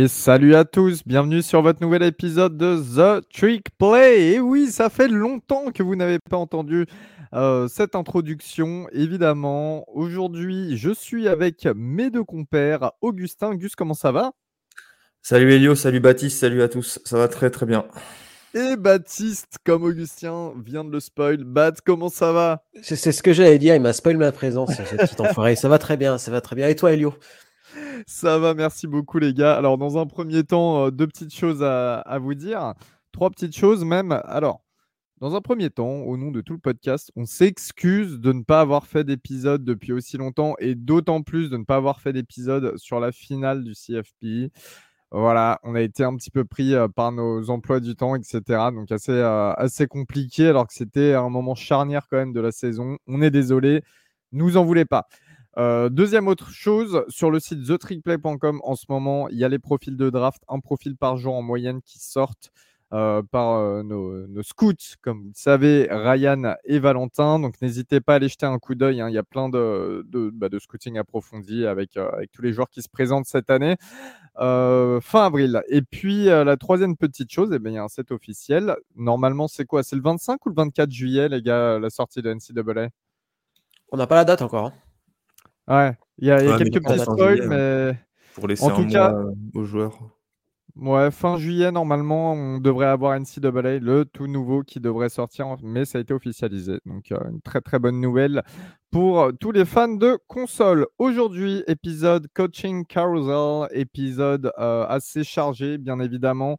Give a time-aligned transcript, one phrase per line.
[0.00, 4.32] Et salut à tous, bienvenue sur votre nouvel épisode de The Trick Play.
[4.32, 6.86] Et oui, ça fait longtemps que vous n'avez pas entendu
[7.34, 9.84] euh, cette introduction, évidemment.
[9.92, 13.54] Aujourd'hui, je suis avec mes deux compères, Augustin.
[13.54, 14.32] Gus, comment ça va?
[15.20, 16.98] Salut Elio, salut Baptiste, salut à tous.
[17.04, 17.84] Ça va très très bien.
[18.54, 21.44] Et Baptiste, comme Augustin vient de le spoil.
[21.44, 22.64] Bat, comment ça va?
[22.80, 25.56] C'est ce que j'allais dire, il m'a spoil ma présence, ce petit enfoiré.
[25.56, 26.68] Ça va très bien, ça va très bien.
[26.68, 27.12] Et toi, Elio?
[28.06, 29.56] Ça va, merci beaucoup les gars.
[29.56, 32.74] Alors, dans un premier temps, euh, deux petites choses à, vous dire.
[33.12, 34.20] Trois petites choses même.
[34.24, 34.62] Alors,
[35.20, 38.60] dans un premier temps, au nom de tout le podcast, on s'excuse de ne pas
[38.60, 42.76] avoir fait d'épisode depuis aussi longtemps et d'autant plus de ne pas avoir fait d'épisode
[42.78, 44.50] sur la finale du CFP.
[45.12, 48.40] Voilà, on a été un petit peu pris euh, par nos emplois du temps, etc.
[48.72, 52.52] Donc assez, euh, assez compliqué alors que c'était un moment charnière quand même de la
[52.52, 52.96] saison.
[53.08, 53.82] On est désolé,
[54.30, 55.08] nous en voulez pas.
[55.58, 59.58] Euh, deuxième autre chose, sur le site thetrickplay.com en ce moment, il y a les
[59.58, 62.50] profils de draft, un profil par jour en moyenne qui sortent.
[62.92, 67.38] Euh, par euh, nos, scouts, comme vous le savez, Ryan et Valentin.
[67.38, 69.00] Donc n'hésitez pas à aller jeter un coup d'œil.
[69.00, 69.08] Hein.
[69.08, 72.82] Il y a plein de, de, bah, scouting approfondi avec, avec, tous les joueurs qui
[72.82, 73.76] se présentent cette année.
[74.36, 75.62] fin avril.
[75.68, 78.74] Et puis la troisième petite chose, eh bien, il y a un set officiel.
[78.96, 79.84] Normalement, c'est quoi?
[79.84, 82.88] C'est le 25 ou le 24 juillet, les gars, la sortie de NCAA
[83.92, 84.66] On n'a pas la date encore.
[84.66, 84.72] Hein.
[85.68, 87.98] Ouais, il y a, il y a quelques petits spoils, mais.
[88.34, 89.14] Pour laisser en tout cas,
[89.54, 89.98] aux joueurs.
[90.76, 95.84] Ouais, fin juillet, normalement, on devrait avoir NCAA, le tout nouveau qui devrait sortir, mais
[95.84, 96.78] ça a été officialisé.
[96.86, 98.42] Donc, euh, une très très bonne nouvelle
[98.90, 100.86] pour tous les fans de console.
[100.98, 106.58] Aujourd'hui, épisode Coaching Carousel, épisode euh, assez chargé, bien évidemment,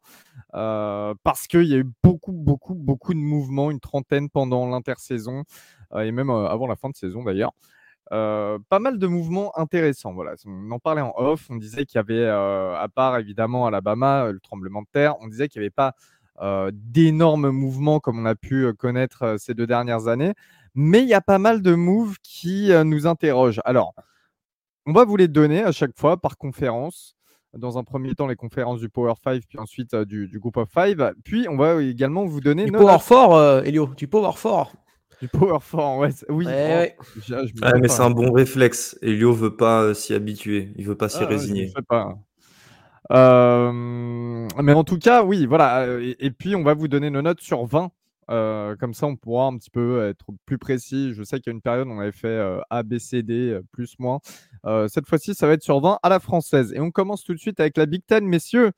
[0.54, 5.44] euh, parce qu'il y a eu beaucoup, beaucoup, beaucoup de mouvements, une trentaine pendant l'intersaison,
[5.98, 7.52] et même avant la fin de saison d'ailleurs.
[8.10, 10.12] Euh, pas mal de mouvements intéressants.
[10.12, 11.46] Voilà, on en parlait en off.
[11.50, 15.28] On disait qu'il y avait, euh, à part évidemment Alabama, le tremblement de terre, on
[15.28, 15.94] disait qu'il n'y avait pas
[16.40, 20.34] euh, d'énormes mouvements comme on a pu connaître ces deux dernières années.
[20.74, 23.60] Mais il y a pas mal de moves qui nous interrogent.
[23.64, 23.94] Alors,
[24.86, 27.14] on va vous les donner à chaque fois par conférence.
[27.54, 30.70] Dans un premier temps, les conférences du Power 5, puis ensuite du, du, Group of
[30.72, 30.96] 5.
[31.22, 32.64] Puis, on va également vous donner.
[32.64, 34.72] Du Power 4, Elio, du Power 4.
[35.22, 36.10] Du power fort, ouais.
[36.28, 36.46] Oui.
[36.46, 38.98] Ouais, oh, je, je ah, mais c'est un bon réflexe.
[39.02, 40.72] Elio veut pas euh, s'y habituer.
[40.74, 41.68] Il veut pas s'y ah, résigner.
[41.68, 42.18] Je sais pas.
[43.12, 43.70] Euh,
[44.60, 46.00] mais en tout cas, oui, voilà.
[46.00, 47.92] Et, et, puis, on va vous donner nos notes sur 20
[48.30, 51.12] euh, comme ça, on pourra un petit peu être plus précis.
[51.12, 53.50] Je sais qu'il y a une période, on avait fait euh, A, B, C, D,
[53.50, 54.20] euh, plus, moins.
[54.88, 56.72] cette fois-ci, ça va être sur 20 à la française.
[56.74, 58.72] Et on commence tout de suite avec la Big Ten, messieurs.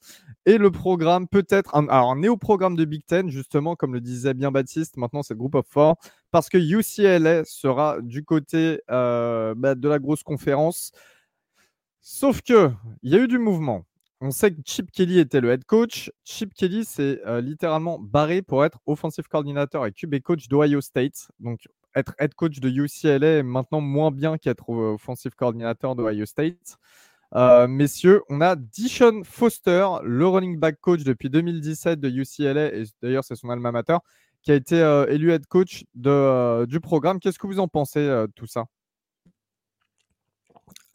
[0.46, 4.50] Et le programme, peut-être, alors un néo-programme de Big Ten, justement, comme le disait bien
[4.50, 5.96] Baptiste, maintenant c'est le Group of Four,
[6.30, 10.92] parce que UCLA sera du côté bah, de la grosse conférence.
[12.00, 12.70] Sauf que,
[13.02, 13.86] il y a eu du mouvement.
[14.20, 16.10] On sait que Chip Kelly était le head coach.
[16.24, 21.28] Chip Kelly s'est euh, littéralement barré pour être offensive coordinator et QB coach d'Ohio State.
[21.40, 26.78] Donc, être head coach de UCLA est maintenant moins bien qu'être offensive coordinator d'Ohio State.
[27.36, 32.84] Euh, messieurs, on a Dishon Foster, le running back coach depuis 2017 de UCLA, et
[33.02, 33.96] d'ailleurs c'est son alma mater,
[34.42, 37.18] qui a été euh, élu head coach de, euh, du programme.
[37.18, 38.66] Qu'est-ce que vous en pensez de tout ça?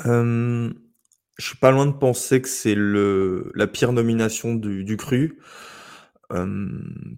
[0.01, 5.39] Je suis pas loin de penser que c'est la pire nomination du, cru.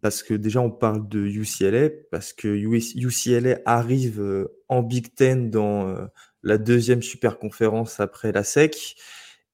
[0.01, 5.95] Parce que déjà on parle de UCLA, parce que UCLA arrive en Big Ten dans
[6.43, 8.95] la deuxième super conférence après la SEC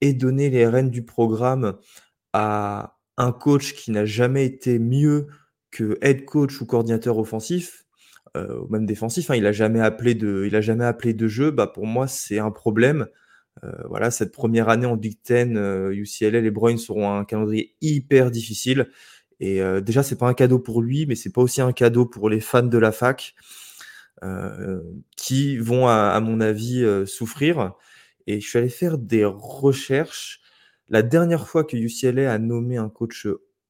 [0.02, 1.78] et donner les rênes du programme
[2.34, 5.28] à un coach qui n'a jamais été mieux
[5.72, 7.86] que head coach ou coordinateur offensif,
[8.36, 9.32] euh, même défensif.
[9.32, 11.52] Hein, il a jamais appelé de, il a jamais appelé de jeu.
[11.52, 13.08] Bah pour moi c'est un problème.
[13.64, 15.58] Euh, voilà, cette première année en Big Ten,
[15.92, 18.88] UCLA, euh, les Bruins auront un calendrier hyper difficile.
[19.40, 22.06] Et euh, déjà, c'est pas un cadeau pour lui, mais c'est pas aussi un cadeau
[22.06, 23.36] pour les fans de la fac
[25.16, 27.74] qui vont, à, à mon avis, euh, souffrir.
[28.28, 30.42] Et je suis allé faire des recherches.
[30.90, 33.28] La dernière fois que UCLA a nommé un coach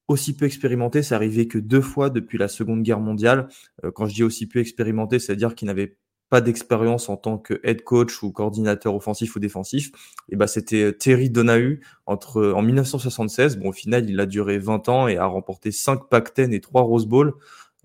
[0.08, 3.48] aussi peu expérimenté, c'est arrivé que deux fois depuis la Seconde Guerre mondiale.
[3.94, 5.98] quand je dis aussi peu expérimenté, c'est-à-dire qu'il n'avait
[6.28, 9.90] pas d'expérience en tant que head coach ou coordinateur offensif ou défensif,
[10.28, 13.56] et bah c'était euh, Terry Donahue entre en 1976.
[13.56, 16.82] Bon, au final, il a duré 20 ans et a remporté 5 Pac-10 et 3
[16.82, 17.34] Rose Bowl.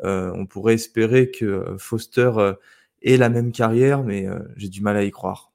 [0.03, 2.53] Euh, on pourrait espérer que euh, Foster euh,
[3.01, 5.51] ait la même carrière, mais euh, j'ai du mal à y croire.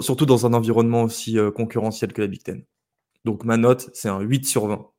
[0.00, 2.64] Surtout dans un environnement aussi euh, concurrentiel que la Big Ten.
[3.24, 4.90] Donc ma note, c'est un 8 sur 20.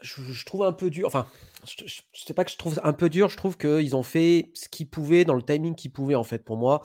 [0.00, 1.06] Je, trouve un peu dur.
[1.06, 1.26] Enfin,
[1.66, 3.28] je, je, sais pas que je trouve un peu dur.
[3.28, 6.44] Je trouve qu'ils ont fait ce qu'ils pouvaient dans le timing qu'ils pouvaient en fait
[6.44, 6.82] pour moi.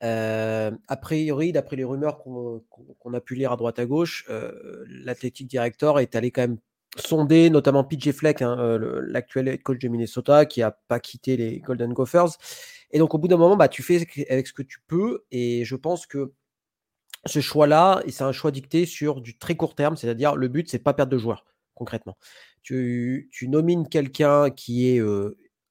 [0.00, 4.26] a priori, d'après les rumeurs qu'on a pu lire à droite à gauche,
[4.88, 6.58] l'athlétique director est allé quand même
[6.96, 11.92] sonder, notamment PJ Fleck, hein, l'actuel coach de Minnesota, qui n'a pas quitté les Golden
[11.92, 12.38] Gophers.
[12.90, 15.24] Et donc, au bout d'un moment, bah, tu fais avec ce que tu peux.
[15.30, 16.32] Et je pense que
[17.26, 20.78] ce choix-là, c'est un choix dicté sur du très court terme, c'est-à-dire le but, c'est
[20.78, 21.44] pas perdre de joueurs,
[21.74, 22.16] concrètement.
[22.62, 25.02] Tu, nomines quelqu'un qui est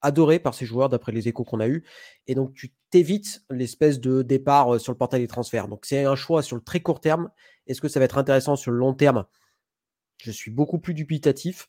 [0.02, 1.84] adoré par ses joueurs, d'après les échos qu'on a eus,
[2.28, 5.68] et donc tu t'évites l'espèce de départ sur le portail des transferts.
[5.68, 7.30] Donc c'est un choix sur le très court terme.
[7.68, 9.26] Est-ce que ça va être intéressant sur le long terme?
[10.24, 11.68] Je suis beaucoup plus dubitatif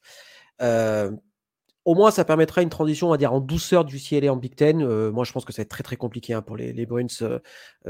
[1.84, 4.54] au moins, ça permettra une transition, on va dire, en douceur du CLA en Big
[4.56, 4.82] Ten.
[4.82, 7.06] Euh, moi, je pense que ça va être très, très compliqué hein, pour les, Bruins
[7.22, 7.38] euh,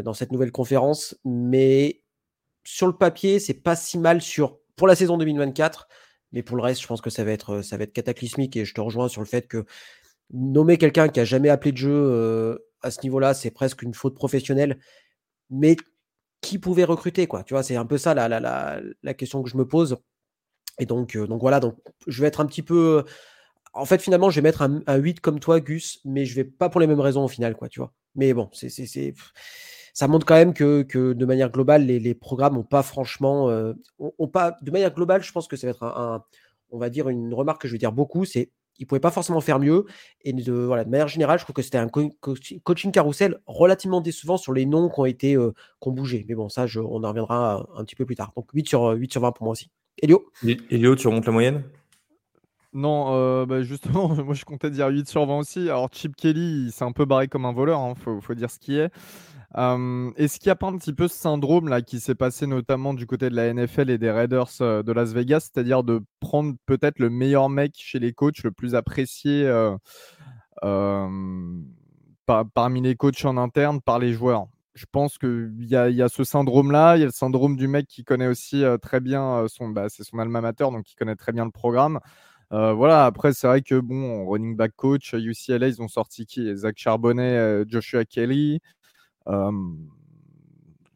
[0.02, 1.16] dans cette nouvelle conférence.
[1.25, 2.02] Mais
[2.64, 5.88] sur le papier, c'est pas si mal sur, pour la saison 2024.
[6.32, 8.56] Mais pour le reste, je pense que ça va être, ça va être cataclysmique.
[8.56, 9.64] Et je te rejoins sur le fait que
[10.32, 13.94] nommer quelqu'un qui a jamais appelé de jeu euh, à ce niveau-là, c'est presque une
[13.94, 14.81] faute professionnelle.
[15.50, 15.76] Mais
[16.40, 17.44] qui pouvait recruter, quoi?
[17.44, 19.99] Tu vois, c'est un peu ça la, la, la, la, question que je me pose.
[20.79, 21.76] Et donc, donc voilà, donc
[22.06, 23.05] je vais être un petit peu
[23.75, 26.69] en fait, finalement, je vais mettre un, 8 comme toi, Gus, mais je vais pas
[26.69, 27.93] pour les mêmes raisons au final, quoi, tu vois.
[28.15, 28.71] Mais bon, c'est,
[29.93, 34.29] ça montre quand même que, de manière globale, les, programmes n'ont pas franchement, euh, ont,
[34.29, 36.25] pas, de manière globale, je pense que ça va être un,
[36.71, 39.41] on va dire une remarque que je vais dire beaucoup, c'est ils pouvaient pas forcément
[39.41, 39.87] faire mieux.
[40.23, 44.37] Et de, voilà, de manière générale, je trouve que c'était un coaching carousel relativement décevant
[44.37, 46.25] sur les noms qui ont été, euh, qui bougé.
[46.29, 48.32] Mais bon, ça, on en reviendra un, petit peu plus tard.
[48.35, 49.71] Donc 8 sur, 8 sur 20 pour moi aussi.
[50.02, 50.25] Elio
[50.70, 51.64] Elio, tu remontes la moyenne?
[52.75, 55.70] Non, euh, bah, justement, moi je comptais dire 8 sur 20 aussi.
[55.70, 58.50] Alors Chip Kelly, il s'est un peu barré comme un voleur, il hein, faut, dire
[58.50, 58.91] ce qui est.
[59.56, 62.93] Est-ce qu'il n'y a pas un petit peu ce syndrome là qui s'est passé notamment
[62.93, 66.55] du côté de la NFL et des Raiders euh, de Las Vegas, c'est-à-dire de prendre
[66.67, 69.76] peut-être le meilleur mec chez les coachs, le plus apprécié euh,
[72.26, 74.49] parmi les coachs en interne par les joueurs?
[74.75, 77.69] Je pense qu'il y a, y a ce syndrome-là, il y a le syndrome du
[77.69, 81.17] mec qui connaît aussi très bien son, bah, c'est son alma mater, donc qui connaît
[81.17, 82.00] très bien le programme.
[82.53, 86.55] Euh, voilà, après, c'est vrai que bon, running back coach, UCLA, ils ont sorti qui?
[86.56, 88.61] Zach Charbonnet, Joshua Kelly.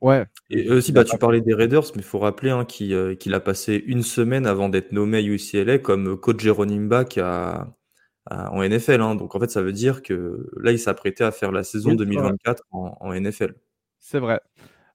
[0.01, 0.27] ouais.
[0.51, 3.83] Et aussi, bah, tu parlais des Raiders, mais il faut rappeler hein, qu'il a passé
[3.87, 7.19] une semaine avant d'être nommé à UCLA comme coach et running back
[8.31, 9.01] en NFL.
[9.01, 9.15] Hein.
[9.15, 12.63] Donc en fait, ça veut dire que là, il s'apprêtait à faire la saison 2024
[12.71, 13.55] en NFL.
[14.11, 14.41] C'est vrai.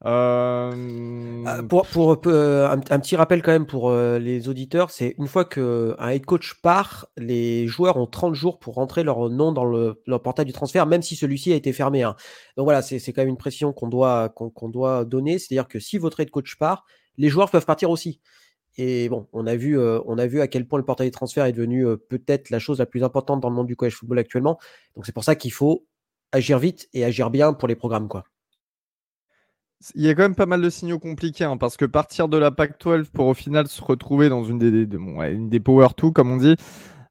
[0.05, 5.27] Euh, ah, pour, euh, un, petit rappel quand même pour euh, les auditeurs, c'est une
[5.27, 9.65] fois qu'un head coach part, les joueurs ont 30 jours pour rentrer leur nom dans
[9.65, 12.01] le, leur portail du transfert, même si celui-ci a été fermé.
[12.01, 12.15] Hein.
[12.57, 15.37] Donc voilà, c'est quand même une pression qu'on doit, donner.
[15.37, 16.83] C'est-à-dire que si votre head coach part,
[17.17, 18.19] les joueurs peuvent partir aussi.
[18.77, 22.49] Et bon, on a vu, à quel point le portail de transfert est devenu peut-être
[22.49, 24.57] la chose la plus importante dans le monde du college football actuellement.
[24.95, 25.85] Donc c'est pour ça qu'il faut
[26.31, 28.23] agir vite et agir bien pour les programmes, quoi.
[29.95, 32.37] Il y a quand même pas mal de signaux compliqués, hein, parce que partir de
[32.37, 36.31] la PAC-12 pour au final se retrouver dans une des, une des Power 2, comme
[36.31, 36.55] on dit,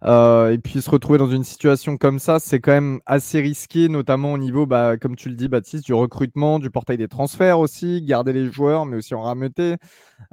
[0.05, 3.89] euh, et puis se retrouver dans une situation comme ça, c'est quand même assez risqué,
[3.89, 7.61] notamment au niveau, bah, comme tu le dis, Baptiste, du recrutement, du portail des transferts
[7.61, 9.77] aussi, garder les joueurs, mais aussi en rameuter.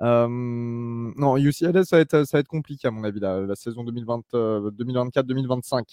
[0.01, 3.83] Euh, non, UCLA, ça va, être, ça va être compliqué, à mon avis, la, saison
[3.83, 5.83] 2024-2025.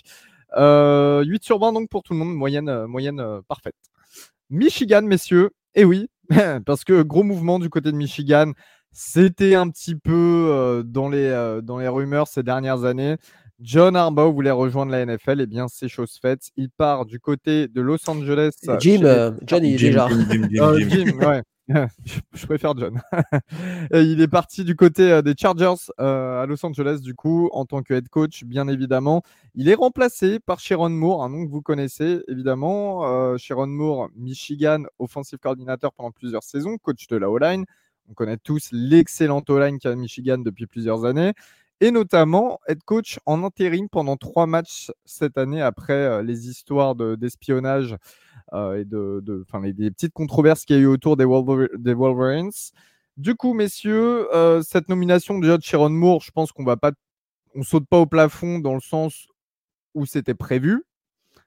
[0.57, 3.75] Euh, 8 sur 20 donc pour tout le monde, moyenne, moyenne parfaite.
[4.49, 6.09] Michigan, messieurs, et oui,
[6.67, 8.53] parce que gros mouvement du côté de Michigan.
[8.99, 13.17] C'était un petit peu euh, dans, les, euh, dans les rumeurs ces dernières années.
[13.61, 16.51] John Harbaugh voulait rejoindre la NFL, et eh bien c'est chose faite.
[16.57, 18.53] Il part du côté de Los Angeles.
[18.79, 20.09] Jim, John, il est déjà.
[20.09, 21.43] Jim, ouais.
[22.33, 23.01] je préfère John.
[23.93, 27.65] il est parti du côté euh, des Chargers euh, à Los Angeles, du coup, en
[27.65, 29.23] tant que head coach, bien évidemment.
[29.55, 33.07] Il est remplacé par Sharon Moore, un nom que vous connaissez évidemment.
[33.07, 37.65] Euh, Sharon Moore, Michigan, offensive coordinateur pendant plusieurs saisons, coach de la O-line.
[38.09, 41.33] On connaît tous l'excellente O-line qu'a Michigan depuis plusieurs années.
[41.81, 47.97] Et notamment head coach en intérim pendant trois matchs cette année après les histoires d'espionnage
[48.53, 52.53] euh, et de, de les, des petites controverses qu'il y a eu autour des, Wolverines.
[53.17, 56.93] Du coup, messieurs, euh, cette nomination de Judge Sharon Moore, je pense qu'on va pas,
[57.55, 59.27] on saute pas au plafond dans le sens
[59.95, 60.85] où c'était prévu.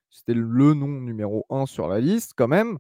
[0.09, 2.79] C'était le nom numéro un sur la liste quand même.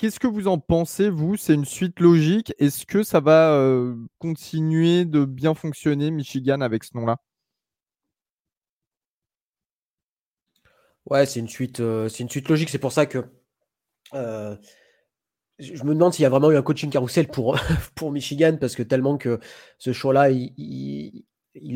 [0.00, 1.36] Qu'est-ce que vous en pensez, vous?
[1.36, 6.84] C'est une suite logique Est-ce que ça va euh, continuer de bien fonctionner, Michigan, avec
[6.84, 7.18] ce nom-là?
[11.04, 12.70] Ouais, c'est une suite, euh, une suite logique.
[12.70, 13.26] C'est pour ça que
[14.14, 14.56] euh,
[15.58, 17.58] je me demande s'il y a vraiment eu un coaching carousel pour,
[17.94, 19.38] pour Michigan, parce que tellement que
[19.76, 21.24] ce choix-là, il,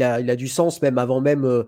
[0.01, 1.67] a, il a du sens, même avant même.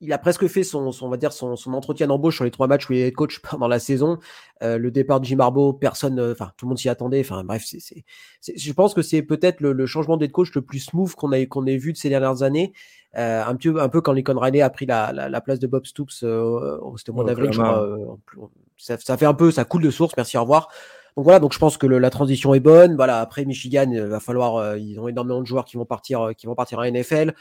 [0.00, 2.66] Euh, il a presque fait son, on va dire son, entretien d'embauche sur les trois
[2.66, 4.18] matchs où il est coach pendant la saison.
[4.62, 7.20] Euh, le départ de Jim Harbaugh, personne, euh, enfin tout le monde s'y attendait.
[7.20, 8.04] Enfin bref, c'est,
[8.56, 11.66] je pense que c'est peut-être le, changement d'être coach le plus smooth qu'on ait qu'on
[11.66, 12.72] ait vu de ces dernières années.
[13.16, 15.84] Euh, un peu un peu quand Lincoln Riley a pris la, la, place de Bob
[15.84, 17.52] Stoops au mois d'avril,
[18.76, 20.14] ça, ça, fait un peu, ça coule de source.
[20.16, 20.68] Merci, au revoir.
[21.16, 22.94] Donc voilà, donc je pense que la transition est bonne.
[22.94, 26.46] Voilà, après Michigan, il va falloir, ils ont énormément de joueurs qui vont partir, qui
[26.46, 27.34] vont partir en NFL.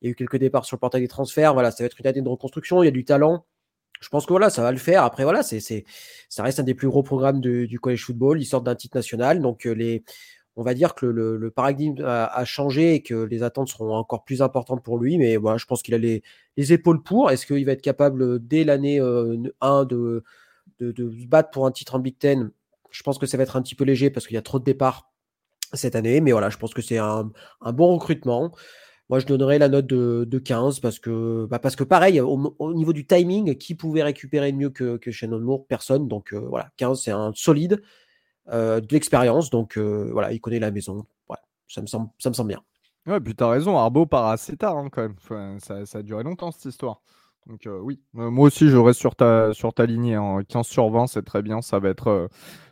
[0.00, 1.52] Il y a eu quelques départs sur le portail des transferts.
[1.52, 2.82] Voilà, ça va être une année de reconstruction.
[2.82, 3.44] Il y a du talent.
[4.00, 5.04] Je pense que voilà, ça va le faire.
[5.04, 5.60] Après, voilà, c'est,
[6.28, 8.40] ça reste un des plus gros programmes du college football.
[8.40, 9.40] Ils sortent d'un titre national.
[9.40, 10.04] Donc, euh, les,
[10.56, 14.42] on va dire que le, paradigme a, changé et que les attentes seront encore plus
[14.42, 15.18] importantes pour lui.
[15.18, 16.22] Mais voilà, je pense qu'il a les,
[16.56, 17.30] épaules pour.
[17.30, 20.24] Est-ce qu'il va être capable, dès l'année 1, euh, de,
[20.78, 22.50] de, de, se battre pour un titre en Big Ten?
[22.90, 24.58] Je pense que ça va être un petit peu léger parce qu'il y a trop
[24.58, 25.10] de départs
[25.74, 26.20] cette année.
[26.20, 27.30] Mais voilà, je pense que c'est un,
[27.60, 28.50] un bon recrutement.
[29.10, 32.92] Moi, je donnerais la note de, 15 parce que, bah, parce que pareil, au, niveau
[32.92, 35.66] du timing, qui pouvait récupérer mieux que, que Shannon Moore?
[35.66, 36.06] Personne.
[36.06, 37.82] Donc euh, voilà, 15, c'est un solide,
[38.52, 39.50] euh, de l'expérience.
[39.50, 41.04] Donc euh, voilà, il connaît la maison.
[41.66, 42.62] ça, me semble, ça me semble bien.
[43.04, 45.58] Ouais, puis tu as raison, Arbo part assez tard hein, quand même.
[45.58, 47.00] ça, ça, a duré longtemps cette histoire.
[47.48, 50.14] Donc oui, moi aussi je reste sur ta, sur ta lignée.
[50.14, 50.42] Hein.
[50.46, 51.62] 15 sur 20, c'est très bien.
[51.62, 52.28] Ça va être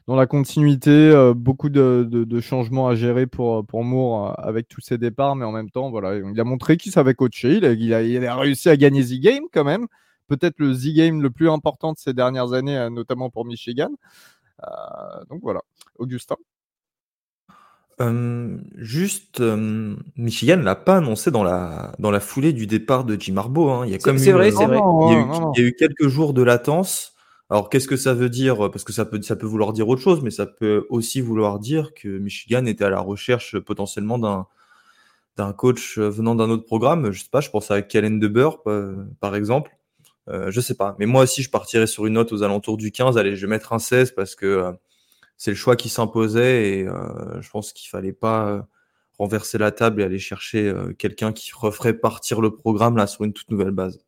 [0.08, 4.80] dans la continuité, euh, beaucoup de, changements à gérer pour, pour Moore euh, avec tous
[4.80, 8.02] ses départs, mais en même temps, voilà, il a montré qu'il savait coacher, il a,
[8.02, 9.86] il, a, réussi à gagner Z-Game quand même,
[10.26, 13.90] peut-être le Z-Game le plus important de ces dernières années, euh, notamment pour Michigan.
[15.28, 15.60] donc voilà,
[15.98, 16.36] Augustin?
[18.76, 19.42] juste,
[20.16, 23.70] Michigan l'a pas annoncé dans la, dans la foulée du départ de Jim Harbaugh.
[23.70, 23.86] Hein.
[23.86, 24.78] Il y a c'est vrai, c'est vrai.
[24.78, 27.17] il y a eu quelques jours de latence.
[27.50, 28.70] Alors, qu'est-ce que ça veut dire?
[28.70, 31.58] Parce que ça peut, ça peut vouloir dire autre chose, mais ça peut aussi vouloir
[31.58, 34.46] dire que Michigan était à la recherche potentiellement d'un
[35.36, 37.12] d'un coach venant d'un autre programme.
[37.12, 38.62] Je sais pas, je pense à Kellen DeBur,
[39.20, 39.78] par exemple.
[40.28, 40.96] Euh, je sais pas.
[40.98, 43.16] Mais moi aussi, je partirais sur une note aux alentours du 15.
[43.18, 44.72] Allez, je vais mettre un 16 parce que euh,
[45.36, 48.62] c'est le choix qui s'imposait et euh, je pense qu'il fallait pas euh,
[49.18, 53.32] renverser la table et aller chercher quelqu'un qui referait partir le programme là sur une
[53.32, 54.00] toute nouvelle base.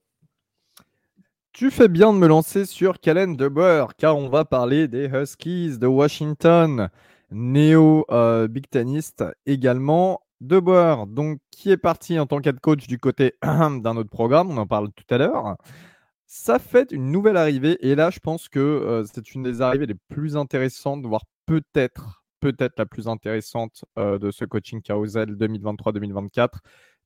[1.53, 5.79] Tu fais bien de me lancer sur Calen DeBoer, car on va parler des Huskies
[5.79, 6.91] de Washington,
[7.33, 10.21] néo-big teniste également.
[10.41, 14.57] DeBoer, donc, qui est parti en tant qu'head coach du côté d'un autre programme, on
[14.59, 15.57] en parle tout à l'heure.
[16.27, 19.87] Ça fait une nouvelle arrivée, et là, je pense que euh, c'est une des arrivées
[19.87, 26.49] les plus intéressantes, voire peut-être, peut-être la plus intéressante euh, de ce coaching carousel 2023-2024.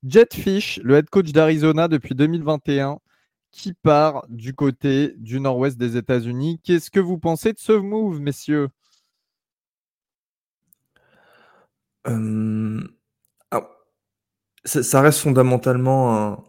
[0.03, 2.99] Jet Fish, le head coach d'Arizona depuis 2021
[3.55, 6.59] qui part du côté du nord-ouest des États-Unis?
[6.61, 8.67] Qu'est-ce que vous pensez de ce move, messieurs?
[12.07, 12.81] Euh,
[14.65, 16.43] ça, reste fondamentalement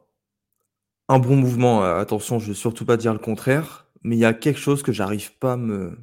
[1.08, 1.84] un, bon mouvement.
[1.84, 4.82] Attention, je ne veux surtout pas dire le contraire, mais il y a quelque chose
[4.82, 5.96] que j'arrive pas à me,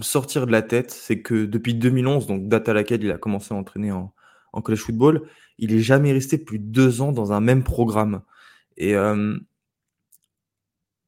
[0.00, 0.90] sortir de la tête.
[0.90, 4.12] C'est que depuis 2011, donc date à laquelle il a commencé à entraîner en,
[4.52, 5.28] en college football,
[5.58, 8.22] il est jamais resté plus de deux ans dans un même programme.
[8.76, 9.38] Et euh,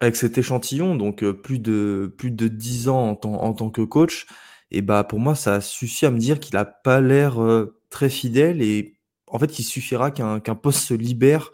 [0.03, 3.71] avec cet échantillon, donc euh, plus de plus de 10 ans en, tant, en tant
[3.71, 4.27] que coach,
[4.73, 7.79] et bah pour moi ça a suffi à me dire qu'il a pas l'air euh,
[7.89, 8.97] très fidèle et
[9.29, 11.53] en fait il suffira qu'un qu'un poste se libère,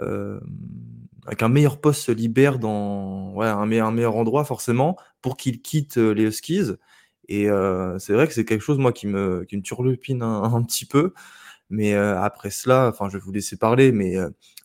[0.00, 0.40] euh,
[1.36, 5.60] qu'un meilleur poste se libère dans ouais, un, meilleur, un meilleur endroit forcément pour qu'il
[5.60, 6.72] quitte les Huskies.
[7.28, 7.46] Et
[7.98, 11.12] c'est vrai que c'est quelque chose moi qui me qui me turlupine un petit peu.
[11.70, 14.16] Mais après cela, enfin, je vais vous laisser parler, mais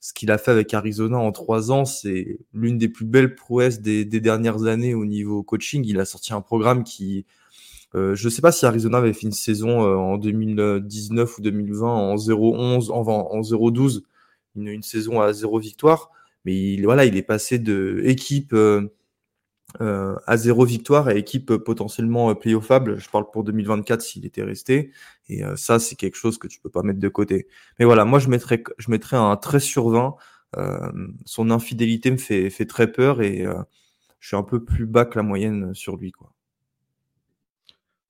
[0.01, 3.79] ce qu'il a fait avec Arizona en trois ans, c'est l'une des plus belles prouesses
[3.79, 5.83] des, dernières années au niveau coaching.
[5.85, 7.25] Il a sorti un programme qui,
[7.93, 12.15] je ne sais pas si Arizona avait fait une saison en 2019 ou 2020 en
[12.15, 14.01] 0-11, en, en 0-12,
[14.55, 16.09] une, une, saison à zéro victoire.
[16.43, 18.55] Mais il, voilà, il est passé de équipe
[19.82, 23.00] euh, à zéro victoire et équipe potentiellement euh, playoffable.
[23.00, 24.91] Je parle pour 2024 s'il était resté.
[25.29, 27.48] Et euh, ça, c'est quelque chose que tu peux pas mettre de côté.
[27.79, 30.15] Mais voilà, moi, je mettrais, je mettrais un 13 sur 20.
[31.25, 33.46] son infidélité me fait, fait très peur et
[34.20, 36.12] je suis un peu plus bas que la moyenne sur lui.
[36.12, 36.35] Quoi.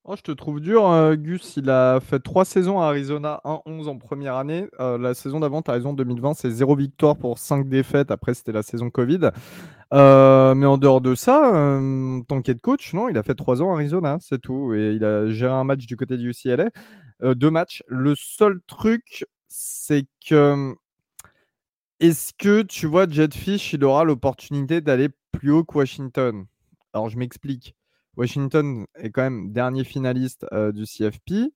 [0.07, 1.57] Oh, je te trouve dur, euh, Gus.
[1.57, 4.67] Il a fait trois saisons à Arizona, 1-11 en première année.
[4.79, 8.11] Euh, la saison d'avant, tu raison, 2020, c'est zéro victoire pour cinq défaites.
[8.11, 9.31] Après, c'était la saison Covid.
[9.95, 13.63] Euh, mais en dehors de ça, en tant qu'aide coach, non, il a fait trois
[13.63, 14.75] ans à Arizona, c'est tout.
[14.75, 16.69] Et il a géré un match du côté du UCLA.
[17.33, 17.81] deux matchs.
[17.87, 20.75] Le seul truc, c'est que.
[21.99, 26.45] Est-ce que tu vois, Jetfish, il aura l'opportunité d'aller plus haut que Washington?
[26.93, 27.75] Alors, je m'explique.
[28.17, 31.51] Washington est quand même dernier finaliste du CFP.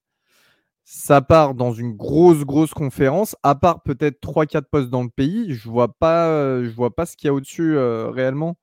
[0.92, 3.36] ça part dans une grosse, grosse conférence.
[3.44, 7.16] À part peut-être 3-4 postes dans le pays, je vois pas, je vois pas ce
[7.16, 8.58] qu'il y a au-dessus réellement.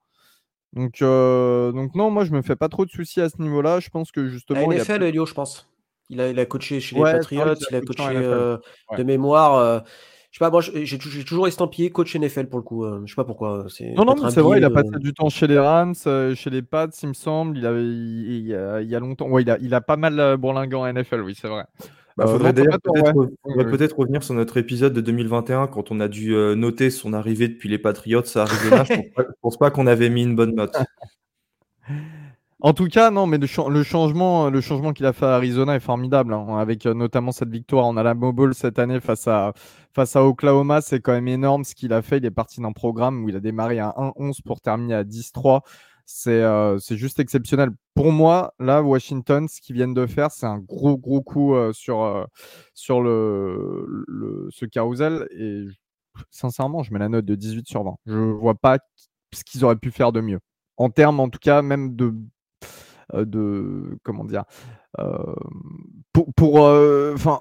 [0.72, 3.78] Donc, donc non, moi je me fais pas trop de soucis à ce niveau-là.
[3.78, 4.68] Je pense que justement.
[4.68, 5.68] La NFL, Elio, je pense.
[6.08, 9.84] Il a, il a coaché chez les Patriots, il a coaché de mémoire.
[10.36, 12.84] Je sais pas, moi j'ai toujours estampillé coach NFL pour le coup.
[13.06, 13.64] je sais pas pourquoi.
[13.96, 15.94] Non, non, c'est vrai, il a passé du temps chez les Rams,
[16.34, 17.56] chez les Pats, il me semble.
[17.56, 19.30] Il, avait, il, y a longtemps.
[19.30, 21.64] Ouais, il a, il a pas mal bourlingué en NFL, oui, c'est vrai.
[21.80, 21.86] Il
[22.18, 26.90] bah, faudrait d'ailleurs peut-être revenir sur notre épisode de 2021 quand on a dû noter
[26.90, 28.84] son arrivée depuis les Patriots à Arizona.
[28.84, 30.76] je, pense pense pas qu'on avait mis une bonne note.
[32.60, 35.80] En tout cas, non, mais le, changement, le changement qu'il a fait à Arizona est
[35.80, 39.52] formidable, hein, avec notamment cette victoire en Alabama Bowl cette année face à,
[39.94, 40.80] face à Oklahoma.
[40.80, 42.16] C'est quand même énorme ce qu'il a fait.
[42.16, 45.60] Il est parti d'un programme où il a démarré à 1-11 pour terminer à 10-3.
[46.28, 47.70] Euh, c'est juste exceptionnel.
[47.94, 51.72] Pour moi, là, Washington, ce qu'ils viennent de faire, c'est un gros, gros coup euh,
[51.72, 52.24] sur, euh,
[52.74, 55.28] sur le, ce carousel.
[55.36, 55.64] Et
[56.30, 57.96] sincèrement, je mets la note de 18 sur 20.
[58.06, 58.78] Je ne vois pas
[59.32, 60.40] ce qu'ils auraient pu faire de mieux.
[60.76, 62.14] En termes, en tout cas, même de.
[63.14, 64.44] De comment dire
[66.12, 66.54] pour, pour
[67.14, 67.40] enfin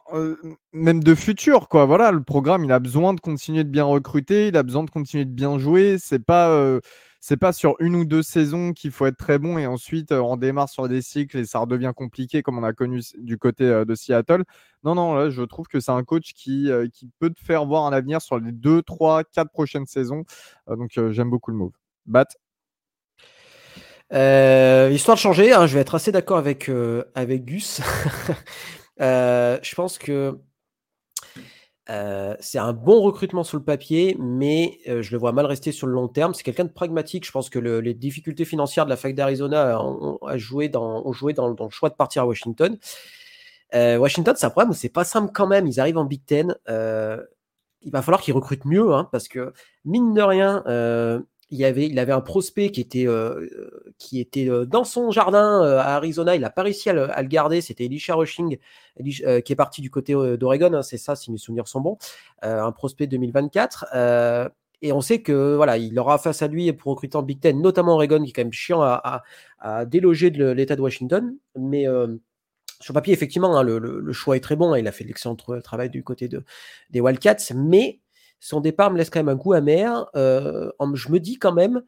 [0.74, 4.50] même de futur quoi voilà le programme il a besoin de continuer de bien recruter
[4.50, 6.80] il a besoin de continuer de bien jouer c'est pas
[7.28, 10.20] c'est pas sur une ou deux saisons qu'il faut être très bon et ensuite euh,
[10.20, 13.64] on démarre sur des cycles et ça redevient compliqué comme on a connu du côté
[13.64, 14.44] euh, de Seattle.
[14.84, 17.66] Non, non, là, je trouve que c'est un coach qui, euh, qui peut te faire
[17.66, 20.24] voir un avenir sur les deux, trois, quatre prochaines saisons.
[20.68, 21.74] donc j'aime beaucoup le move.
[22.06, 22.28] Bat
[24.12, 26.70] histoire de changer, hein, je vais être assez d'accord avec,
[27.16, 27.82] avec Gus.
[29.00, 30.40] je pense que
[31.88, 35.94] c'est un bon recrutement sur le papier, mais je le vois mal rester sur le
[35.94, 36.34] long terme.
[36.34, 37.26] C'est quelqu'un de pragmatique.
[37.26, 41.48] Je pense que les difficultés financières de la fac d'Arizona ont, joué, dans, joué dans,
[41.48, 42.77] le choix de partir à Washington.
[43.74, 45.68] Washington, c'est un problème c'est pas simple quand même.
[45.68, 46.56] Ils arrivent en Big Ten.
[46.68, 49.53] il va falloir qu'ils recrutent mieux, hein, parce que
[49.84, 50.64] mine de rien,
[51.51, 53.48] il, avait, un prospect qui était, euh,
[53.98, 56.36] qui était euh, dans son jardin euh, à Arizona.
[56.36, 57.62] Il n'a pas réussi à le, garder.
[57.62, 58.58] C'était Elisha Rushing
[59.03, 60.74] qui est parti du côté d'Oregon.
[60.74, 61.98] Hein, c'est ça, si mes souvenirs sont bons.
[62.42, 64.51] un prospect 2024.
[64.81, 67.62] et on sait que voilà, il aura face à lui pour recruter en Big Ten,
[67.62, 69.24] notamment Oregon, qui est quand même chiant à,
[69.86, 71.36] déloger de l'État de Washington.
[71.58, 71.86] Mais
[72.81, 74.74] sur papier, effectivement, hein, le, choix est très bon.
[74.74, 76.44] Hein, il a fait l'excellent travail du côté de,
[76.90, 77.53] des Wildcats.
[77.53, 78.00] Mais
[78.46, 80.05] son départ me laisse quand même un goût amer.
[80.16, 81.81] Euh, je me dis quand même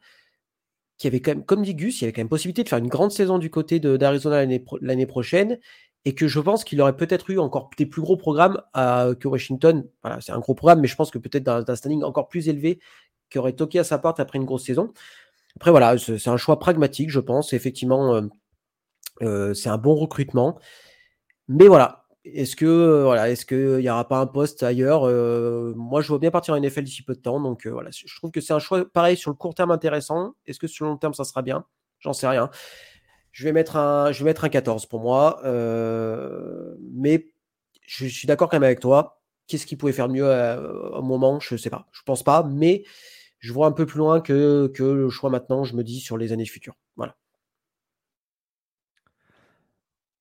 [0.96, 2.68] qu'il y avait quand même, comme dit Gus, il y avait quand même possibilité de
[2.68, 4.44] faire une grande saison du côté d'Arizona
[4.80, 5.60] l'année prochaine
[6.04, 9.86] et que je pense qu'il aurait peut-être eu encore des plus gros programmes que Washington.
[10.02, 12.80] Voilà, c'est un gros programme, mais je pense que peut-être d'un standing encore plus élevé
[13.30, 14.92] qui aurait toqué à sa porte après une grosse saison.
[15.54, 17.52] Après, voilà, c'est un choix pragmatique, je pense.
[17.52, 18.22] Effectivement, euh,
[19.22, 20.58] euh, c'est un bon recrutement.
[21.46, 25.72] Mais voilà, est-ce que euh, voilà, est-ce qu'il n'y aura pas un poste ailleurs euh,
[25.76, 27.40] Moi, je vois bien partir en NFL d'ici peu de temps.
[27.40, 30.34] Donc euh, je trouve que c'est un choix pareil sur le court terme intéressant.
[30.46, 31.64] Est-ce que sur le long terme, ça sera bien?
[32.00, 32.50] J'en sais rien.
[33.32, 35.40] Je vais mettre un, je vais mettre un 14 pour moi.
[35.44, 37.26] mais
[37.86, 39.20] je, suis d'accord quand même avec toi.
[39.46, 41.40] Qu'est-ce qu'il pouvait faire mieux au moment?
[41.40, 41.86] Je ne sais pas.
[41.92, 42.42] Je ne pense pas.
[42.42, 42.84] Mais
[43.38, 46.18] je vois un peu plus loin que, que le choix maintenant, je me dis, sur
[46.18, 46.76] les années futures.
[46.96, 47.16] Voilà.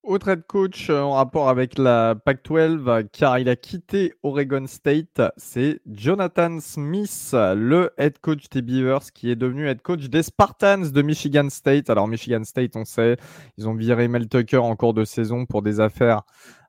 [0.08, 5.22] Autre head coach euh, en rapport avec la Pac-12, car il a quitté Oregon State,
[5.36, 10.93] c'est Jonathan Smith, le head coach des Beavers, qui est devenu head coach des Spartans
[10.93, 11.89] de Michigan State.
[11.89, 13.17] Alors Michigan State, on sait,
[13.58, 16.22] ils ont viré Mel Tucker en cours de saison pour des affaires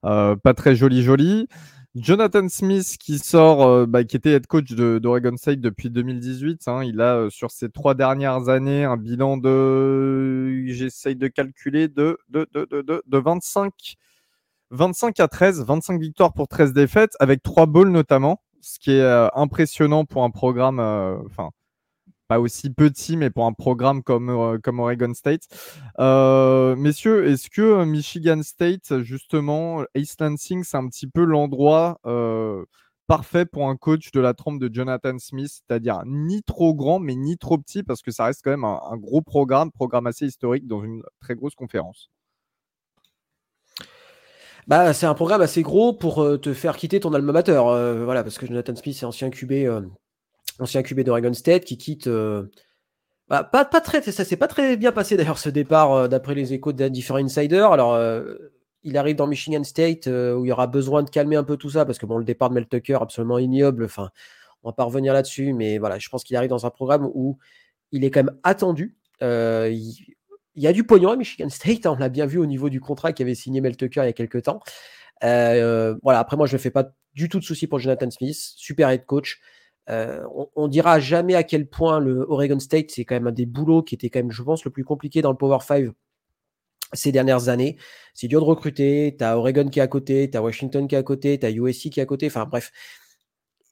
[0.04, 1.46] euh, pas très jolies jolies.
[1.94, 6.68] Jonathan Smith qui sort, euh, bah, qui était head coach d'Oregon State depuis 2018.
[6.68, 6.84] Hein.
[6.84, 12.18] il a euh, sur ces trois dernières années un bilan de, j'essaye de calculer, de,
[12.28, 13.72] de, de, de, de 25,
[14.70, 19.00] 25 à 13, 25 victoires pour 13 défaites, avec trois bowls notamment, ce qui est
[19.00, 21.50] euh, impressionnant pour un programme, enfin
[22.28, 25.48] pas aussi petit, mais pour un programme comme, euh, Oregon State.
[25.98, 31.98] Euh, messieurs, est-ce que euh, Michigan State, justement, East Lansing, c'est un petit peu l'endroit
[33.06, 37.14] parfait pour un coach de la trompe de Jonathan Smith, c'est-à-dire ni trop grand, mais
[37.14, 40.66] ni trop petit, parce que ça reste quand même un, gros programme, programme assez historique
[40.66, 42.10] dans une très grosse conférence.
[44.66, 47.62] Bah, c'est un programme assez gros pour te faire quitter ton alma mater.
[48.04, 49.52] voilà, parce que Jonathan Smith est ancien QB
[50.58, 52.06] ancien QB d'Oregon State, qui quitte.
[52.06, 52.50] Euh,
[53.28, 56.34] bah, pas, pas très, ça s'est pas très bien passé d'ailleurs ce départ, euh, d'après
[56.34, 57.72] les échos différents insiders.
[57.72, 58.34] Alors, euh,
[58.84, 61.70] il arrive dans Michigan State où il y aura besoin de calmer un peu tout
[61.70, 63.84] ça, parce que le départ de Mel Tucker, absolument ignoble.
[63.84, 64.10] Enfin,
[64.62, 67.38] on va pas revenir là-dessus, mais voilà, je pense qu'il arrive dans un programme où
[67.92, 68.96] il est quand même attendu.
[69.20, 70.14] il,
[70.54, 72.80] y a du pognon à Michigan State, hein, on l'a bien vu au niveau du
[72.80, 74.60] contrat qu'avait signé Mel Tucker il y a quelques temps.
[75.20, 78.36] voilà, après, moi, je ne fais pas du tout de soucis pour Jonathan Smith.
[78.36, 79.40] Super head coach.
[79.88, 83.46] On, on, dira jamais à quel point le Oregon State, c'est quand même un des
[83.46, 85.90] boulots qui était quand même, je pense, le plus compliqué dans le Power 5
[86.92, 87.76] ces dernières années.
[88.14, 89.14] C'est dur de recruter.
[89.18, 91.46] Tu as Oregon qui est à côté, tu as Washington qui est à côté, tu
[91.46, 92.26] as USC qui est à côté.
[92.26, 92.72] Enfin bref.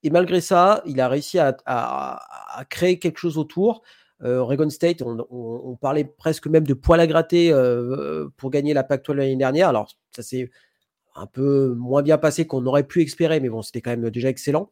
[0.02, 2.20] Et malgré ça, il a réussi à,
[2.70, 3.82] créer quelque chose autour.
[4.22, 8.84] Euh, Oregon State, on, parlait presque même de poil à gratter euh, pour gagner la
[8.84, 9.68] Pac-12 l'année dernière.
[9.68, 10.50] Alors, ça s'est
[11.14, 14.28] un peu moins bien passé qu'on aurait pu espérer, mais bon, c'était quand même déjà
[14.28, 14.70] excellent.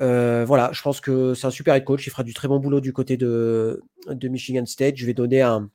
[0.00, 2.06] Euh, voilà, je pense que c'est un super head coach.
[2.06, 3.82] Il fera du très bon boulot du côté de,
[4.22, 4.96] Michigan State.
[4.96, 5.70] Je vais donner un,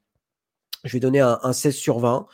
[0.84, 2.28] je vais donner un, 16 sur 20.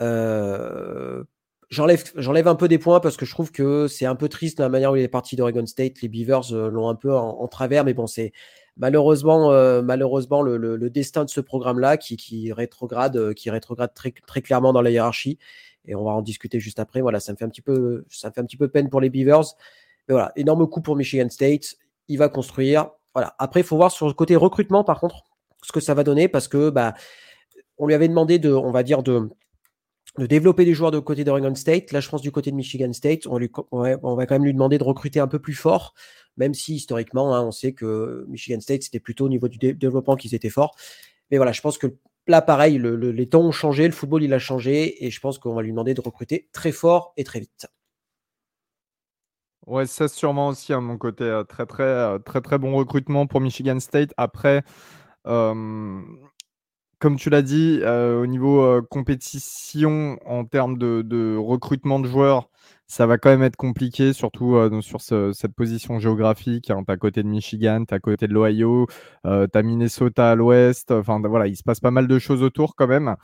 [0.00, 1.22] Euh,
[1.70, 4.68] j'enlève, un peu des points parce que je trouve que c'est un peu triste la
[4.68, 6.00] manière où il est parti d'Oregon State.
[6.02, 8.32] Les Beavers euh, l'ont un peu en, travers, mais bon, c'est
[8.76, 14.72] malheureusement, euh, malheureusement le, destin de ce programme-là qui, rétrograde, qui rétrograde très, très clairement
[14.72, 15.38] dans la hiérarchie.
[15.86, 17.00] Et on va en discuter juste après.
[17.00, 19.00] Voilà, ça me fait un petit peu, ça me fait un petit peu peine pour
[19.00, 19.56] les Beavers.
[20.10, 21.76] Mais voilà, énorme coup pour Michigan State.
[22.08, 22.90] Il va construire.
[23.14, 23.36] Voilà.
[23.38, 25.22] Après, il faut voir sur le côté recrutement, par contre,
[25.62, 26.94] ce que ça va donner parce que bah,
[27.78, 29.28] on lui avait demandé de, on va dire, de,
[30.18, 31.92] développer des joueurs de côté d'Oregon State.
[31.92, 34.52] Là, je pense du côté de Michigan State, on, lui, on, va quand même lui
[34.52, 35.94] demander de recruter un peu plus fort,
[36.36, 40.16] même si historiquement, hein, on sait que Michigan State, c'était plutôt au niveau du développement
[40.16, 40.74] qu'ils étaient forts.
[41.30, 41.86] Mais voilà, je pense que
[42.26, 45.54] là, pareil, les temps ont changé, le football, il a changé, et je pense qu'on
[45.54, 47.68] va lui demander de recruter très fort et très vite.
[49.70, 51.22] Ouais, ça sûrement aussi à mon côté.
[51.22, 54.12] Euh, très, très, euh, très, très bon recrutement pour Michigan State.
[54.16, 54.64] Après,
[55.28, 56.00] euh,
[56.98, 62.50] comme tu l'as dit, au niveau compétition, en termes de, recrutement de joueurs,
[62.88, 66.70] ça va quand même être compliqué, surtout sur cette position géographique.
[66.70, 66.82] Hein.
[66.84, 68.86] tu à côté de Michigan, tu à côté de l'Ohio,
[69.24, 70.90] tu as Minnesota à l'ouest.
[70.90, 73.14] Enfin, voilà, il se passe pas mal de choses autour quand même.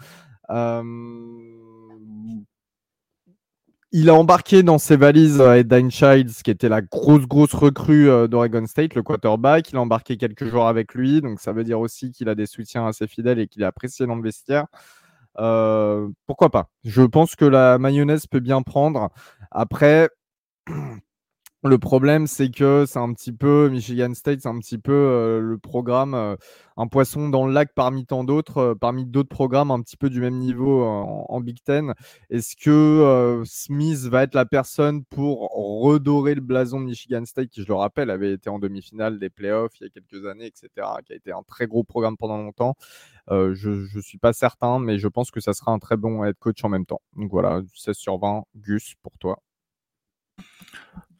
[3.98, 8.10] Il a embarqué dans ses valises euh, Ed Childs, qui était la grosse, grosse recrue
[8.10, 9.70] euh, d'Oregon State, le quarterback.
[9.70, 12.44] Il a embarqué quelques joueurs avec lui, donc ça veut dire aussi qu'il a des
[12.44, 14.66] soutiens assez fidèles et qu'il est apprécié dans vestiaire.
[15.38, 16.68] Euh, pourquoi pas?
[16.84, 19.08] Je pense que la mayonnaise peut bien prendre.
[19.50, 20.10] Après,
[21.68, 25.40] Le problème, c'est que c'est un petit peu, Michigan State, c'est un petit peu euh,
[25.40, 26.36] le programme, euh,
[26.76, 30.08] un poisson dans le lac parmi tant d'autres, euh, parmi d'autres programmes un petit peu
[30.08, 31.94] du même niveau en, Big Ten.
[32.30, 35.50] Est-ce que Smith va être la personne pour
[35.82, 39.30] redorer le blason de Michigan State, qui, je le rappelle, avait été en demi-finale des
[39.30, 40.68] playoffs il y a quelques années, etc.,
[41.04, 42.74] qui a été un très gros programme pendant longtemps
[43.28, 46.36] Je ne suis pas certain, mais je pense que ça sera un très bon head
[46.38, 47.00] coach en même temps.
[47.16, 49.40] Donc voilà, 16 sur 20, Gus, pour toi.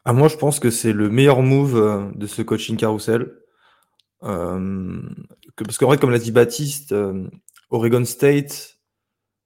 [0.09, 3.29] Ah, moi, je pense que c'est le meilleur move euh, de ce coaching carousel.
[4.23, 5.03] Euh,
[5.57, 7.29] parce qu'en vrai, comme l'a dit Baptiste, euh,
[7.71, 8.79] Oregon State,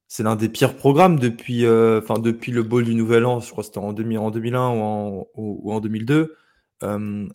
[0.07, 3.41] c'est l'un des pires programmes depuis, depuis le bowl du Nouvel An.
[3.41, 4.69] Je crois que c'était en, 2001
[5.35, 6.37] ou en, 2002.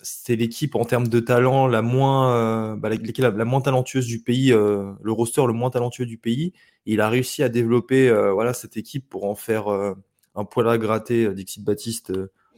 [0.04, 5.12] c'était l'équipe en termes de talent la moins, bah, la, moins talentueuse du pays, le
[5.12, 6.54] roster le moins talentueux du pays.
[6.86, 11.34] il a réussi à développer voilà cette équipe pour en faire un poil à gratter,
[11.34, 12.12] Dixit Baptiste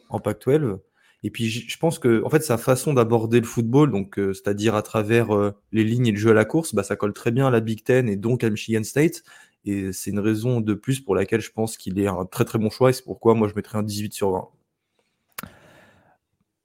[0.09, 0.79] en Pac-12.
[1.23, 4.75] Et puis je pense que en fait sa façon d'aborder le football, donc euh, c'est-à-dire
[4.75, 7.31] à travers euh, les lignes et le jeu à la course, bah, ça colle très
[7.31, 9.23] bien à la Big Ten et donc à Michigan State.
[9.65, 12.59] Et c'est une raison de plus pour laquelle je pense qu'il est un très très
[12.59, 14.47] bon choix et c'est pourquoi moi je mettrais un 18 sur 20.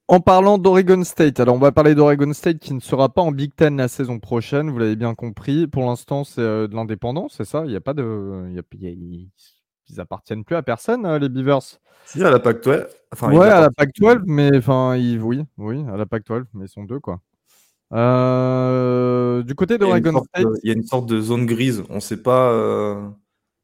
[0.09, 3.31] En parlant d'Oregon State, alors on va parler d'Oregon State qui ne sera pas en
[3.31, 5.65] Big Ten la saison prochaine, vous l'avez bien compris.
[5.65, 7.63] Pour l'instant, c'est euh, de l'indépendance, c'est ça?
[7.65, 8.03] Il n'y a pas de,
[9.89, 11.79] ils appartiennent plus à personne, les Beavers.
[12.05, 12.87] Si, à la Pac-12.
[13.33, 15.21] ouais, à la Pac-12, mais enfin, ils...
[15.21, 17.21] oui, oui, à la Pac-12, mais ils sont deux, quoi.
[17.93, 20.47] Euh, du côté d'Oregon State.
[20.63, 21.83] Il y a une sorte de zone grise.
[21.89, 23.07] On ne sait pas euh,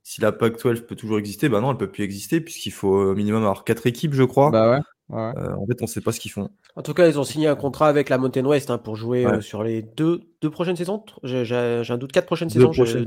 [0.04, 1.50] si la Pac-12 peut toujours exister.
[1.50, 4.52] Bah non, elle peut plus exister, puisqu'il faut au minimum avoir quatre équipes, je crois.
[4.52, 4.80] Bah ouais.
[5.12, 6.50] Euh, en fait, on ne sait pas ce qu'ils font.
[6.76, 9.26] En tout cas, ils ont signé un contrat avec la Mountain West hein, pour jouer
[9.42, 11.04] sur les deux, deux prochaines saisons.
[11.24, 11.56] J'ai
[11.90, 12.72] un doute, quatre prochaines saisons.
[12.72, 13.06] Prochaines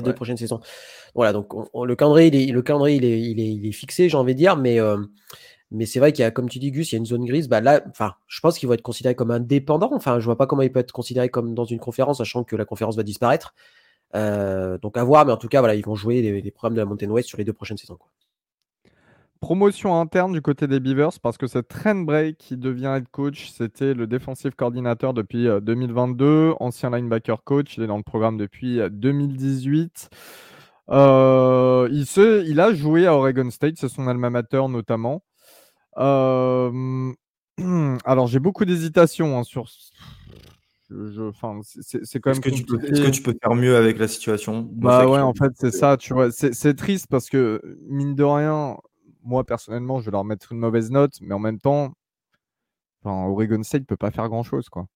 [0.00, 0.60] deux prochaines saisons.
[1.14, 4.08] Voilà, donc le calendrier, il est, le calendrier, il est, il est, il est fixé,
[4.08, 4.98] j'ai envie de dire, mais, euh,
[5.72, 7.24] mais c'est vrai qu'il y a, comme tu dis, Gus, il y a une zone
[7.24, 7.48] grise.
[7.48, 9.90] Bah là, enfin, je pense qu'il va être considéré comme indépendant.
[9.92, 12.56] Enfin, je vois pas comment il peut être considéré comme dans une conférence, sachant que
[12.56, 13.54] la conférence va disparaître.
[14.16, 16.80] Euh, donc à voir, mais en tout cas, voilà, ils vont jouer les, programmes de
[16.80, 17.96] la Mountain West sur les deux prochaines saisons.
[17.96, 18.08] Quoi.
[19.40, 23.50] Promotion interne du côté des Beavers parce que c'est Trent Bray qui devient head coach.
[23.50, 27.78] C'était le défensif coordinateur depuis 2022, euh, ancien linebacker coach.
[27.78, 30.10] Il est dans le programme depuis 2018.
[30.90, 35.22] Euh, euh, il, se, il a joué à Oregon State, c'est son alma mater notamment.
[35.96, 36.66] alors
[38.26, 39.70] j'ai beaucoup d'hésitation hein, sur.
[40.90, 41.30] Je,
[41.80, 42.40] c'est quand même.
[42.40, 45.96] Est-ce que, tu peux, faire mieux avec la situation Bah ouais, en fait, c'est ça.
[45.96, 48.76] Tu vois, c'est triste parce que mine de rien,
[49.22, 51.92] moi personnellement, je vais leur mettre une mauvaise note, mais en même temps,
[53.04, 54.86] Oregon State peut pas faire grand chose, quoi.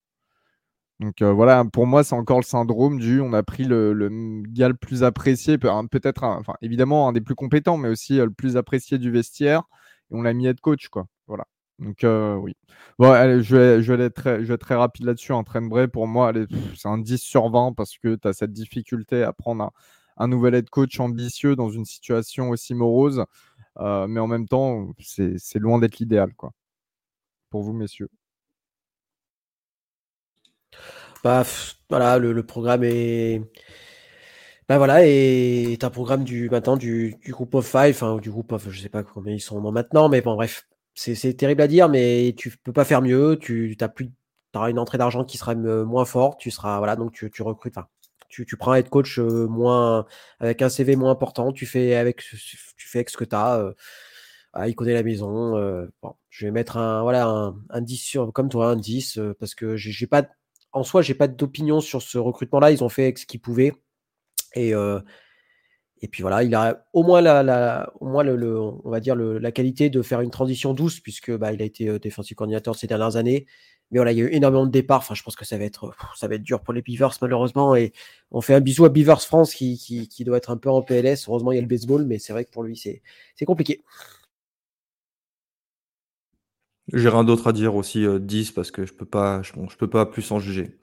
[1.01, 4.43] Donc euh, voilà, pour moi, c'est encore le syndrome du on a pris le, le
[4.47, 8.57] gars le plus apprécié, peut-être, évidemment un des plus compétents, mais aussi euh, le plus
[8.57, 9.63] apprécié du vestiaire,
[10.11, 11.07] et on l'a mis head coach, quoi.
[11.27, 11.47] Voilà.
[11.79, 12.55] Donc euh, oui.
[12.99, 13.57] Bon, je
[13.93, 15.33] vais, être, très, très rapide là-dessus.
[15.33, 16.33] Un train Bray, pour moi,
[16.77, 19.73] c'est un 10 sur 20 parce que tu as cette difficulté à prendre
[20.17, 23.25] un, nouvel head coach ambitieux dans une situation aussi morose.
[23.79, 26.53] Mais en même temps, c'est loin d'être l'idéal, quoi.
[27.51, 28.11] Pour vous, messieurs.
[31.23, 31.43] Bah,
[31.89, 33.41] voilà, le, programme est.
[34.69, 38.51] Bah voilà, et un programme du maintenant du, du groupe of five, enfin du groupe
[38.53, 41.89] of, je sais pas combien ils sont maintenant, mais bon bref, c'est terrible à dire,
[41.89, 43.39] mais tu peux pas faire mieux.
[43.41, 44.11] Tu as plus,
[44.55, 46.41] auras une entrée d'argent qui sera moins forte.
[46.41, 47.77] Tu seras voilà, donc tu, tu recrutes.
[48.35, 50.07] Tu, tu prends un head coach euh, moins
[50.41, 51.53] avec un CV moins important.
[51.53, 53.59] Tu fais avec, tu fais avec ce que tu as.
[53.61, 53.73] Euh,
[54.53, 55.57] ah, il connaît la maison.
[55.57, 59.21] Euh, bon, je vais mettre un voilà un, un 10 sur comme toi un 10
[59.39, 60.29] parce que j'ai pas
[60.73, 62.73] en soi, j'ai pas d'opinion sur ce recrutement-là.
[62.73, 63.73] Ils ont fait ce qu'ils pouvaient.
[64.55, 65.01] Et, euh,
[66.01, 69.53] et puis voilà, il a au moins la, au moins le, on va dire la
[69.53, 72.87] qualité de faire une transition douce, puisque bah, il a été euh, défensif coordinateur ces
[72.87, 73.47] dernières années.
[73.95, 74.99] Mais voilà, il y a eu énormément de départs.
[74.99, 77.77] Enfin, je pense que ça va être, ça va être dur pour les Beavers, malheureusement.
[77.77, 77.93] Et
[78.33, 81.29] on fait un bisou à Beavers France qui, qui, doit être un peu en PLS.
[81.29, 83.83] Heureusement, il y a le baseball, mais c'est vrai que pour lui, c'est compliqué.
[86.93, 89.77] J'ai rien d'autre à dire aussi, 10 euh, parce que je peux pas, je, je
[89.77, 90.77] peux pas plus en juger.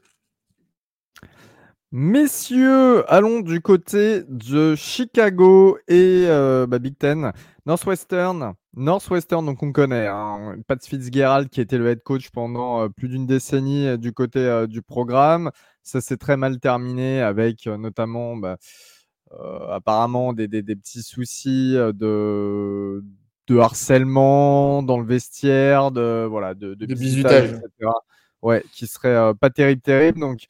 [1.91, 7.33] Messieurs, allons du côté de Chicago et euh, bah, Big Ten.
[7.65, 10.07] Northwestern, Northwestern, donc on connaît.
[10.07, 14.65] Hein, Pat Fitzgerald qui était le head coach pendant euh, plus d'une décennie du côté
[14.67, 15.51] du programme.
[15.83, 18.57] Ça s'est très mal terminé avec notamment bah,
[19.69, 23.03] apparemment des, des, petits soucis de,
[23.47, 27.91] de harcèlement dans le vestiaire, de voilà, de, de, etc.
[28.41, 30.19] Ouais, qui serait euh, pas terrible, terrible.
[30.19, 30.45] Donc,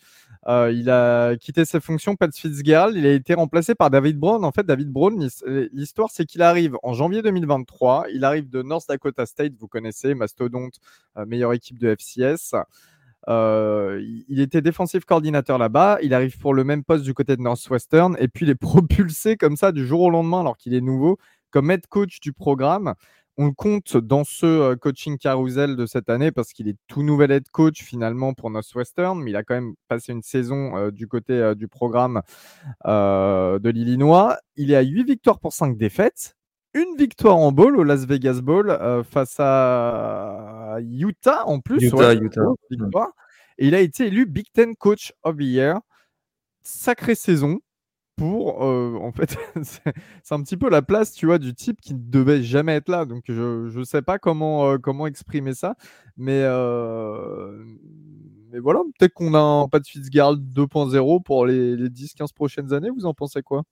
[0.48, 2.96] euh, il a quitté ses fonctions, Pat Fitzgerald.
[2.96, 4.44] Il a été remplacé par David Brown.
[4.44, 5.28] En fait, David Brown,
[5.72, 8.06] l'histoire, c'est qu'il arrive en janvier 2023.
[8.14, 10.80] Il arrive de North Dakota State, vous connaissez, mastodonte,
[11.18, 12.56] euh, meilleure équipe de FCS.
[13.28, 16.00] il était défensif coordinateur là-bas.
[16.02, 18.18] Il arrive pour le même poste du côté de Northwestern.
[18.20, 21.18] Et puis, il est propulsé comme ça du jour au lendemain, alors qu'il est nouveau,
[21.52, 22.96] comme head coach du programme.
[23.38, 27.32] On compte dans ce euh, coaching carousel de cette année parce qu'il est tout nouvel
[27.32, 31.08] head coach finalement pour Northwestern, mais il a quand même passé une saison euh, du
[31.08, 32.22] côté euh, du programme
[32.86, 34.38] de l'Illinois.
[34.58, 36.36] Il est à 8 victoires pour 5 défaites.
[36.74, 38.78] Une victoire en bowl au Las Vegas Bowl
[39.10, 41.84] face à Utah en plus.
[41.84, 43.12] Utah, Utah.
[43.58, 45.80] Et il a été élu Big Ten Coach of the Year.
[46.62, 47.60] Sacrée saison
[48.16, 51.94] pour, euh, en fait, c'est un petit peu la place, tu vois, du type qui
[51.94, 53.06] ne devait jamais être là.
[53.06, 55.76] Donc, je ne sais pas comment, euh, comment exprimer ça.
[56.18, 57.64] Mais, euh,
[58.52, 62.90] mais voilà, peut-être qu'on a un Pat Fitzgerald 2.0 pour les, les 10-15 prochaines années.
[62.90, 63.64] Vous en pensez quoi?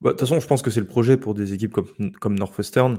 [0.00, 2.38] Bah, De toute façon, je pense que c'est le projet pour des équipes comme, comme
[2.38, 2.98] Northwestern.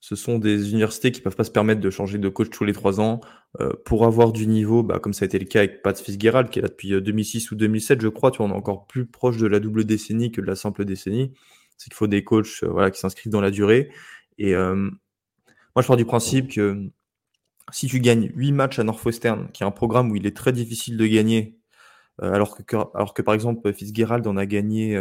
[0.00, 2.72] Ce sont des universités qui peuvent pas se permettre de changer de coach tous les
[2.72, 3.20] trois ans
[3.58, 6.50] euh, pour avoir du niveau, bah, comme ça a été le cas avec Pat Fitzgerald
[6.50, 8.30] qui est là depuis 2006 euh, ou 2007, je crois.
[8.30, 10.84] Tu vois, on est encore plus proche de la double décennie que de la simple
[10.84, 11.32] décennie.
[11.76, 13.90] C'est qu'il faut des coachs voilà, qui s'inscrivent dans la durée.
[14.38, 16.90] Et moi, je pars du principe que
[17.72, 20.52] si tu gagnes 8 matchs à Northwestern, qui est un programme où il est très
[20.52, 21.58] difficile de gagner,
[22.20, 24.96] alors, que, alors que par exemple Fitzgerald en a gagné,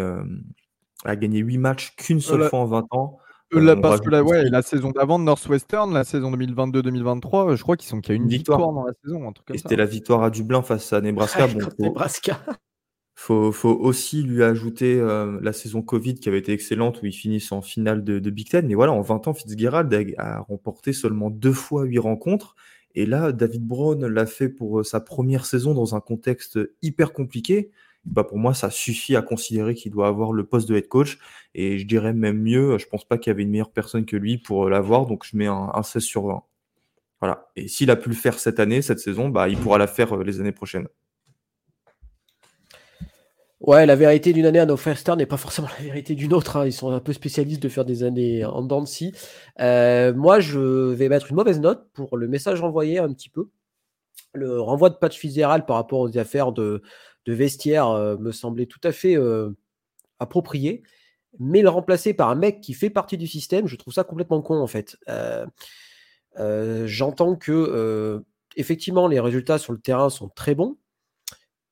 [1.06, 3.20] a gagné 8 matchs qu'une seule fois en 20 ans.
[3.54, 7.64] Euh, la, parce que la, ouais, la saison d'avant de Northwestern, la saison 2022-2023, je
[7.64, 8.60] crois qu'ils sont qu'il y a une victoire.
[8.60, 9.34] dans la saison.
[9.56, 11.48] C'était la victoire à Dublin face à Nebraska.
[11.48, 12.40] bon, faut, Nebraska.
[13.16, 17.12] Faut, faut, aussi lui ajouter euh, la saison Covid qui avait été excellente où ils
[17.12, 18.68] finissent en finale de, Big Ten.
[18.68, 22.56] Mais voilà, en 20 ans, Fitzgerald a, remporté seulement deux fois huit rencontres.
[22.96, 27.14] Et là, David Brown l'a fait pour euh, sa première saison dans un contexte hyper
[27.14, 27.72] compliqué
[28.12, 31.20] bah pour moi, ça suffit à considérer qu'il doit avoir le poste de head coach.
[31.54, 34.16] Et je dirais même mieux, je pense pas qu'il y avait une meilleure personne que
[34.16, 35.06] lui pour euh, l'avoir.
[35.06, 36.44] Donc je mets un, 16 sur 20.
[37.22, 37.50] Voilà.
[37.56, 40.16] Et s'il a pu le faire cette année, cette saison, bah, il pourra la faire
[40.16, 40.88] euh, les années prochaines.
[43.60, 44.78] Ouais, la vérité d'une année à nos
[45.18, 46.58] n'est pas forcément la vérité d'une autre.
[46.58, 46.66] Hein.
[46.66, 48.86] Ils sont un peu spécialistes de faire des années en dents.
[49.60, 50.60] Euh, moi, je
[50.94, 53.50] vais mettre une mauvaise note pour le message envoyé un petit peu.
[54.34, 56.84] Le renvoi de patch Fitzgerald par rapport aux affaires de,
[57.26, 59.52] de vestiaire euh, me semblait tout à fait euh,
[60.20, 60.84] approprié.
[61.40, 64.42] Mais le remplacer par un mec qui fait partie du système, je trouve ça complètement
[64.42, 64.98] con en fait.
[65.08, 65.46] Euh,
[66.88, 68.24] J'entends que
[68.56, 70.78] effectivement les résultats sur le terrain sont très bons,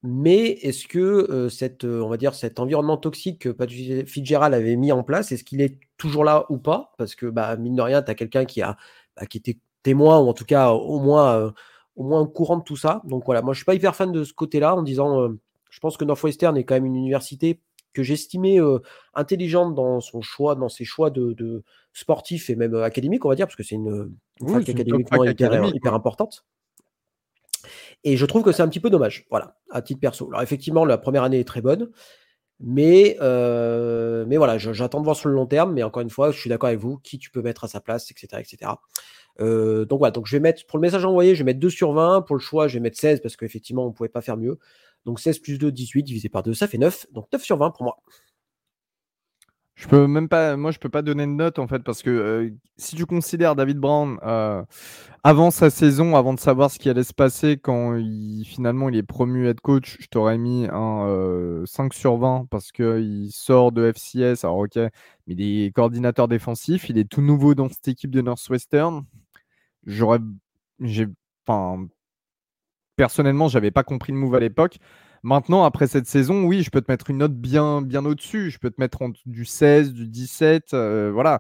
[0.04, 5.62] Mais est-ce que cet environnement toxique que Patrick Fitzgerald avait mis en place, est-ce qu'il
[5.62, 6.94] est toujours là ou pas?
[6.98, 8.46] Parce que, bah, mine de rien, tu as quelqu'un
[9.16, 11.54] bah, qui était témoin, ou en tout cas au moins,
[11.98, 13.02] au moins au courant de tout ça.
[13.04, 15.30] Donc voilà, moi je suis pas hyper fan de ce côté-là en disant,
[15.70, 17.60] je pense que Northwestern est quand même une université
[17.94, 18.60] que j'estimais
[19.16, 23.48] intelligente dans son choix, dans ses choix de, sportifs et même académiques, on va dire,
[23.48, 24.16] parce que c'est une,
[24.48, 26.46] fac académiquement hyper, importante.
[28.04, 30.28] Et je trouve que c'est un petit peu dommage, voilà, à titre perso.
[30.28, 31.90] Alors effectivement, la première année est très bonne,
[32.60, 35.74] mais, mais voilà, j'attends de voir sur le long terme.
[35.74, 37.80] Mais encore une fois, je suis d'accord avec vous, qui tu peux mettre à sa
[37.80, 38.28] place, etc.
[38.40, 38.72] etc.
[39.39, 41.93] donc voilà, donc je vais mettre, pour le message envoyé, je vais mettre 2 sur
[41.93, 42.21] 20.
[42.21, 44.60] Pour le choix, je vais mettre 16 parce qu'effectivement, on ne pouvait pas faire mieux.
[45.06, 47.08] Donc 16 plus 2, 18, divisé par 2, ça fait 9.
[47.13, 47.97] Donc 9 sur 20 pour moi.
[49.78, 52.10] Je peux même pas, moi je peux pas donner de note en fait parce que
[52.10, 54.63] euh, si tu considères David Brown euh,
[55.23, 58.95] avant sa saison, avant de savoir ce qui allait se passer quand il, finalement il
[58.97, 63.71] est promu head coach, je t'aurais mis un 5 euh, sur 20 parce qu'il sort
[63.71, 64.91] de FCS, alors ok, mais
[65.28, 69.06] il est coordinateur défensif, il est tout nouveau dans cette équipe de Northwestern.
[69.88, 70.19] J'aurais,
[71.47, 71.88] enfin,
[72.97, 74.78] personnellement, j'avais pas compris le move à l'époque.
[75.23, 78.52] Maintenant, après cette saison, oui, je peux te mettre une note bien, bien au-dessus.
[78.52, 80.73] Je peux te mettre du 16, du 17.
[80.73, 81.39] Euh, voilà.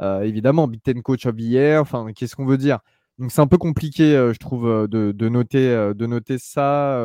[0.00, 1.80] Euh, évidemment, Big Ten Coach of Year.
[1.80, 2.80] Enfin, qu'est-ce qu'on veut dire?
[3.18, 7.00] Donc, c'est un peu compliqué, euh, je trouve, de, noter, de noter ça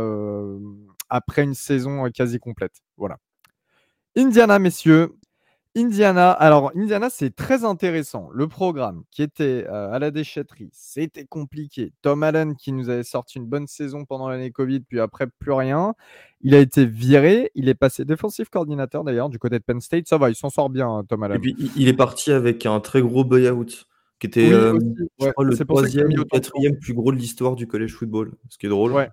[1.10, 2.82] après une saison quasi complète.
[2.98, 3.18] Voilà.
[4.18, 5.16] Indiana, messieurs,
[5.76, 8.30] Indiana, alors Indiana, c'est très intéressant.
[8.34, 11.94] Le programme qui était euh, à la déchetterie, c'était compliqué.
[12.02, 15.52] Tom Allen qui nous avait sorti une bonne saison pendant l'année Covid, puis après plus
[15.52, 15.94] rien.
[16.42, 17.52] Il a été viré.
[17.54, 20.08] Il est passé défensif coordinateur d'ailleurs du côté de Penn State.
[20.08, 21.38] Ça va, il s'en sort bien, hein, Tom Allen.
[21.38, 23.86] Et puis il est parti avec un très gros buyout
[24.20, 24.78] qui était euh,
[25.20, 28.34] le troisième ou quatrième plus gros de l'histoire du college football.
[28.50, 28.92] Ce qui est drôle.
[28.92, 29.10] Ouais.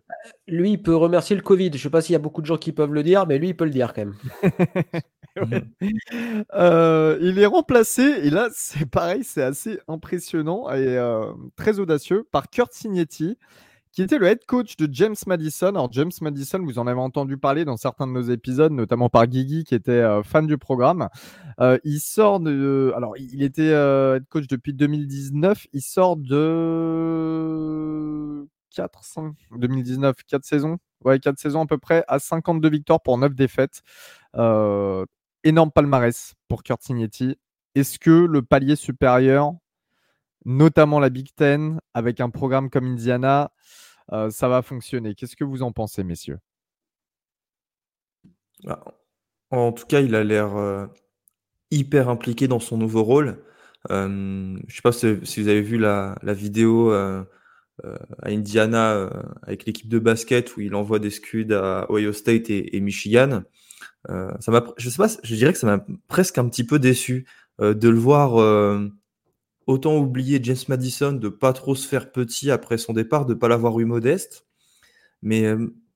[0.49, 1.71] Lui, il peut remercier le Covid.
[1.71, 3.39] Je ne sais pas s'il y a beaucoup de gens qui peuvent le dire, mais
[3.39, 4.15] lui, il peut le dire quand même.
[6.55, 12.27] Euh, il est remplacé, et là, c'est pareil, c'est assez impressionnant et euh, très audacieux,
[12.33, 13.37] par Kurt Signetti,
[13.97, 15.69] qui était le head coach de James Madison.
[15.69, 19.27] Alors, James Madison, vous en avez entendu parler dans certains de nos épisodes, notamment par
[19.27, 21.09] Guigui, qui était euh, fan du programme.
[21.83, 22.93] il sort de.
[22.95, 25.67] Alors, il était head coach depuis 2019.
[25.73, 26.37] Il sort de
[28.77, 30.77] 4, 5, 2019, 4 saisons.
[31.05, 33.83] Ouais, 4 saisons à peu près, à 52 victoires pour 9 défaites.
[34.37, 35.07] Euh,
[35.45, 37.37] énorme palmarès pour Kurt Signetti.
[37.75, 39.53] Est-ce que le palier supérieur,
[40.45, 43.51] notamment la Big Ten, avec un programme comme Indiana,
[44.13, 46.39] euh, ça va fonctionner Qu'est-ce que vous en pensez, messieurs?
[48.65, 48.83] Bah,
[49.51, 50.87] En tout cas, il a l'air euh,
[51.71, 53.43] hyper impliqué dans son nouveau rôle.
[53.91, 57.27] Euh, je ne sais pas si, vous avez vu la, vidéo à
[58.25, 59.11] Indiana
[59.43, 63.43] avec l'équipe de basket où il envoie des scuds à Ohio State et Michigan.
[64.11, 66.79] Euh, ça m'a, je sais pas, je dirais que ça m'a presque un petit peu
[66.79, 67.27] déçu
[67.61, 68.89] euh, de le voir euh,
[69.67, 73.49] autant oublier James Madison, de pas trop se faire petit après son départ, de pas
[73.49, 74.47] l'avoir eu modeste.
[75.23, 75.47] Mais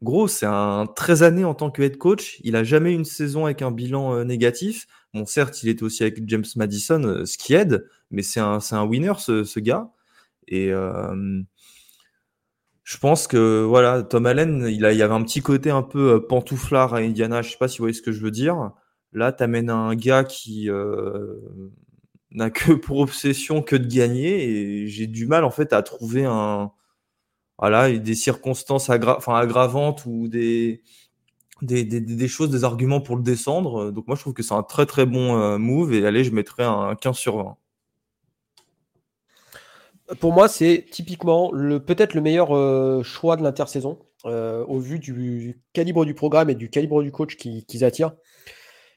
[0.02, 2.40] gros, c'est un 13 années en tant que head coach.
[2.42, 4.86] Il a jamais une saison avec un bilan négatif.
[5.14, 8.84] Bon, certes, il était aussi avec James Madison, ce qui aide, mais c'est un, un
[8.84, 9.90] winner, ce, ce gars.
[10.48, 10.72] Et
[12.90, 15.82] je pense que voilà, Tom Allen, il, a, il y avait un petit côté un
[15.82, 17.40] peu euh, pantouflard à Indiana.
[17.40, 18.72] Je sais pas si vous voyez ce que je veux dire.
[19.12, 21.36] Là, tu amènes un gars qui euh,
[22.32, 26.24] n'a que pour obsession que de gagner et j'ai du mal en fait à trouver
[26.24, 26.72] un
[27.58, 30.82] voilà des circonstances aggravantes ou des
[32.26, 33.90] choses, des arguments pour le descendre.
[33.90, 36.30] Donc moi, je trouve que c'est un très très bon euh, move et allez, je
[36.30, 37.56] mettrais un 15 sur 20
[40.18, 45.60] pour moi, c'est typiquement peut-être le meilleur euh, choix de l'intersaison euh, au vu du
[45.72, 48.12] calibre du programme et du calibre du coach qu'ils qui attirent.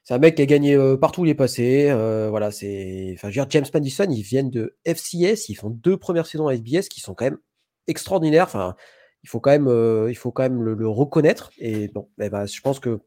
[0.03, 1.87] C'est un mec qui a gagné euh, partout où il est passé.
[2.29, 6.53] voilà, c'est, enfin, James Madison, ils viennent de FCS, ils font deux premières saisons à
[6.55, 7.39] SBS qui sont quand même
[7.87, 8.45] extraordinaires.
[8.45, 8.75] Enfin,
[9.23, 11.51] il faut quand même, il faut quand même le, reconnaître.
[11.57, 12.99] Et bon, eh ben, je pense que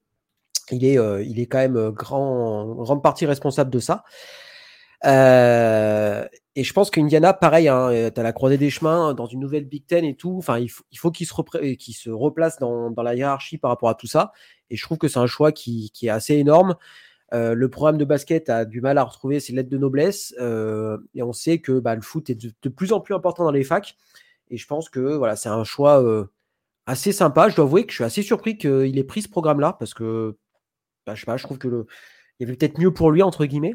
[0.70, 4.04] il est, il est quand même grand, grande partie responsable de ça.
[6.56, 9.40] Euh, et je pense qu'Indiana, pareil, hein, euh, tu la croisée des chemins dans une
[9.40, 10.36] nouvelle Big Ten et tout.
[10.38, 13.88] Enfin, il faut, il faut qu'il se, qu se replace dans, la hiérarchie par rapport
[13.88, 14.32] à tout ça.
[14.70, 16.76] Et je trouve que c'est un choix qui, est assez énorme.
[17.34, 20.34] Euh, le programme de basket a du mal à retrouver ses lettres de noblesse.
[20.40, 23.50] Euh, et on sait que bah, le foot est de, plus en plus important dans
[23.50, 23.96] les facs.
[24.50, 26.26] Et je pense que voilà, c'est un choix euh,
[26.86, 27.48] assez sympa.
[27.48, 30.36] Je dois avouer que je suis assez surpris qu'il ait pris ce programme-là parce que
[31.06, 31.86] bah, je sais pas, je trouve que le,
[32.40, 33.74] y avait peut-être mieux pour lui, entre guillemets.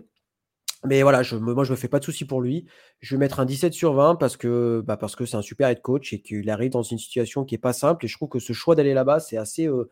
[0.86, 2.65] Mais voilà, je, moi, je me fais pas de soucis pour lui.
[3.01, 6.11] Je vais mettre un 17 sur 20 parce que bah, c'est un super head coach
[6.13, 8.05] et qu'il arrive dans une situation qui est pas simple.
[8.05, 9.89] Et je trouve que ce choix d'aller là-bas, c'est assez, euh,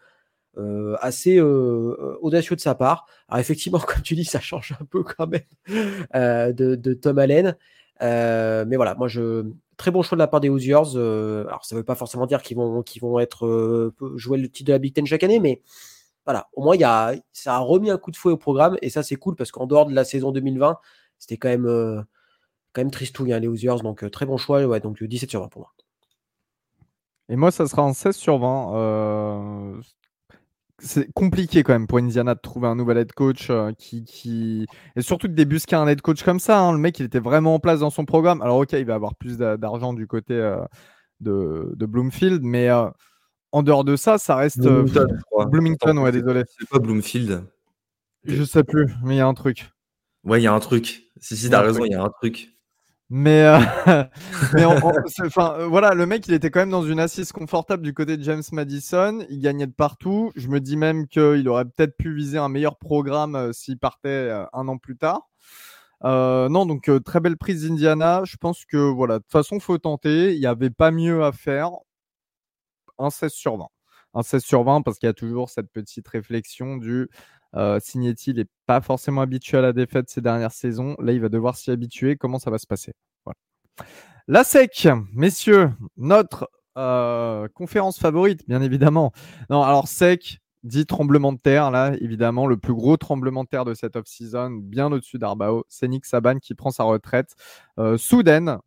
[0.57, 3.05] euh, assez euh, audacieux de sa part.
[3.27, 5.43] Alors effectivement, comme tu dis, ça change un peu quand même
[6.55, 7.55] de, de, Tom Allen.
[8.01, 9.45] mais voilà, moi, je
[9.77, 10.73] très bon choix de la part des Hoosiers.
[10.73, 14.73] alors ça veut pas forcément dire qu'ils vont, qu'ils vont être jouer le titre de
[14.73, 15.61] la Big Ten chaque année, mais
[16.29, 16.77] voilà, au moins,
[17.33, 19.65] ça a remis un coup de fouet au programme et ça, c'est cool parce qu'en
[19.65, 20.77] dehors de la saison 2020,
[21.17, 22.03] c'était quand même, euh,
[22.71, 23.81] quand tristouille, hein, les Hoosiers.
[23.81, 24.63] Donc, euh, très bon choix.
[24.63, 25.73] Ouais, donc, 17 sur 20 pour moi.
[27.29, 28.75] Et moi, ça sera en 16 sur 20.
[28.75, 29.81] Euh,
[30.77, 35.01] c'est compliqué quand même pour Indiana de trouver un nouvel head coach qui, qui, Et
[35.01, 36.59] surtout de débusquer un head coach comme ça.
[36.59, 36.73] Hein.
[36.73, 38.43] Le mec, il était vraiment en place dans son programme.
[38.43, 40.35] Alors, ok, il va avoir plus d'argent du côté
[41.21, 42.69] de, de, Bloomfield, mais
[43.51, 44.85] en dehors de ça, ça reste euh,
[45.49, 46.43] Bloomington, ouais, désolé.
[46.57, 47.43] C'est pas Bloomfield.
[48.23, 49.69] Je sais plus, mais il y a un truc.
[50.23, 51.09] Ouais, il y a un truc.
[51.19, 52.55] Si, si, t'as raison, il y a un truc.
[53.09, 53.57] Mais, euh,
[54.53, 58.17] mais euh, voilà, le mec, il était quand même dans une assise confortable du côté
[58.17, 59.25] de James Madison.
[59.29, 60.31] Il gagnait de partout.
[60.35, 64.67] Je me dis même qu'il aurait peut-être pu viser un meilleur programme s'il partait un
[64.67, 65.27] an plus tard.
[66.03, 68.21] non, donc très belle prise d'Indiana.
[68.25, 70.35] Je pense que voilà, de toute façon, faut tenter.
[70.35, 71.71] Il n'y avait pas mieux à faire
[72.99, 73.67] un 16 sur 20.
[74.13, 77.09] Un 16 sur 20 parce qu'il y a toujours cette petite réflexion du
[77.55, 80.95] euh, Signetti n'est pas forcément habitué à la défaite ces dernières saisons.
[80.99, 82.15] Là, il va devoir s'y habituer.
[82.15, 82.93] Comment ça va se passer?
[84.27, 89.11] La SEC, messieurs, notre euh, conférence favorite, bien évidemment.
[89.49, 93.65] Non, alors SEC, dit tremblement de terre, là, évidemment, le plus gros tremblement de terre
[93.65, 95.63] de cette off-season, bien au-dessus d'Arbao.
[95.69, 97.33] C'est Nick Saban qui prend sa retraite
[97.79, 98.59] euh, soudaine,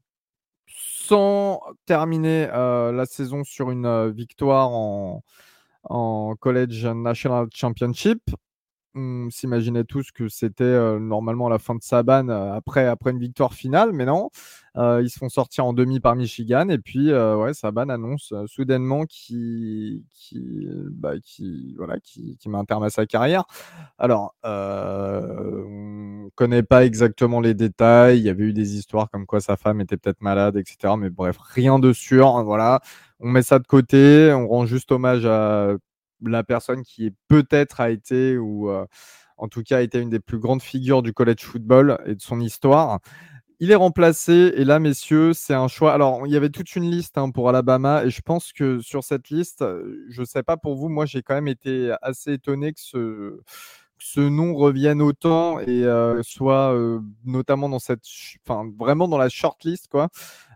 [1.07, 5.23] sans terminer euh, la saison sur une euh, victoire en,
[5.85, 8.21] en College National Championship.
[8.95, 13.55] On s'imaginait tous que c'était euh, normalement la fin de Saban après, après une victoire
[13.55, 14.31] finale, mais non.
[14.77, 20.05] ils se font sortir en demi par Michigan et puis ouais, Saban annonce soudainement qui
[20.15, 23.45] qui bah, qui voilà qui, met un terme à sa carrière.
[23.99, 28.19] Alors on connaît pas exactement les détails.
[28.19, 30.95] Il y avait eu des histoires comme quoi sa femme était peut-être malade, etc.
[30.99, 32.43] Mais bref, rien de sûr.
[32.45, 32.81] Voilà,
[33.21, 34.33] on met ça de côté.
[34.33, 35.75] On rend juste hommage à
[36.25, 38.71] la personne qui peut-être a été ou
[39.43, 42.23] en tout cas a été une des plus grandes figures du college football et de
[42.23, 43.01] son histoire.
[43.65, 45.93] Il est remplacé et là, messieurs, c'est un choix.
[45.93, 49.05] Alors, il y avait toute une liste hein, pour Alabama et je pense que sur
[49.05, 49.65] cette liste,
[50.09, 52.81] je ne sais pas pour vous, moi j'ai quand même été assez étonné que
[53.99, 58.03] ce, nom revienne autant et euh, soit euh, notamment dans cette,
[58.45, 60.09] enfin vraiment dans la shortlist quoi.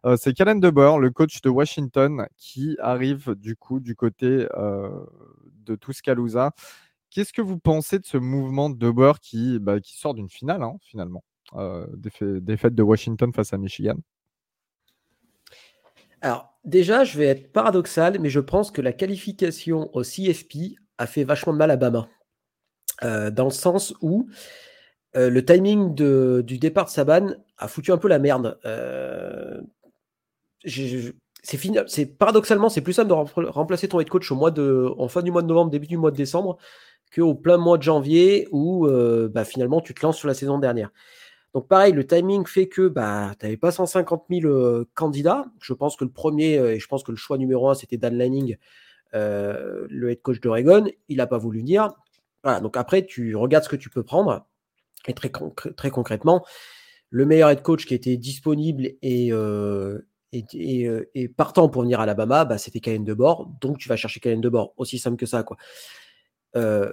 [0.04, 4.48] Euh, c'est Calen DeBoer, le coach de Washington, qui arrive du coup du côté
[5.66, 6.52] de Tuscaloosa.
[7.10, 10.76] Qu'est-ce que vous pensez de ce mouvement de qui, bah, qui sort d'une finale hein,
[10.80, 11.24] finalement,
[11.92, 13.96] défaite de Washington face à Michigan?
[16.20, 21.06] Alors déjà, je vais être paradoxal, mais je pense que la qualification au CFP a
[21.06, 22.08] fait vachement de mal à Bama.
[23.04, 24.26] Euh, dans le sens où
[25.16, 28.58] euh, le timing du départ de Saban a foutu un peu la merde.
[28.64, 29.60] Euh,
[31.86, 33.14] c'est paradoxalement, c'est plus simple de
[33.50, 36.58] remplacer ton head coach en fin du mois de novembre, début du mois de décembre,
[37.14, 38.88] qu'au plein mois de janvier où
[39.32, 40.90] bah, finalement tu te lances sur la saison dernière.
[41.54, 45.46] Donc pareil, le timing fait que bah, tu n'avais pas 150 000 candidats.
[45.60, 48.18] Je pense que le premier, et je pense que le choix numéro un, c'était Dan
[48.18, 48.56] Lanning,
[49.12, 50.86] le head coach d'Oregon.
[51.08, 51.90] Il n'a pas voulu dire
[52.60, 54.46] donc après, tu regardes ce que tu peux prendre.
[55.08, 55.30] Et très,
[55.76, 56.44] très concrètement,
[57.10, 60.00] le meilleur head coach qui était disponible et, euh,
[60.54, 63.48] euh, et, partant pour venir à Alabama, bah, c'était Kalen Debord.
[63.60, 64.74] Donc tu vas chercher Kalen Debord.
[64.76, 65.42] Aussi simple que ça.
[65.42, 65.56] Quoi.
[66.56, 66.92] Euh,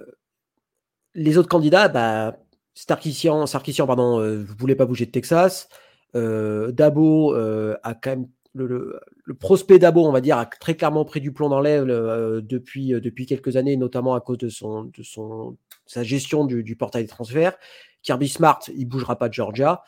[1.14, 2.36] les autres candidats, bah,
[2.74, 3.46] Sarkissian,
[3.86, 5.68] pardon, ne voulait pas bouger de Texas.
[6.14, 9.00] Dabo a quand même le,
[9.38, 12.94] prospect d'Abo, on va dire, a très clairement pris du plomb dans l'aile euh, depuis,
[12.94, 17.04] euh, depuis quelques années, notamment à cause de, son, de son, sa gestion du, portail
[17.04, 17.56] de transfert.
[18.02, 19.82] Kirby Smart, il bougera pas de Georgia.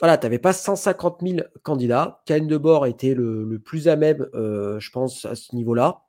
[0.00, 2.22] Voilà, tu n'avais pas 150 000 candidats.
[2.26, 6.02] Kane de Bord était le, plus à même, euh, je pense, à ce niveau-là.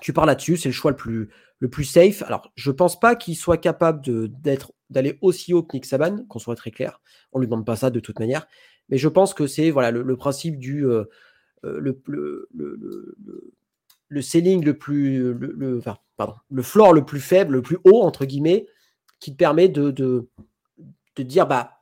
[0.00, 1.28] Tu pars là-dessus, c'est le choix le plus,
[1.58, 2.22] le plus safe.
[2.22, 4.02] Alors, je ne pense pas qu'il soit capable
[4.90, 7.00] d'aller aussi haut que Nick Saban, qu'on soit très clair.
[7.32, 8.46] On ne lui demande pas ça de toute manière.
[8.88, 11.04] Mais je pense que c'est voilà, le, principe du euh,
[11.64, 12.00] euh, le,
[14.08, 15.34] le, ceiling le plus.
[15.34, 18.66] Le, enfin, pardon, le floor le plus faible, le plus haut, entre guillemets,
[19.20, 20.28] qui te permet de, de,
[21.16, 21.77] de dire bah,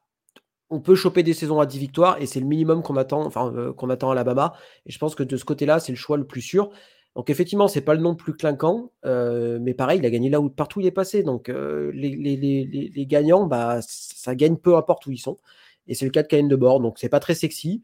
[0.71, 3.53] on peut choper des saisons à 10 victoires et c'est le minimum qu'on attend, enfin,
[3.55, 4.55] euh, qu'on attend à Alabama.
[4.87, 6.71] Et je pense que de ce côté-là, c'est le choix le plus sûr.
[7.14, 10.51] Donc effectivement, c'est pas le nom plus clinquant, mais pareil, il a gagné là où
[10.51, 11.23] partout il est passé.
[11.23, 15.39] Donc les, gagnants, bah, ça gagne peu importe où ils sont.
[15.87, 16.79] Et c'est le cas de Caen de bord.
[16.79, 17.83] Donc c'est pas très sexy.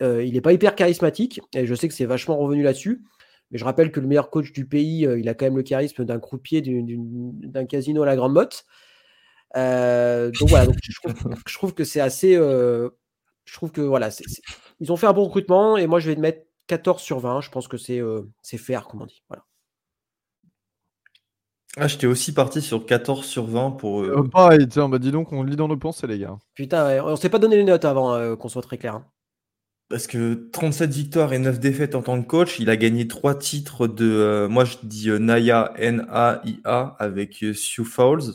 [0.00, 1.42] il n'est pas hyper charismatique.
[1.54, 3.02] Et je sais que c'est vachement revenu là-dessus.
[3.50, 6.06] Mais je rappelle que le meilleur coach du pays, il a quand même le charisme
[6.06, 8.64] d'un croupier d'un casino à la Grande Motte.
[9.54, 12.34] Donc voilà, je, trouve, que c'est assez.
[12.34, 14.10] je trouve que voilà,
[14.80, 17.40] ils ont fait un bon recrutement et moi je vais mettre 14 sur 20.
[17.40, 19.22] Je pense que c'est euh, fair, comme on dit.
[19.28, 19.44] Voilà.
[21.76, 24.02] Ah, j'étais aussi parti sur 14 sur 20 pour.
[24.02, 24.14] Euh...
[24.16, 26.36] Oh, pareil, tiens, bah dis donc, on lit dans nos pensées, les gars.
[26.54, 28.94] Putain, on s'est pas donné les notes avant euh, qu'on soit très clair.
[28.96, 29.06] Hein.
[29.88, 33.36] Parce que 37 victoires et 9 défaites en tant que coach, il a gagné 3
[33.36, 34.08] titres de.
[34.08, 38.34] Euh, moi, je dis Naya, N-A-I-A, avec Sioux Falls.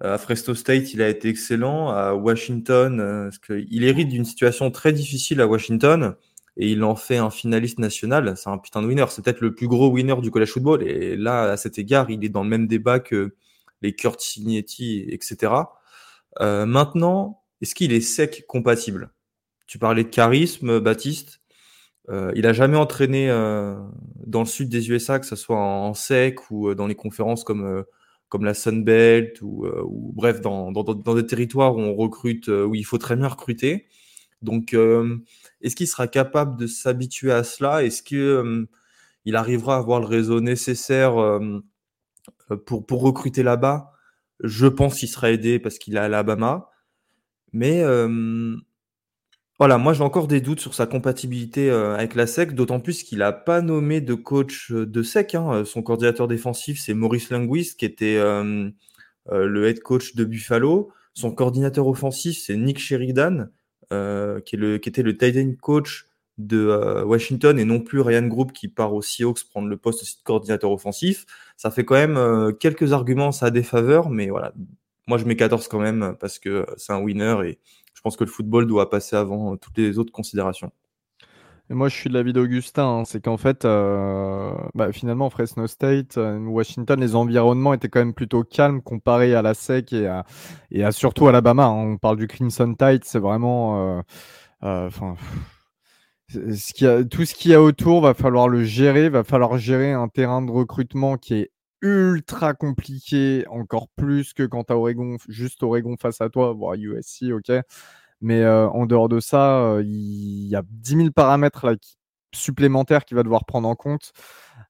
[0.00, 1.90] À Fresno State, il a été excellent.
[1.90, 6.16] À Washington, parce qu'il hérite d'une situation très difficile à Washington
[6.56, 8.34] et il en fait un finaliste national.
[8.36, 9.04] C'est un putain de winner.
[9.10, 10.82] C'est peut-être le plus gros winner du college football.
[10.82, 13.34] Et là, à cet égard, il est dans le même débat que
[13.82, 15.52] les Kurt Signetti, etc.
[16.40, 19.10] Euh, maintenant, est-ce qu'il est sec compatible?
[19.66, 21.40] Tu parlais de charisme, Baptiste.
[22.08, 23.76] Euh, il a jamais entraîné euh,
[24.24, 27.42] dans le sud des USA, que ce soit en, sec ou euh, dans les conférences
[27.44, 27.82] comme euh,
[28.28, 32.74] comme la Sunbelt ou, ou bref dans, dans, dans, des territoires où on recrute, où
[32.74, 33.86] il faut très bien recruter.
[34.42, 35.18] Donc, euh,
[35.60, 37.82] est-ce qu'il sera capable de s'habituer à cela?
[37.84, 38.66] Est-ce qu'il euh,
[39.32, 41.60] arrivera à avoir le réseau nécessaire euh,
[42.66, 43.92] pour, pour recruter là-bas?
[44.42, 46.70] Je pense qu'il sera aidé parce qu'il est à Alabama.
[47.52, 47.82] Mais
[49.58, 53.18] voilà, moi j'ai encore des doutes sur sa compatibilité avec la SEC, d'autant plus qu'il
[53.18, 55.34] n'a pas nommé de coach de SEC.
[55.34, 55.64] Hein.
[55.64, 60.92] Son coordinateur défensif, c'est Maurice Linguist, qui était le head coach de Buffalo.
[61.16, 63.48] Son coordinateur offensif, c'est Nick Sheridan,
[63.92, 66.06] euh, qui, était le tight end coach
[66.38, 70.02] de euh, Washington et non plus Ryan Group qui part aux Seahawks prendre le poste
[70.02, 71.24] aussi de coordinateur offensif.
[71.56, 74.52] Ça fait quand même euh, quelques arguments à défaveur, mais voilà,
[75.06, 77.58] moi je mets 14 quand même parce que c'est un winner et
[78.06, 80.70] pense que le football doit passer avant toutes les autres considérations.
[81.70, 83.00] Moi, je suis de l'avis d'Augustin.
[83.00, 83.04] Hein.
[83.04, 88.14] c'est qu'en fait, euh, bah, finalement, Fresno State, euh, Washington, les environnements étaient quand même
[88.14, 90.24] plutôt calmes comparés à la SEC et à,
[90.70, 91.64] et à surtout Alabama.
[91.64, 91.72] Hein.
[91.72, 94.00] On parle du Crimson Tide, c'est vraiment.
[94.62, 94.88] Euh,
[97.10, 100.42] tout ce qu'il y a autour va falloir le gérer, va falloir gérer un terrain
[100.42, 101.50] de recrutement qui est
[101.82, 106.74] ultra compliqué, encore plus que quand tu as Oregon, juste Oregon face à toi, voire
[106.74, 107.52] USC, ok.
[108.20, 111.74] Mais euh, en dehors de ça, euh, il y a 10 000 paramètres là,
[112.34, 114.12] supplémentaires qu'il va devoir prendre en compte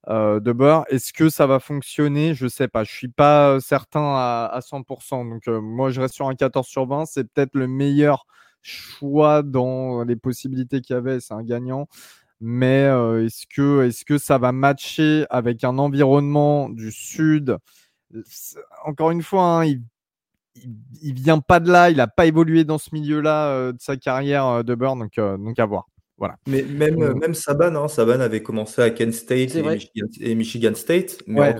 [0.08, 0.84] euh, de bord.
[0.88, 2.34] Est-ce que ça va fonctionner?
[2.34, 2.84] Je sais pas.
[2.84, 5.28] Je suis pas certain à, 100%.
[5.28, 7.06] Donc moi, je reste sur un 14 sur 20.
[7.06, 8.26] C'est peut-être le meilleur
[8.62, 11.20] choix dans les possibilités qu'il y avait.
[11.20, 11.86] C'est un gagnant.
[12.40, 12.82] Mais
[13.24, 17.56] est-ce que, est que ça va matcher avec un environnement du Sud?
[18.84, 19.82] Encore une fois, hein, il
[21.02, 23.96] il, vient pas de là, il n'a pas évolué dans ce milieu-là euh, de sa
[23.96, 25.88] carrière euh, de Burn, donc, euh, donc à voir.
[26.18, 26.36] Voilà.
[26.48, 31.54] Mais même, même Saban, hein, Saban avait commencé à Kent State et Michigan, State, mais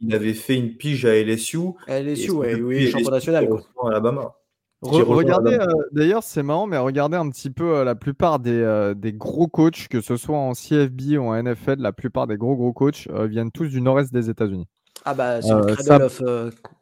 [0.00, 1.58] il avait fait une pige à LSU.
[1.86, 3.48] À LSU, oui, champion national.
[3.84, 4.34] Alabama.
[4.82, 5.58] Regardez,
[5.92, 10.00] d'ailleurs, c'est marrant, mais regardez un petit peu la plupart des, des, gros coachs, que
[10.00, 13.68] ce soit en CFB ou en NFL, la plupart des gros gros coachs viennent tous
[13.68, 14.66] du nord-est des États-Unis.
[15.04, 16.22] Ah bah c'est le cradle, of,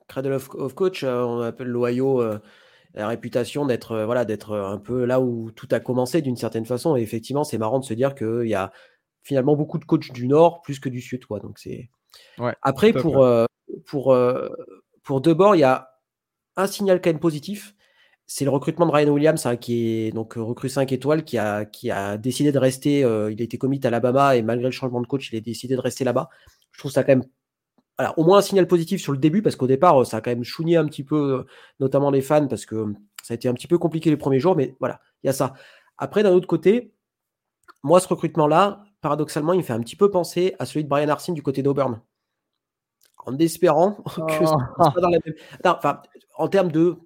[0.09, 2.23] cradle of, coach, on appelle l'Ohio
[2.95, 6.97] la réputation d'être voilà d'être un peu là où tout a commencé d'une certaine façon.
[6.97, 8.73] Et effectivement, c'est marrant de se dire qu'il y a
[9.23, 11.25] finalement beaucoup de coachs du Nord plus que du Sud.
[11.27, 11.39] Quoi.
[11.41, 11.91] Donc c'est.
[12.39, 13.27] Ouais, Après, pour,
[13.87, 14.17] pour,
[15.03, 15.91] pour Debord, il y a
[16.57, 17.75] un signal quand même positif.
[18.31, 21.65] C'est le recrutement de Ryan Williams, hein, qui est donc recrue 5 étoiles, qui a,
[21.65, 23.01] qui a décidé de rester.
[23.01, 23.05] il
[23.41, 25.81] a été commis à Alabama et malgré le changement de coach, il a décidé de
[25.81, 26.29] rester là-bas.
[26.73, 27.25] Je trouve ça quand même
[27.99, 30.31] alors, au moins un signal positif sur le début, parce qu'au départ, ça a quand
[30.31, 31.45] même chouigné un petit peu,
[31.81, 34.55] notamment les fans, parce que ça a été un petit peu compliqué les premiers jours,
[34.55, 35.55] mais voilà, il y a ça.
[35.99, 36.95] Après, d'un autre côté,
[37.83, 41.09] moi, ce recrutement-là, paradoxalement, il me fait un petit peu penser à celui de Brian
[41.09, 42.01] Arsene du côté d'Auburn.
[43.27, 44.57] En espérant que ça
[44.93, 45.35] soit dans la même.
[45.65, 46.01] enfin,
[46.37, 46.97] en termes de,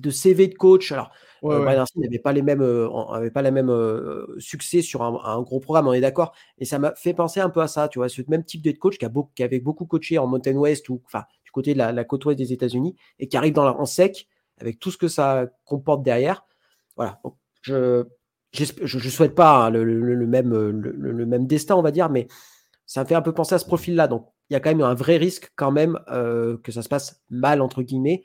[0.00, 1.10] de CV de coach, alors
[1.42, 5.40] Ouais, euh, n'avait pas les mêmes, euh, avait pas la même euh, succès sur un,
[5.42, 6.32] gros programme, on est d'accord.
[6.58, 8.72] Et ça m'a fait penser un peu à ça, tu vois, ce même type de
[8.72, 11.78] coach qui, a qui avait beaucoup coaché en Mountain West ou enfin du côté de
[11.78, 14.28] la, côte ouest des États-Unis et qui arrive dans la, en sec
[14.58, 16.44] avec tout ce que ça comporte derrière.
[16.96, 17.20] Voilà.
[17.62, 18.04] je
[18.52, 22.26] je souhaite pas hein, le, même, le, même destin, on va dire, mais
[22.84, 24.08] ça me fait un peu penser à ce profil-là.
[24.08, 27.22] Donc, il y a quand même un vrai risque quand même que ça se passe
[27.30, 28.24] mal, entre guillemets,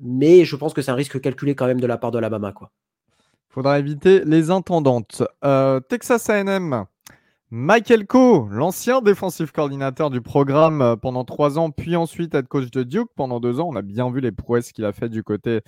[0.00, 2.52] mais je pense que c'est un risque calculé quand même de la part de l'Alabama.
[2.60, 5.22] Il faudra éviter les intendantes.
[5.44, 6.86] Euh, Texas AM,
[7.50, 12.70] Michael Coe, l'ancien défensif coordinateur du programme euh, pendant trois ans, puis ensuite être coach
[12.70, 13.68] de Duke pendant deux ans.
[13.70, 15.62] On a bien vu les prouesses qu'il a fait du côté,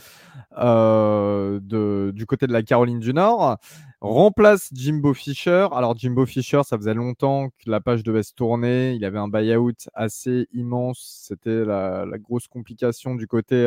[0.59, 3.57] euh, de, du côté de la Caroline du Nord.
[4.03, 5.68] Remplace Jimbo Fisher.
[5.72, 8.93] Alors Jimbo Fisher, ça faisait longtemps que la page devait se tourner.
[8.93, 11.24] Il avait un buyout assez immense.
[11.28, 13.66] C'était la, grosse complication du côté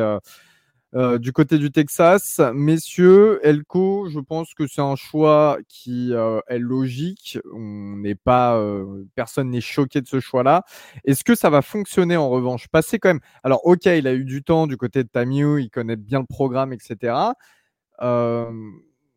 [0.96, 6.40] euh, du côté du Texas, messieurs, Elko, je pense que c'est un choix qui euh,
[6.48, 7.40] est logique.
[7.52, 10.64] On n'est pas, euh, personne n'est choqué de ce choix-là.
[11.06, 12.68] Est-ce que ça va fonctionner en revanche?
[12.68, 13.22] Passer quand même.
[13.44, 16.28] Alors, ok, il a eu du temps du côté de Tamiu, il connaît bien le
[16.28, 17.34] programme, etc.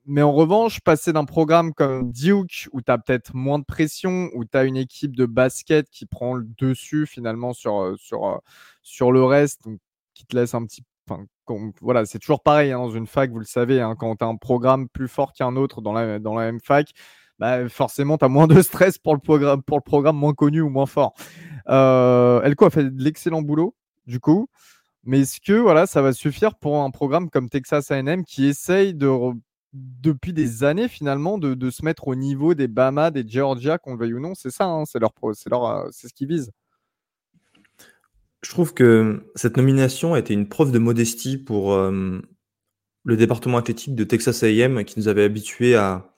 [0.09, 4.31] mais en revanche, passer d'un programme comme Duke, où tu as peut-être moins de pression,
[4.35, 8.41] où tu as une équipe de basket qui prend le dessus finalement sur, sur,
[8.83, 9.63] sur le reste,
[10.15, 10.83] qui te laisse un petit
[11.81, 14.29] voilà, c'est toujours pareil hein, dans une fac, vous le savez, hein, quand tu as
[14.29, 16.91] un programme plus fort qu'un autre dans la, dans la même fac,
[17.39, 20.61] bah, forcément, tu as moins de stress pour le, programme, pour le programme moins connu
[20.61, 21.15] ou moins fort.
[21.69, 23.75] Euh, Elko a fait de l'excellent boulot,
[24.07, 24.49] du coup.
[25.05, 28.93] Mais est-ce que voilà, ça va suffire pour un programme comme Texas AM qui essaye
[28.95, 29.09] de,
[29.73, 33.93] depuis des années finalement de, de, se mettre au niveau des Bama, des Georgia, qu'on
[33.93, 35.13] le veuille ou non C'est ça, hein, c'est leur,
[35.65, 36.51] euh, c'est ce qu'ils visent.
[38.47, 42.21] Je trouve que cette nomination a été une preuve de modestie pour euh,
[43.03, 46.15] le département athlétique de Texas A&M qui nous avait habitués à,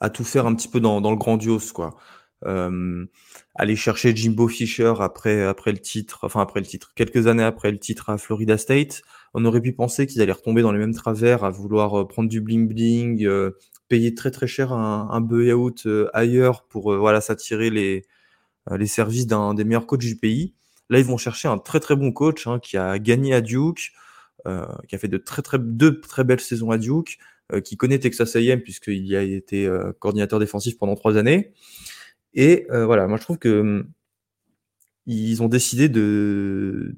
[0.00, 1.96] à tout faire un petit peu dans, dans le grandiose, quoi.
[2.44, 3.06] Euh,
[3.54, 7.70] aller chercher Jimbo Fisher après, après le titre, enfin après le titre, quelques années après
[7.70, 10.94] le titre à Florida State, on aurait pu penser qu'ils allaient retomber dans les mêmes
[10.94, 13.28] travers à vouloir euh, prendre du bling bling,
[13.86, 18.06] payer très très cher un, un buyout ailleurs pour voilà s'attirer les,
[18.72, 20.56] les services d'un des meilleurs coachs du pays.
[20.90, 23.92] Là, ils vont chercher un très très bon coach hein, qui a gagné à Duke,
[24.46, 27.18] euh, qui a fait de très très deux très belles saisons à Duke,
[27.52, 31.52] euh, qui connaît Texas A&M puisqu'il y a été euh, coordinateur défensif pendant trois années.
[32.34, 33.90] Et voilà, moi je trouve que hum,
[35.06, 36.94] ils ont décidé de,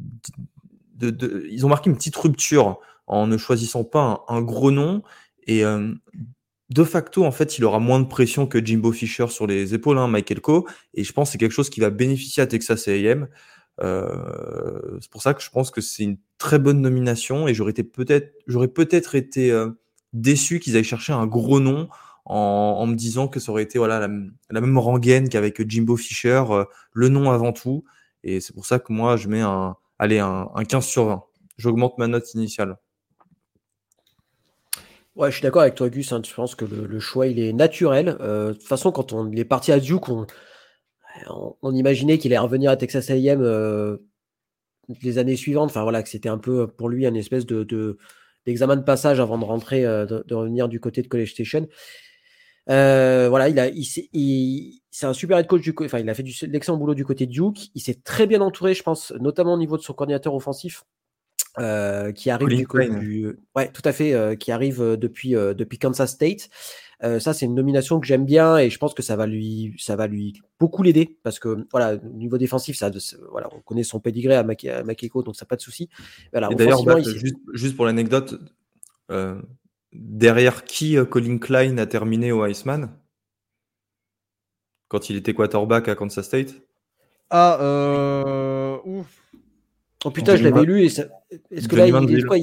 [1.50, 5.02] ils ont marqué une petite rupture en ne choisissant pas un, gros nom
[5.46, 5.64] et
[6.70, 9.98] de facto, en fait, il aura moins de pression que Jimbo Fisher sur les épaules,
[9.98, 10.64] hein, Michael Coe,
[10.94, 13.28] et je pense que c'est quelque chose qui va bénéficier à Texas A&M.
[13.82, 17.72] Euh, c'est pour ça que je pense que c'est une très bonne nomination et j'aurais
[17.72, 19.70] peut-être, j'aurais peut-être été euh,
[20.12, 21.88] déçu qu'ils aillent chercher un gros nom
[22.26, 26.64] en, me disant que ça aurait été voilà la, même rengaine qu'avec Jimbo Fisher, euh,
[26.92, 27.84] le nom avant tout.
[28.22, 31.24] Et c'est pour ça que moi je mets un, allez, un, 15 sur 20.
[31.56, 32.76] J'augmente ma note initiale.
[35.16, 36.12] Ouais, je suis d'accord avec toi, Gus.
[36.12, 36.22] Hein.
[36.24, 38.16] je pense que le, choix, il est naturel.
[38.20, 40.26] de toute façon, quand on est parti à Duke, on,
[41.28, 43.98] on, imaginait qu'il allait revenir à Texas A&M euh,
[45.02, 45.70] les années suivantes.
[45.70, 47.98] Enfin voilà, que c'était un peu pour lui un espèce de,
[48.46, 51.68] d'examen de passage avant de rentrer, euh, de, revenir du côté de College Station.
[52.68, 56.22] Euh, voilà, il a, il, c'est un super head coach du, enfin, il a fait
[56.22, 57.70] du, l'excellent boulot du côté de Duke.
[57.74, 60.84] Il s'est très bien entouré, je pense, notamment au niveau de son coordinateur offensif,
[61.56, 66.48] qui arrive du côté du, ouais, tout à fait, qui arrive depuis depuis Kansas State.
[67.02, 69.74] Euh, ça, c'est une nomination que j'aime bien et je pense que ça va lui,
[69.78, 72.90] ça va lui beaucoup l'aider parce que voilà, au niveau défensif, ça,
[73.30, 75.88] voilà, on connaît son pédigré à, Makeko, donc ça pas de souci.
[76.32, 76.98] Voilà, d'ailleurs, bah,
[77.54, 78.38] juste, pour l'anecdote,
[79.10, 79.40] euh,
[79.92, 82.90] derrière qui euh, Colin Klein a terminé au Iceman?
[84.88, 86.60] Quand il était quarterback à Kansas State?
[87.30, 88.76] Ah, euh...
[88.84, 89.06] ouf.
[90.04, 91.04] Oh putain, je l'avais lu et ça...
[91.50, 92.36] Est-ce que là, il, quoi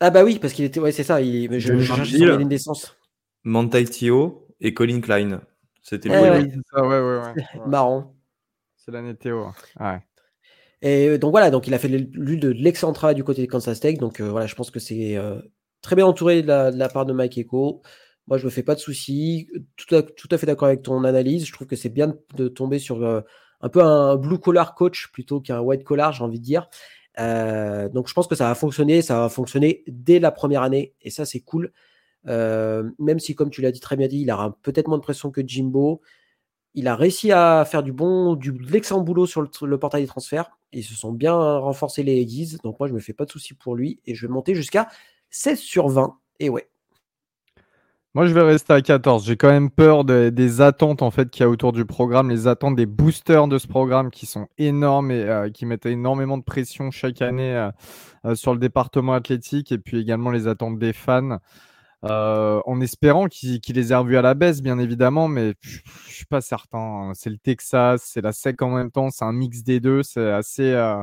[0.00, 1.20] Ah bah oui, parce qu'il était, ouais, c'est ça.
[1.20, 1.60] Il...
[1.60, 2.96] Je, je, je, une naissance.
[3.44, 5.42] Mantai Tio et Colin Klein.
[5.82, 7.44] C'était eh ouais, ça, ouais, ouais, ouais.
[7.66, 8.14] Marrant.
[8.76, 9.48] C'est l'année Théo.
[9.78, 10.00] Ouais.
[10.82, 13.50] Et euh, donc voilà, donc il a fait l'une de l'excellent travail du côté de
[13.50, 13.98] Kansas State.
[13.98, 15.40] Donc euh, voilà, je pense que c'est euh,
[15.80, 17.82] très bien entouré de la, part de Mike Echo.
[18.26, 19.48] Moi, je me fais pas de soucis.
[19.76, 21.46] Tout à, tout à fait d'accord avec ton analyse.
[21.46, 25.40] Je trouve que c'est bien de tomber sur un peu un blue collar coach plutôt
[25.40, 26.68] qu'un white collar, j'ai envie de dire.
[27.18, 29.02] donc je pense que ça va fonctionner.
[29.02, 30.94] Ça va fonctionner dès la première année.
[31.02, 31.72] Et ça, c'est cool.
[32.26, 35.02] Euh, même si, comme tu l'as dit très bien dit, il aura peut-être moins de
[35.02, 36.00] pression que Jimbo.
[36.74, 40.50] Il a réussi à faire du bon, du l'excellent boulot sur le, portail des transferts.
[40.72, 42.58] Ils se sont bien renforcés les Aggies.
[42.64, 44.00] Donc moi, je me fais pas de soucis pour lui.
[44.06, 44.88] Et je vais monter jusqu'à
[45.30, 46.18] 16 sur 20.
[46.40, 46.68] Et ouais.
[48.14, 49.26] Moi, je vais rester à 14.
[49.26, 52.46] J'ai quand même peur des attentes en fait qu'il y a autour du programme, les
[52.46, 56.44] attentes des boosters de ce programme qui sont énormes et euh, qui mettent énormément de
[56.44, 57.68] pression chaque année
[58.24, 61.38] euh, sur le département athlétique, et puis également les attentes des fans.
[62.04, 66.12] Euh, en espérant qu'il les ait revus à la baisse, bien évidemment, mais je ne
[66.12, 67.12] suis pas certain.
[67.14, 70.30] C'est le Texas, c'est la SEC en même temps, c'est un mix des deux, c'est
[70.30, 71.02] assez, euh,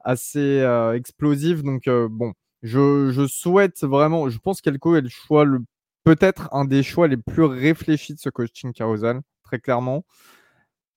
[0.00, 1.62] assez euh, explosif.
[1.62, 5.44] Donc, bon, je, souhaite vraiment, je pense qu'Elko est le choix,
[6.04, 10.04] peut-être un des choix les plus réfléchis de ce coaching carousel, très clairement.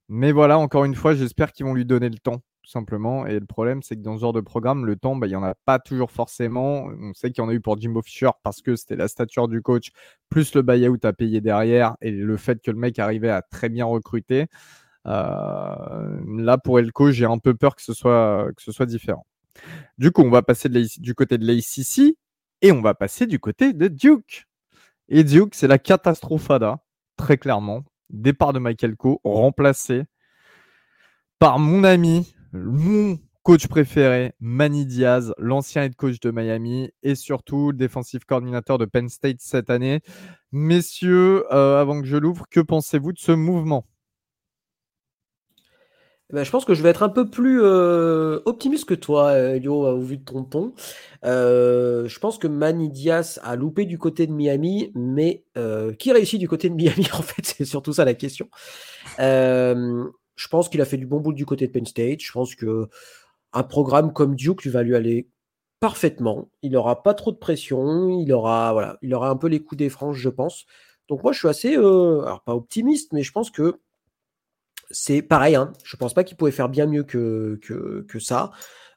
[0.08, 3.28] Mais voilà, encore une fois, j'espère qu'ils vont lui donner le temps, tout simplement.
[3.28, 5.36] Et le problème, c'est que dans ce genre de programme, le temps, bah, il n'y
[5.36, 6.86] en a pas toujours forcément.
[7.00, 9.48] On sait qu'il y en a eu pour Jimbo Fisher parce que c'était la stature
[9.48, 9.92] du coach,
[10.30, 13.70] plus le buyout à payer derrière et le fait que le mec arrivait à très
[13.70, 14.48] bien recruter.
[15.06, 19.28] Euh, là, pour Elko, j'ai un peu peur que ce soit, que ce soit différent.
[19.98, 22.18] Du coup, on va passer du côté de l'ACC
[22.62, 24.48] et on va passer du côté de Duke.
[25.08, 26.80] Et Duke, c'est la catastrophada,
[27.16, 27.84] très clairement.
[28.10, 30.06] Départ de Michael Co, remplacé
[31.40, 37.74] par mon ami, mon coach préféré, Manny Diaz, l'ancien head coach de Miami et surtout
[37.74, 40.02] défensif coordinateur de Penn State cette année.
[40.52, 43.86] Messieurs, euh, avant que je l'ouvre, que pensez-vous de ce mouvement?
[46.32, 49.38] Eh ben, je pense que je vais être un peu plus euh, optimiste que toi,
[49.38, 50.74] Elio, au vu de ton ton.
[51.24, 56.12] Euh, je pense que Manny Diaz a loupé du côté de Miami, mais euh, qui
[56.12, 58.50] réussit du côté de Miami En fait, c'est surtout ça la question.
[60.36, 62.22] Je pense qu'il a fait du bon bout du côté de Penn State.
[62.22, 62.88] Je pense que
[63.54, 65.30] un programme comme Duke lui va lui aller
[65.80, 66.50] parfaitement.
[66.62, 68.10] Il n'aura pas trop de pression.
[68.20, 70.66] Il aura, voilà, il aura un peu les coups des franges, je pense.
[71.08, 73.80] Donc moi, je suis assez, alors pas optimiste, mais je pense que
[74.92, 75.74] c'est pareil, hein.
[75.84, 77.60] je ne pense pas qu'il pouvait faire bien mieux que,
[78.08, 78.52] que, ça.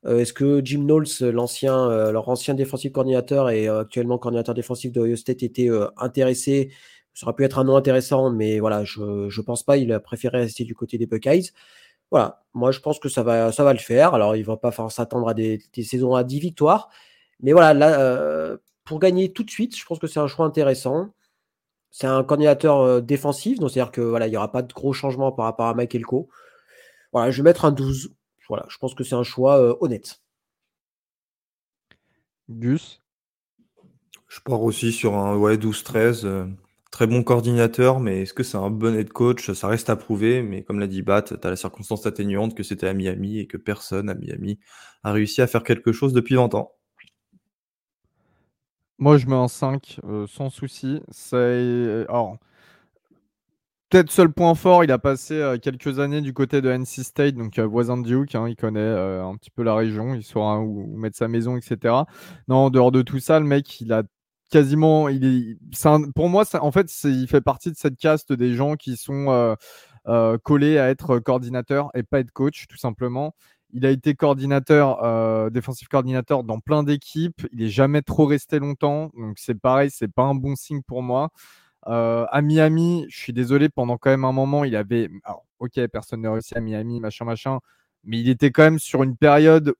[0.07, 4.55] Euh, est-ce que Jim Knowles, l'ancien, euh, leur ancien défensif coordinateur et euh, actuellement coordinateur
[4.55, 6.73] défensif de Ohio State, était intéressé?
[7.19, 9.77] Ça aurait pu être un nom intéressant, mais voilà, je ne pense pas.
[9.77, 11.51] Il a préféré rester du côté des Buckeyes.
[12.13, 14.15] Voilà, moi je pense que ça va, ça va le faire.
[14.15, 16.91] Alors il ne va pas s'attendre à des, des, saisons à 10 victoires,
[17.41, 21.13] mais voilà, là, pour gagner tout de suite, je pense que c'est un choix intéressant.
[21.91, 24.93] C'est un coordinateur euh, défensif, donc c'est-à-dire que voilà, il n'y aura pas de gros
[24.93, 26.29] changements par rapport à Mike Elko.
[27.13, 28.15] Voilà, je vais mettre un 12.
[28.49, 30.23] Voilà, je pense que c'est un choix euh, honnête.
[32.49, 33.03] Gus?
[34.29, 36.55] Je pars aussi sur un ouais, 12-13.
[36.91, 39.53] Très bon coordinateur, mais est-ce que c'est un bon head coach?
[39.53, 42.63] Ça reste à prouver, mais comme l'a dit Bat, tu as la circonstance atténuante que
[42.63, 44.59] c'était à Miami et que personne à Miami
[45.05, 46.73] a réussi à faire quelque chose depuis 20 ans.
[48.99, 51.01] Moi, je mets un 5 euh, sans souci.
[51.11, 52.37] C'est alors
[53.91, 57.35] peut-être seul point fort, il a passé euh, quelques années du côté de NC State,
[57.37, 58.35] donc euh, voisin de Duke.
[58.35, 61.95] Hein, il connaît un petit peu la région, il saura où, mettre sa maison, etc.
[62.49, 64.03] Non, en dehors de tout ça, le mec, il a
[64.51, 68.77] quasiment, il est, pour moi, en fait, il fait partie de cette caste des gens
[68.77, 69.57] qui sont
[70.43, 73.35] collés à être coordinateur et pas être coach, tout simplement.
[73.71, 77.47] Il a été coordinateur, euh, défensif coordinateur dans plein d'équipes.
[77.53, 79.11] Il n'est jamais trop resté longtemps.
[79.17, 81.31] Donc c'est pareil, c'est pas un bon signe pour moi.
[81.87, 85.11] Euh, à Miami, je suis désolé, pendant quand même un moment, il avait.
[85.25, 87.61] Alors, ok, personne n'a réussi à Miami, machin, machin.
[88.05, 89.75] Mais il était quand même sur une période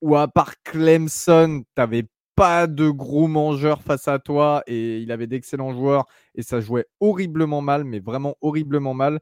[0.00, 5.26] où, à part Clemson, tu pas de gros mangeurs face à toi et il avait
[5.26, 9.20] d'excellents joueurs et ça jouait horriblement mal, mais vraiment horriblement mal.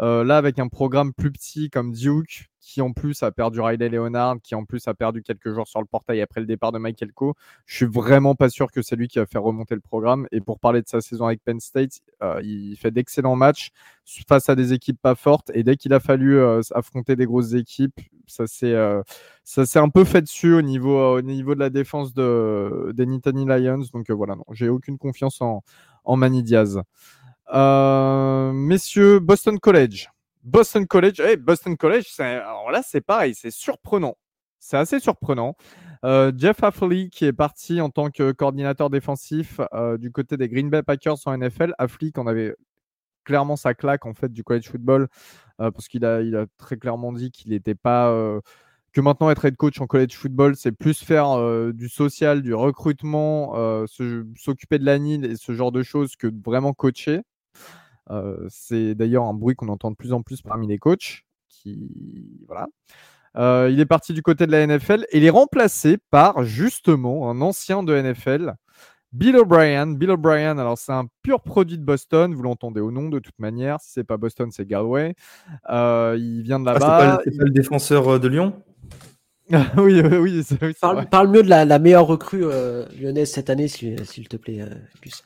[0.00, 3.88] Euh, là, avec un programme plus petit comme Duke, qui en plus a perdu Riley
[3.88, 6.78] Leonard, qui en plus a perdu quelques jours sur le portail après le départ de
[6.78, 7.34] Michael Coe,
[7.66, 10.26] je suis vraiment pas sûr que c'est lui qui va faire remonter le programme.
[10.32, 13.70] Et pour parler de sa saison avec Penn State, euh, il fait d'excellents matchs
[14.28, 15.50] face à des équipes pas fortes.
[15.54, 18.74] Et dès qu'il a fallu euh, affronter des grosses équipes, ça s'est
[19.44, 23.44] s'est un peu fait dessus au niveau au niveau de la défense de des Nittany
[23.44, 23.82] Lions.
[23.92, 25.62] Donc voilà, non, j'ai aucune confiance en
[26.04, 26.80] en Manny Diaz.
[27.52, 30.08] Euh, messieurs, Boston College.
[30.42, 34.16] Boston College, hey, Boston College, alors là, c'est pareil, c'est surprenant.
[34.60, 35.56] C'est assez surprenant.
[36.04, 40.48] Euh, Jeff Affley, qui est parti en tant que coordinateur défensif euh, du côté des
[40.48, 41.74] Green Bay Packers en NFL.
[41.78, 42.54] Affley, qu'on avait
[43.24, 45.08] clairement sa claque en fait du college football,
[45.56, 48.12] parce qu'il a, il a très clairement dit qu'il n'était pas
[48.92, 51.38] que maintenant être head coach en college football, c'est plus faire
[51.72, 53.54] du social, du recrutement,
[53.86, 57.22] s'occuper de la NIL et ce genre de choses que vraiment coacher.
[58.10, 61.22] Euh, c'est d'ailleurs un bruit qu'on entend de plus en plus parmi les coachs.
[61.48, 61.90] Qui,
[62.46, 62.66] voilà.
[63.36, 67.30] Euh, il est parti du côté de la NFL et il est remplacé par justement
[67.30, 68.54] un ancien de NFL,
[69.12, 69.88] Bill O'Brien.
[69.88, 73.38] Bill O'Brien, alors c'est un pur produit de Boston, vous l'entendez au nom de toute
[73.38, 73.80] manière.
[73.80, 75.14] Si c'est pas Boston, c'est Galway.
[75.68, 77.20] Euh, il vient de ah, là-bas.
[77.24, 78.54] c'est pas, le défenseur de Lyon?
[79.76, 80.74] Oui, oui, oui
[81.10, 82.46] parle, mieux de la, meilleure recrue
[82.98, 84.64] lyonnaise cette année, s'il te plaît,
[85.02, 85.22] Gus.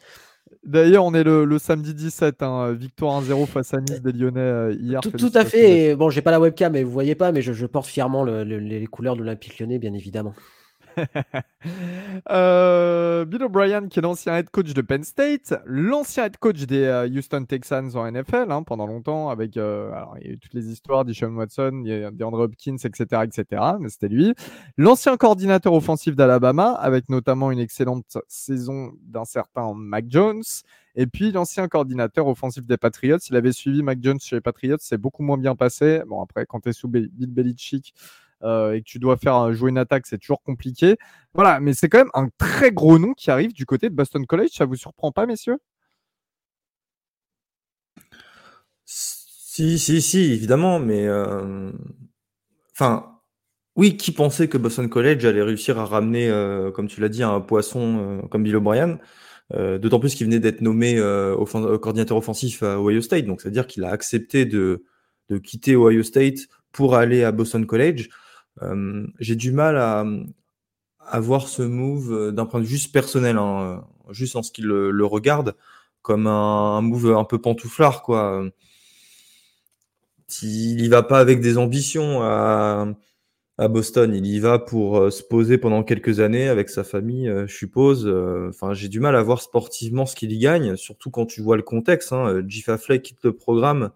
[0.69, 4.77] D'ailleurs, on est le, samedi 17, hein, victoire 1-0 face à Nice des Lyonnais euh,
[4.79, 5.01] hier.
[5.01, 5.97] Tout, à fait.
[5.97, 9.15] bon, j'ai pas la webcam, mais vous voyez pas, mais je, porte fièrement les couleurs
[9.15, 10.35] de l'Olympique lyonnais, bien évidemment.
[12.31, 16.85] Euh, Bill O'Brien, qui est l'ancien head coach de Penn State, l'ancien head coach des
[16.85, 20.55] euh, Houston Texans en NFL hein, pendant longtemps, avec euh, alors, il y a toutes
[20.55, 23.63] les histoires d'Ishon Watson, DeAndre Hopkins, etc., etc.
[23.81, 24.35] Mais c'était lui.
[24.77, 30.43] L'ancien coordinateur offensif d'Alabama, avec notamment une excellente saison d'un certain Mac Jones.
[30.95, 34.79] Et puis l'ancien coordinateur offensif des Patriots, il avait suivi Mac Jones chez les Patriots,
[34.81, 36.03] c'est beaucoup moins bien passé.
[36.07, 37.95] Bon, après, quand tu sous Bill Belichick,
[38.43, 40.97] euh, et que tu dois faire jouer une attaque, c'est toujours compliqué.
[41.35, 44.27] Voilà, mais c'est quand même un très gros nom qui arrive du côté de Boston
[44.27, 44.51] College.
[44.53, 45.59] Ça vous surprend pas, messieurs?
[48.85, 51.73] Si, si, si, évidemment, mais euh,
[52.73, 53.21] enfin,
[53.77, 57.23] oui, qui pensait que Boston College allait réussir à ramener, euh, comme tu l'as dit,
[57.23, 58.99] un poisson comme Bill O'Brien
[59.51, 60.97] D'autant plus qu'il venait d'être nommé
[61.81, 64.85] coordinateur offensif à Ohio State, donc c'est-à-dire qu'il a accepté de,
[65.31, 68.09] de quitter Ohio State pour aller à Boston College.
[69.19, 70.05] J'ai du mal à,
[71.01, 74.67] à, voir ce move d'un point de vue juste personnel, hein, juste en ce qu'il
[74.67, 75.55] le, regarde,
[76.03, 78.45] comme un, move un peu pantouflard, quoi.
[80.43, 82.87] Il y va pas avec des ambitions à,
[83.59, 84.15] Boston.
[84.15, 88.07] Il y va pour se poser pendant quelques années avec sa famille, je suppose.
[88.49, 91.57] Enfin, j'ai du mal à voir sportivement ce qu'il y gagne, surtout quand tu vois
[91.57, 92.13] le contexte.
[92.13, 92.43] Hein.
[92.79, 93.91] Fleck quitte le programme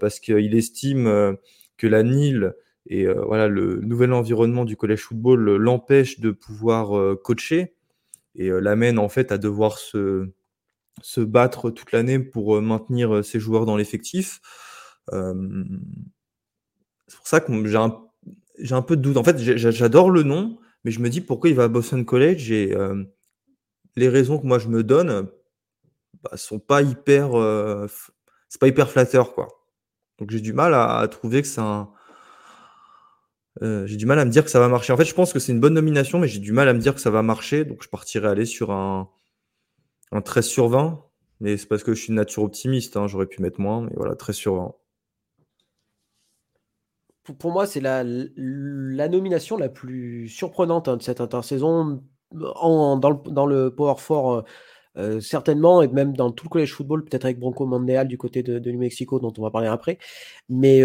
[0.00, 1.36] parce qu'il estime
[1.76, 2.54] que la NIL
[2.86, 7.74] et euh, voilà, le nouvel environnement du collège football l'empêche de pouvoir euh, coacher
[8.34, 10.28] et euh, l'amène en fait à devoir se,
[11.00, 14.40] se battre toute l'année pour maintenir ses joueurs dans l'effectif.
[15.10, 18.00] c'est pour ça que j'ai un,
[18.58, 19.16] j'ai un peu de doute.
[19.16, 22.50] En fait, j'adore le nom, mais je me dis pourquoi il va à Boston College
[22.50, 22.74] et
[23.96, 25.28] les raisons que moi je me donne
[26.22, 27.30] bah, sont pas hyper,
[28.48, 29.48] c'est pas hyper flatteur quoi.
[30.18, 31.90] Donc j'ai du mal à trouver que c'est un,
[33.60, 34.92] euh, j'ai du mal à me dire que ça va marcher.
[34.92, 36.78] En fait, je pense que c'est une bonne nomination, mais j'ai du mal à me
[36.78, 37.64] dire que ça va marcher.
[37.64, 39.10] Donc, je partirais aller sur un,
[40.10, 41.04] un 13 sur 20.
[41.40, 42.96] Mais c'est parce que je suis de nature optimiste.
[42.96, 43.08] Hein.
[43.08, 44.74] J'aurais pu mettre moins, mais voilà, 13 sur 20.
[47.38, 52.02] Pour, moi, c'est la, nomination la plus surprenante hein, de cette intersaison.
[52.32, 54.42] Dans, le, Power 4, euh,
[54.96, 58.42] euh, certainement, et même dans tout le collège football, peut-être avec Bronco Mondial du côté
[58.42, 59.98] de, New Mexico, dont on va parler après.
[60.48, 60.82] Mais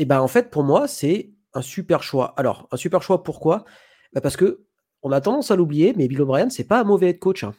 [0.00, 2.32] et ben en fait, pour moi, c'est un super choix.
[2.38, 3.66] Alors, un super choix, pourquoi?
[4.14, 4.64] Bah, Parce que
[5.02, 7.44] on a tendance à l'oublier, mais Bill O'Brien, c'est pas un mauvais head coach.
[7.44, 7.52] Hein.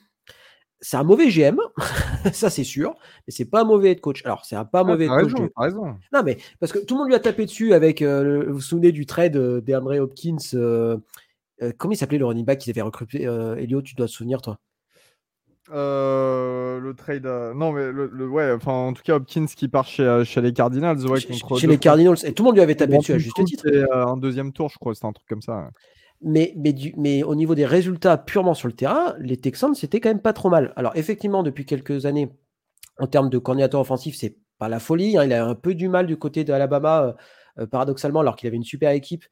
[0.79, 1.59] C'est un mauvais GM,
[2.33, 2.95] ça c'est sûr,
[3.27, 4.25] mais c'est pas un mauvais head coach.
[4.25, 5.51] Alors, c'est un pas mauvais head coach.
[5.55, 8.55] Raison, Non, mais parce que tout le monde lui a tapé dessus avec, euh, vous
[8.55, 10.97] vous souvenez du trade euh, d'Andre Hopkins, euh,
[11.77, 13.23] comment il s'appelait le running back qu'ils avaient recruté
[13.57, 14.57] Elio, tu dois te souvenir, toi?
[15.71, 17.25] Euh, le trade.
[17.25, 20.41] Euh, non, mais le, ouais, enfin, en tout cas, Hopkins qui part chez, euh, chez
[20.41, 21.05] les Cardinals.
[21.05, 22.17] Ouais, chez, les Cardinals.
[22.23, 23.67] Et tout le monde lui avait tapé dessus à juste titre.
[23.93, 25.69] un deuxième tour, je crois, c'était un truc comme ça.
[26.21, 29.99] Mais, mais, du, mais au niveau des résultats purement sur le terrain, les Texans, c'était
[29.99, 30.73] quand même pas trop mal.
[30.75, 32.29] Alors, effectivement, depuis quelques années,
[32.99, 35.17] en termes de coordinateur offensif, c'est pas la folie.
[35.17, 35.23] Hein.
[35.23, 37.15] Il a un peu du mal du côté de Alabama,
[37.71, 39.23] paradoxalement, alors qu'il avait une super équipe.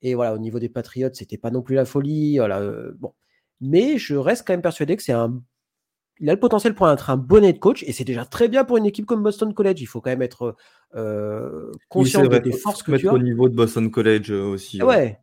[0.00, 2.38] Et voilà, au niveau des Patriots, c'était pas non plus la folie.
[2.38, 2.62] Voilà,
[2.98, 3.12] bon.
[3.60, 5.40] Mais je reste quand même persuadé que c'est un
[6.22, 8.64] il a le potentiel pour être un bon head coach et c'est déjà très bien
[8.64, 9.80] pour une équipe comme Boston College.
[9.80, 10.54] Il faut quand même être
[10.94, 13.12] euh, conscient des forces que tu as.
[13.12, 14.80] au niveau de Boston College euh, aussi.
[14.80, 15.18] Ouais.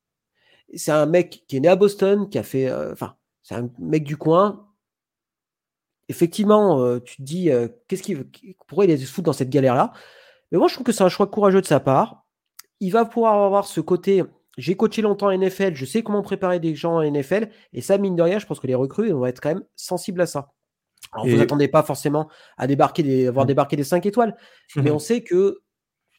[0.76, 2.68] C'est un mec qui est né à Boston, qui a fait.
[2.68, 4.68] Euh, enfin, c'est un mec du coin.
[6.10, 7.50] Effectivement, tu te dis
[7.88, 8.26] qu'est-ce qu'il
[8.68, 9.94] pourquoi il est foutu dans cette galère-là?
[10.52, 12.26] Mais moi, je trouve que c'est un choix courageux de sa part.
[12.80, 14.24] Il va pouvoir avoir ce côté.
[14.58, 17.98] J'ai coaché longtemps en NFL, je sais comment préparer des gens en NFL, et ça,
[17.98, 20.52] mine de rien, je pense que les recrues vont être quand même sensibles à ça.
[21.12, 23.48] Alors, vous n'attendez pas forcément à débarquer des, avoir mmh.
[23.48, 24.36] débarqué des 5 étoiles,
[24.76, 25.62] mais on sait que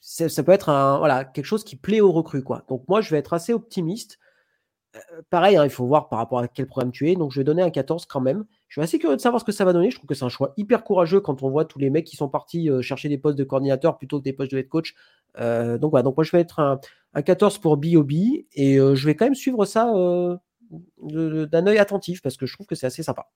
[0.01, 2.43] ça peut être un, voilà, quelque chose qui plaît aux recrues.
[2.43, 2.64] Quoi.
[2.68, 4.18] Donc moi, je vais être assez optimiste.
[4.97, 7.14] Euh, pareil, hein, il faut voir par rapport à quel programme tu es.
[7.14, 8.45] Donc je vais donner un 14 quand même.
[8.68, 9.91] Je suis assez curieux de savoir ce que ça va donner.
[9.91, 12.16] Je trouve que c'est un choix hyper courageux quand on voit tous les mecs qui
[12.16, 14.95] sont partis euh, chercher des postes de coordinateur plutôt que des postes de head coach.
[15.38, 16.80] Euh, donc voilà, donc moi je vais être un,
[17.22, 18.12] 14 pour BOB
[18.55, 19.93] et je vais quand même suivre ça
[21.01, 23.28] d'un œil attentif parce que je trouve que c'est assez sympa.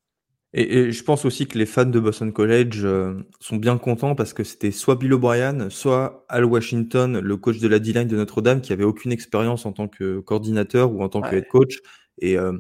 [0.57, 4.33] Et, je pense aussi que les fans de Boston College euh, sont bien contents parce
[4.33, 8.61] que c'était soit Bill O'Brien, soit Al Washington, le coach de la D-line de Notre-Dame,
[8.61, 11.81] qui avait aucune expérience en tant que coordinateur ou en tant que head coach.
[12.19, 12.57] Et euh,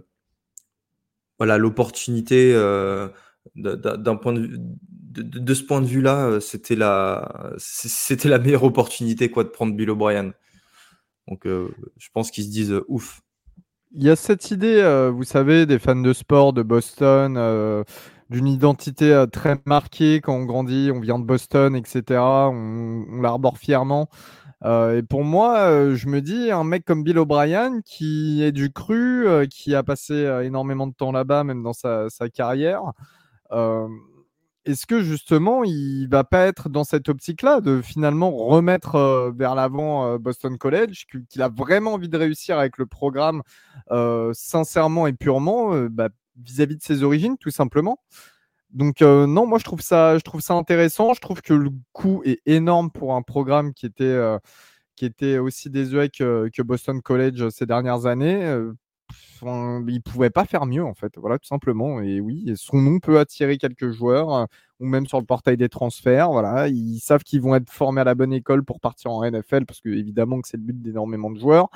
[1.38, 3.08] voilà, l'opportunité euh,
[3.54, 9.44] d'un point de, de, ce point de vue-là, c'était la, c'était la meilleure opportunité quoi
[9.44, 10.32] de prendre Bill O'Brien.
[11.28, 13.20] Donc, je pense qu'ils se disent ouf,
[13.94, 17.84] il y a cette idée, euh, vous savez, des fans de sport de Boston, euh,
[18.30, 22.20] d'une identité euh, très marquée quand on grandit, on vient de Boston, etc.
[22.20, 24.08] On, l'arbore fièrement.
[24.64, 29.26] et pour moi, je me dis, un mec comme Bill O'Brien, qui est du cru,
[29.50, 32.92] qui a passé énormément de temps là-bas, même dans sa, sa carrière,
[34.64, 39.54] est-ce que justement, il va pas être dans cette optique-là de finalement remettre euh, vers
[39.54, 43.42] l'avant euh, Boston College, qu'il a vraiment envie de réussir avec le programme
[43.90, 47.98] euh, sincèrement et purement bah, vis-à-vis de ses origines, tout simplement?
[48.70, 51.14] Donc non, moi je trouve ça, je trouve ça intéressant.
[51.14, 56.50] Je trouve que le coût est énorme pour un programme qui était, aussi désuet que,
[56.52, 58.42] que Boston College ces dernières années
[59.42, 62.00] il il pouvait pas faire mieux en fait, voilà tout simplement.
[62.00, 64.44] Et oui, son nom peut attirer quelques joueurs euh,
[64.80, 66.30] ou même sur le portail des transferts.
[66.30, 69.66] Voilà, ils savent qu'ils vont être formés à la bonne école pour partir en NFL
[69.66, 71.68] parce que évidemment que c'est le but d'énormément de joueurs.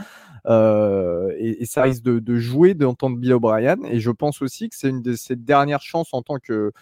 [0.46, 3.76] Euh, et, ça risque de, de jouer d'entendre Bill O'Brien.
[3.84, 6.72] Et je pense aussi que c'est une de ses dernières chances en tant que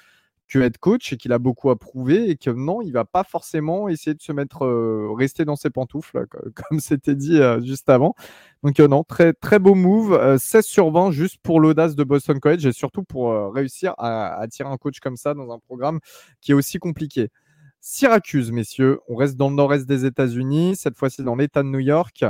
[0.48, 3.24] que être coach et qu'il a beaucoup à prouver et que non, il va pas
[3.24, 7.88] forcément essayer de se mettre, euh, rester dans ses pantoufles, comme c'était dit euh, juste
[7.88, 8.14] avant.
[8.62, 12.38] Donc euh, non, très, très beau move, 16 sur 20 juste pour l'audace de Boston
[12.40, 16.00] College et surtout pour réussir à attirer un coach comme ça dans un programme
[16.40, 17.28] qui est aussi compliqué.
[17.80, 21.78] Syracuse, messieurs, on reste dans le nord-est des États-Unis, cette fois-ci dans l'État de New
[21.78, 22.24] York.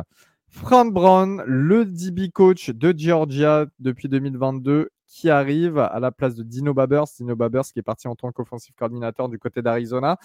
[0.57, 6.43] Frank Brown, le DB coach de Georgia depuis 2022, qui arrive à la place de
[6.43, 7.05] Dino Babers.
[7.19, 10.17] Dino Babers qui est parti en tant qu'offensive coordinateur du côté d'Arizona.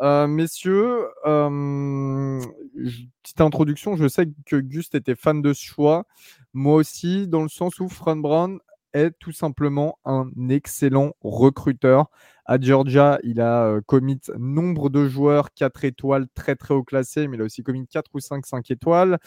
[0.00, 2.40] Euh, messieurs, euh,
[3.22, 6.04] petite introduction, je sais que Gust était fan de ce choix.
[6.52, 8.58] Moi aussi, dans le sens où Frank Brown
[8.92, 12.10] est tout simplement un excellent recruteur.
[12.44, 17.26] À Georgia, il a euh, commit nombre de joueurs 4 étoiles très très haut classés,
[17.26, 19.18] mais il a aussi commis 4 ou 5 5 étoiles.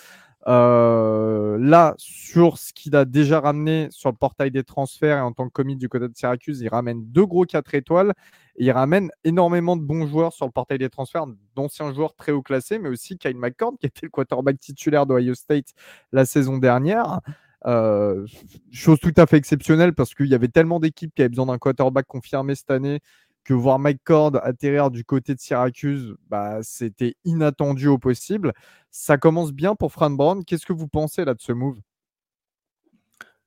[0.48, 5.34] Euh, là, sur ce qu'il a déjà ramené sur le portail des transferts et en
[5.34, 8.14] tant que commis du côté de Syracuse, il ramène deux gros 4 étoiles
[8.56, 11.26] et il ramène énormément de bons joueurs sur le portail des transferts,
[11.56, 15.34] d'anciens joueurs très haut classés, mais aussi Kyle McCord qui était le quarterback titulaire d'Ohio
[15.36, 15.74] State
[16.14, 17.20] la saison dernière.
[17.66, 18.26] Euh,
[18.72, 21.58] chose tout à fait exceptionnelle parce qu'il y avait tellement d'équipes qui avaient besoin d'un
[21.58, 23.02] quarterback confirmé cette année
[23.50, 28.54] que voir Mike Cord atterrir du côté de Syracuse, bah, c'était inattendu au possible.
[28.92, 30.46] Ça commence bien pour Fran Brown.
[30.46, 31.80] Qu'est-ce que vous pensez là de ce move?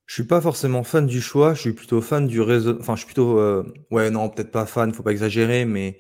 [0.07, 2.81] Je suis pas forcément fan du choix, je suis plutôt fan du raisonnement.
[2.81, 3.39] Enfin, je suis plutôt.
[3.39, 5.99] Euh, ouais, non, peut-être pas fan, faut pas exagérer, mais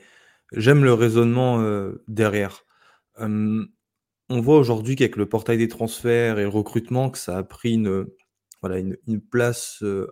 [0.50, 2.64] j'aime le raisonnement euh, derrière.
[3.20, 3.68] on
[4.28, 8.06] voit aujourd'hui qu'avec le portail des transferts et recrutement, que ça a pris une,
[8.62, 10.08] voilà, une, place euh,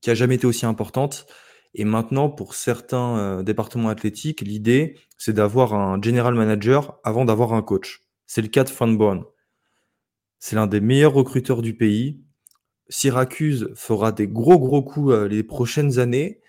[0.00, 1.26] qui a jamais été aussi importante.
[1.74, 7.52] Et maintenant, pour certains euh, départements athlétiques, l'idée, c'est d'avoir un general manager avant d'avoir
[7.52, 8.02] un coach.
[8.26, 8.98] C'est le cas de Frank
[10.38, 12.22] C'est l'un des meilleurs recruteurs du pays.
[12.88, 16.40] Syracuse fera des gros gros coups euh, les prochaines années.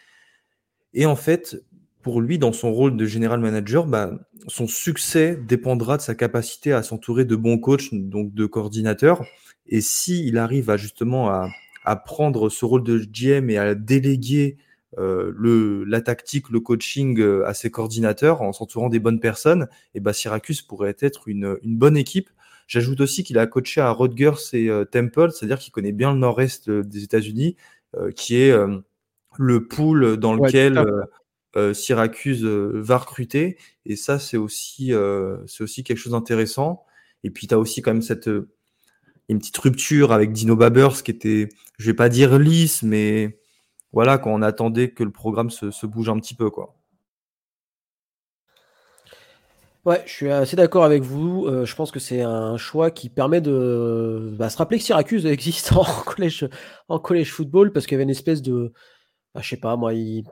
[0.93, 1.57] Et en fait,
[2.03, 4.11] pour lui, dans son rôle de general manager, bah,
[4.47, 9.25] son succès dépendra de sa capacité à s'entourer de bons coachs, donc de coordinateurs.
[9.65, 11.49] Et s'il arrive à justement à,
[11.83, 14.57] à, prendre ce rôle de GM et à déléguer
[14.97, 19.99] le, la tactique, le coaching euh, à ses coordinateurs en s'entourant des bonnes personnes, et
[19.99, 22.29] bah Syracuse pourrait être une, une bonne équipe.
[22.67, 26.19] J'ajoute aussi qu'il a coaché à Rutgers et euh, Temple, c'est-à-dire qu'il connaît bien le
[26.19, 27.55] nord-est des États-Unis,
[28.15, 28.53] qui est
[29.37, 30.83] le pool dans lequel
[31.73, 33.57] Syracuse va recruter.
[33.85, 34.91] Et ça, c'est aussi,
[35.47, 36.83] c'est aussi quelque chose d'intéressant.
[37.23, 38.29] Et puis, tu as aussi quand même cette
[39.29, 43.39] une petite rupture avec Dino Babers qui était, je vais pas dire lisse, mais
[43.95, 46.75] voilà, quand on attendait que le programme se, bouge un petit peu, quoi.
[49.85, 51.45] Ouais, je suis assez d'accord avec vous.
[51.45, 55.25] Euh, je pense que c'est un choix qui permet de bah, se rappeler que Syracuse
[55.25, 55.85] existe en
[56.99, 58.73] collège, football parce qu'il y avait une espèce de,
[59.33, 60.25] bah, je sais pas, moi, il,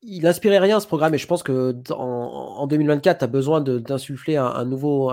[0.00, 4.36] il inspirait rien ce programme et je pense que en, 2024, tu as besoin d'insuffler
[4.36, 5.12] un, nouveau,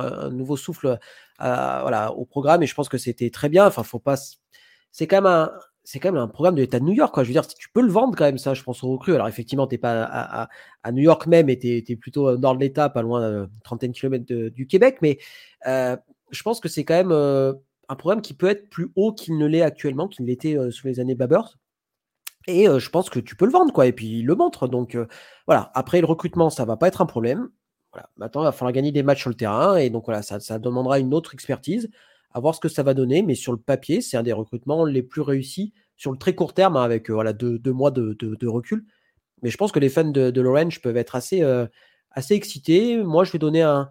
[0.56, 1.00] souffle
[1.38, 3.70] voilà, au programme et je pense que c'était très bien.
[4.92, 5.52] C'est quand même un,
[5.84, 7.14] c'est quand même un programme de l'État de New York.
[7.14, 7.24] Quoi.
[7.24, 9.16] Je veux dire, tu peux le vendre quand même, ça, je pense, aux recrues.
[9.16, 10.04] Alors, effectivement, tu n'es pas
[10.84, 13.50] à, New York même et tu es, plutôt au nord de l'État, pas loin de
[13.64, 15.00] trentaine de kilomètres du Québec.
[15.02, 15.20] Mais
[15.68, 15.98] euh,
[16.32, 17.54] je pense que c'est quand même euh,
[17.90, 20.88] un programme qui peut être plus haut qu'il ne l'est actuellement, qu'il l'était euh, sous
[20.88, 21.58] les années Babbers.
[22.48, 23.88] Et je pense que tu peux le vendre, quoi.
[23.88, 24.68] Et puis, il le montre.
[24.68, 24.98] Donc,
[25.48, 25.72] voilà.
[25.76, 27.50] Après, le recrutement, ça va pas être un problème.
[28.18, 29.78] Maintenant, il va falloir gagner des matchs sur le terrain.
[29.78, 31.90] Et donc, voilà, ça demandera une autre expertise
[32.34, 33.22] à voir ce que ça va donner.
[33.22, 36.54] Mais sur le papier, c'est un des recrutements les plus réussis sur le très court
[36.54, 38.86] terme, hein, avec euh, voilà, deux, mois de, recul.
[39.42, 41.68] Mais je pense que les fans de, de l'Orange peuvent être assez, euh,
[42.12, 43.02] assez excités.
[43.04, 43.90] Moi, je vais donner un,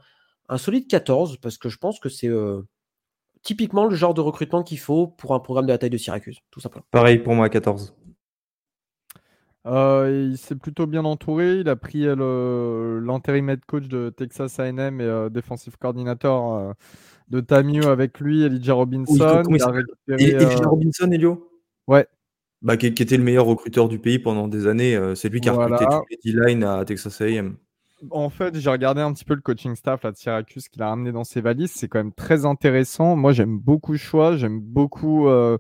[0.57, 2.61] solide 14 parce que je pense que c'est euh,
[3.43, 6.41] typiquement le genre de recrutement qu'il faut pour un programme de la taille de Syracuse,
[6.51, 6.85] tout simplement.
[6.91, 7.95] Pareil pour moi, 14.
[9.65, 11.61] il s'est plutôt bien entouré.
[11.61, 16.75] Il a pris l'intérim coach de Texas A&M et défensif coordinateur
[17.33, 19.43] de Tamu avec lui, Elijah Robinson.
[20.07, 21.49] Elijah Robinson, Elio
[21.89, 22.07] Ouais.
[22.61, 24.95] Bah, qui, était le meilleur recruteur du pays pendant des années.
[24.95, 27.57] Euh, c'est lui qui a recruté tous les D-line à Texas A&M.
[28.11, 30.89] En fait, j'ai regardé un petit peu le coaching staff là, de Syracuse qu'il a
[30.89, 31.73] ramené dans ses valises.
[31.75, 33.17] C'est quand même très intéressant.
[33.17, 34.37] Moi, j'aime beaucoup le choix.
[34.37, 35.29] J'aime beaucoup.
[35.29, 35.57] Euh,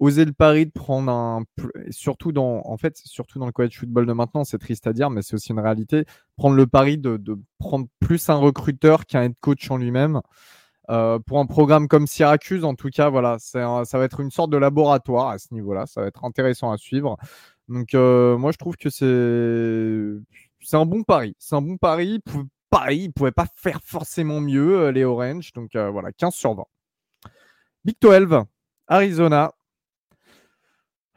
[0.00, 1.42] oser le pari de prendre un,
[1.90, 5.10] surtout dans, en fait, surtout dans le college football de maintenant, c'est triste à dire,
[5.10, 6.04] mais c'est aussi une réalité,
[6.36, 10.20] prendre le pari de, de prendre plus un recruteur qu'un head coach en lui-même.
[10.90, 14.50] Euh, pour un programme comme Syracuse, en tout cas, voilà, ça va être une sorte
[14.50, 15.86] de laboratoire à ce niveau-là.
[15.86, 17.16] Ça va être intéressant à suivre.
[17.68, 21.34] Donc, euh, moi, je trouve que c'est un bon pari.
[21.38, 22.22] C'est un bon pari.
[22.70, 25.52] Pareil, ils ne pouvaient pas faire forcément mieux, euh, les Orange.
[25.52, 26.64] Donc, voilà, 15 sur 20.
[27.84, 28.44] Big 12,
[28.86, 29.52] Arizona.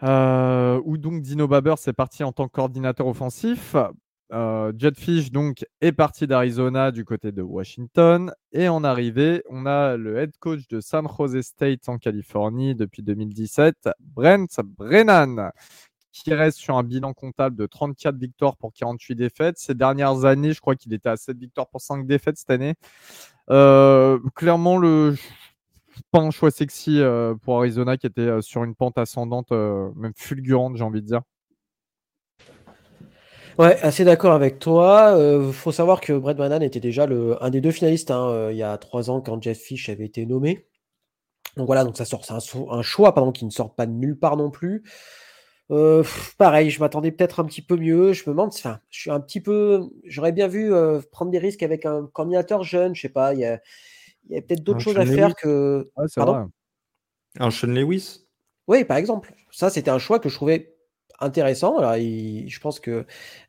[0.03, 3.75] où donc Dino Baber s'est parti en tant que coordinateur offensif.
[4.33, 9.97] Euh, Jetfish donc est parti d'Arizona du côté de Washington et en arrivée, on a
[9.97, 15.51] le head coach de San Jose State en Californie depuis 2017, Brent Brennan,
[16.13, 19.57] qui reste sur un bilan comptable de 34 victoires pour 48 défaites.
[19.57, 22.75] Ces dernières années, je crois qu'il était à 7 victoires pour 5 défaites cette année.
[23.49, 25.15] Euh, clairement, le
[26.11, 30.77] pas un choix sexy euh, pour Arizona qui était sur une pente ascendante, même fulgurante,
[30.77, 31.21] j'ai envie de dire.
[33.57, 35.13] Ouais, assez d'accord avec toi.
[35.15, 38.29] Il euh, faut savoir que Brett Brennan était déjà le, un des deux finalistes hein,
[38.29, 40.67] euh, il y a trois ans quand Jeff Fish avait été nommé.
[41.57, 44.17] Donc voilà, donc ça sort, c'est un, choix pardon, qui ne sort pas de nulle
[44.17, 44.83] part non plus.
[45.69, 46.03] Euh,
[46.37, 48.13] pareil, je m'attendais peut-être un petit peu mieux.
[48.13, 50.71] Je me demande, enfin, je suis un petit peu, j'aurais bien vu
[51.11, 52.95] prendre des risques avec un coordinateur jeune.
[52.95, 53.59] Je sais pas, il y a,
[54.29, 55.91] peut-être d'autres choses à faire que.
[56.15, 56.49] pardon
[57.37, 58.25] Un Sean Lewis?
[58.67, 59.33] Oui, par exemple.
[59.51, 60.73] Ça, c'était un choix que je trouvais
[61.21, 61.77] intéressant.
[61.77, 63.05] Alors, je pense que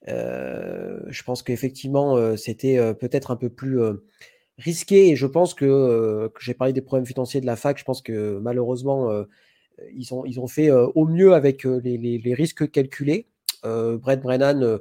[0.08, 3.80] euh, je pense qu'effectivement euh, c'était euh, peut-être un peu plus
[4.58, 7.78] risqué et je pense que, j'ai parlé des problèmes financiers de la fac.
[7.78, 9.10] Je pense que malheureusement
[9.94, 13.26] ils ont ils ont fait au mieux avec les, les risques calculés.
[13.64, 14.78] Brett Brennan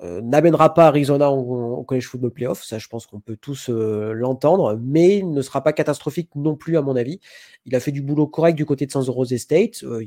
[0.00, 4.12] euh, n'amènera pas Arizona au, College Football Playoff, ça je pense qu'on peut tous euh,
[4.12, 7.20] l'entendre, mais il ne sera pas catastrophique non plus à mon avis.
[7.66, 10.04] Il a fait du boulot correct du côté de San Jose State, euh,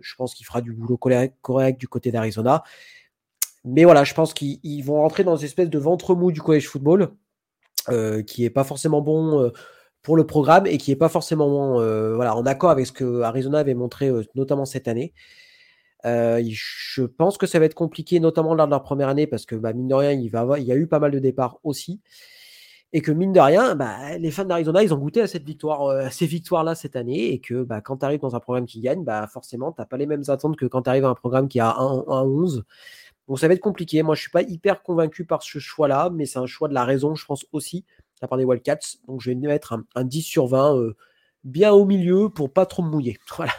[0.00, 2.62] je pense qu'il fera du boulot correct du côté d'Arizona.
[3.64, 6.66] Mais voilà, je pense qu'ils vont rentrer dans une espèce de ventre mou du college
[6.66, 7.10] football,
[8.26, 9.50] qui est pas forcément bon
[10.02, 11.74] pour le programme et qui est pas forcément
[12.14, 15.12] voilà, en accord avec ce que Arizona avait montré notamment cette année.
[16.06, 19.46] Euh, je pense que ça va être compliqué, notamment lors de leur première année, parce
[19.46, 21.58] que bah, mine de rien, il, va il y a eu pas mal de départs
[21.64, 22.00] aussi.
[22.92, 25.84] Et que mine de rien, bah, les fans d'Arizona, ils ont goûté à cette victoire,
[25.84, 27.32] euh, ces victoires-là cette année.
[27.32, 29.86] Et que bah, quand tu arrives dans un programme qui gagne, bah, forcément, tu n'as
[29.86, 32.62] pas les mêmes attentes que quand tu arrives à un programme qui a 1-11.
[33.28, 34.02] Donc ça va être compliqué.
[34.02, 36.74] Moi, je ne suis pas hyper convaincu par ce choix-là, mais c'est un choix de
[36.74, 38.98] la raison, je pense aussi, de la part des Wildcats.
[39.06, 40.96] Donc je vais mettre un, 10 sur 20, euh,
[41.44, 43.18] bien au milieu pour pas trop me mouiller.
[43.36, 43.52] Voilà.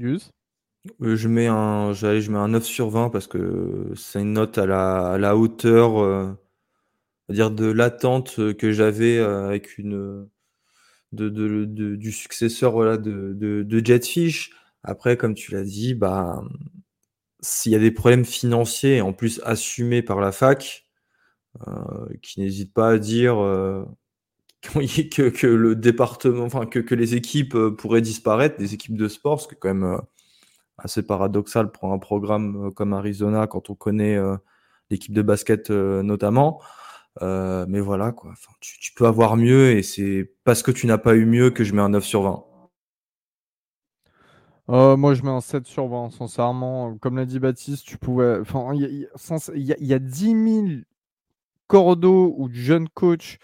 [0.00, 4.58] Euh, je mets un, je mets un 9 sur 20 parce que c'est une note
[4.58, 6.32] à la, hauteur, euh,
[7.28, 10.28] dire de l'attente que j'avais euh, avec une
[11.12, 11.28] de,
[11.96, 14.52] du successeur voilà, de, Jetfish.
[14.84, 16.42] Après, comme tu l'as dit, bah
[17.40, 20.86] s'il y a des problèmes financiers en plus assumés par la fac,
[22.22, 23.36] qui n'hésite pas à dire
[24.62, 29.08] que, que, le département, enfin que, que, les équipes euh, pourraient disparaître, des équipes de
[29.08, 29.98] sport, ce qui est quand même euh,
[30.78, 34.18] assez paradoxal pour un programme euh, comme Arizona quand on connaît
[34.90, 36.60] l'équipe de basket notamment.
[37.20, 38.34] mais voilà, quoi.
[38.60, 41.74] Tu, peux avoir mieux et c'est parce que tu n'as pas eu mieux que je
[41.74, 42.22] mets un 9 sur
[44.68, 44.96] 20.
[44.96, 46.96] moi, je mets un 7 sur 20, sincèrement.
[46.98, 48.40] Comme l'a dit Baptiste, tu pouvais.
[48.40, 49.08] Enfin, il
[49.54, 50.66] y, a 10 000
[51.68, 53.38] cordeaux ou jeunes coachs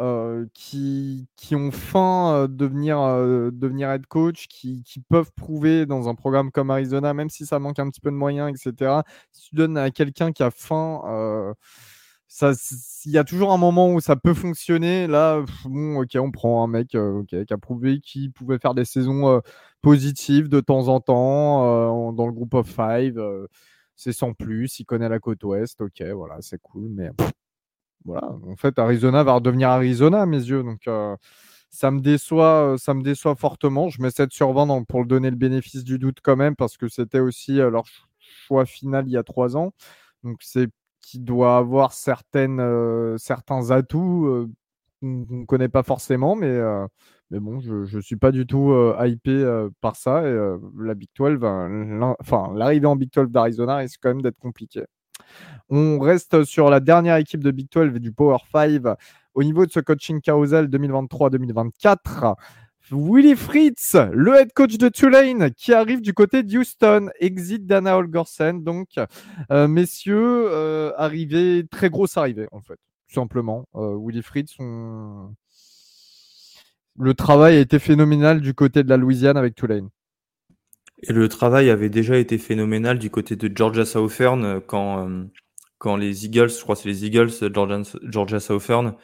[0.00, 2.98] euh, qui, qui, ont faim de devenir,
[3.52, 7.58] devenir head coach, qui, qui, peuvent prouver dans un programme comme Arizona, même si ça
[7.58, 9.00] manque un petit peu de moyens, etc.
[9.32, 11.54] Si tu donnes à quelqu'un qui a faim,
[13.04, 15.06] il y a toujours un moment où ça peut fonctionner.
[15.06, 19.40] Là, ok, on prend un mec qui a prouvé qu'il pouvait faire des saisons
[19.82, 23.20] positives de temps en temps dans le groupe of five.
[23.96, 27.10] c'est sans plus, il connaît la côte ouest, ok, voilà, c'est cool, mais
[28.04, 30.62] voilà, en fait, Arizona va redevenir Arizona à mes yeux.
[30.62, 31.16] Donc, euh,
[31.70, 33.88] ça, me déçoit, euh, ça me déçoit fortement.
[33.88, 36.76] Je mets 7 sur 20 pour le donner le bénéfice du doute quand même, parce
[36.76, 37.84] que c'était aussi euh, leur
[38.20, 39.72] choix final il y a trois ans.
[40.22, 40.68] Donc, c'est
[41.00, 42.58] qui doit avoir certains
[43.70, 44.48] atouts
[45.00, 46.58] qu'on ne connaît pas forcément, mais,
[47.30, 48.74] mais bon, je ne suis pas du tout
[49.04, 50.26] hypé par ça.
[50.26, 51.40] Et la Big 12,
[52.20, 54.84] enfin, l'arrivée en Big 12 d'Arizona risque quand même d'être compliquée.
[55.70, 58.82] On reste sur la dernière équipe de Big 12 et du Power 5
[59.34, 62.36] au niveau de ce coaching carousel 2023-2024.
[62.90, 68.62] Willy Fritz, le head coach de Tulane, qui arrive du côté d'Houston, exit Dana Holgorsen.
[68.62, 68.88] Donc,
[69.50, 72.78] euh, messieurs, euh, arrivée, très grosse arrivée, en fait,
[73.08, 73.66] tout simplement.
[73.74, 74.56] Euh, Willy Fritz,
[76.98, 79.88] le travail a été phénoménal du côté de la Louisiane avec Tulane.
[81.06, 85.08] Et le travail avait déjà été phénoménal du côté de Georgia Southern quand,
[85.78, 88.94] quand les Eagles, je crois c'est les Eagles, Georgia, Georgia Southern,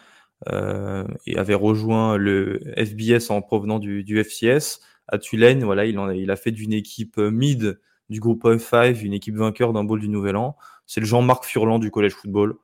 [0.49, 1.05] euh,
[1.37, 5.63] avait rejoint le FBS en provenant du, FCS à Tulane.
[5.63, 7.79] Voilà, il, a, fait d'une équipe mid
[8.09, 10.57] du groupe of 5 une équipe vainqueur d'un bowl du Nouvel An.
[10.87, 12.57] C'est le Jean-Marc Furlan du collège football.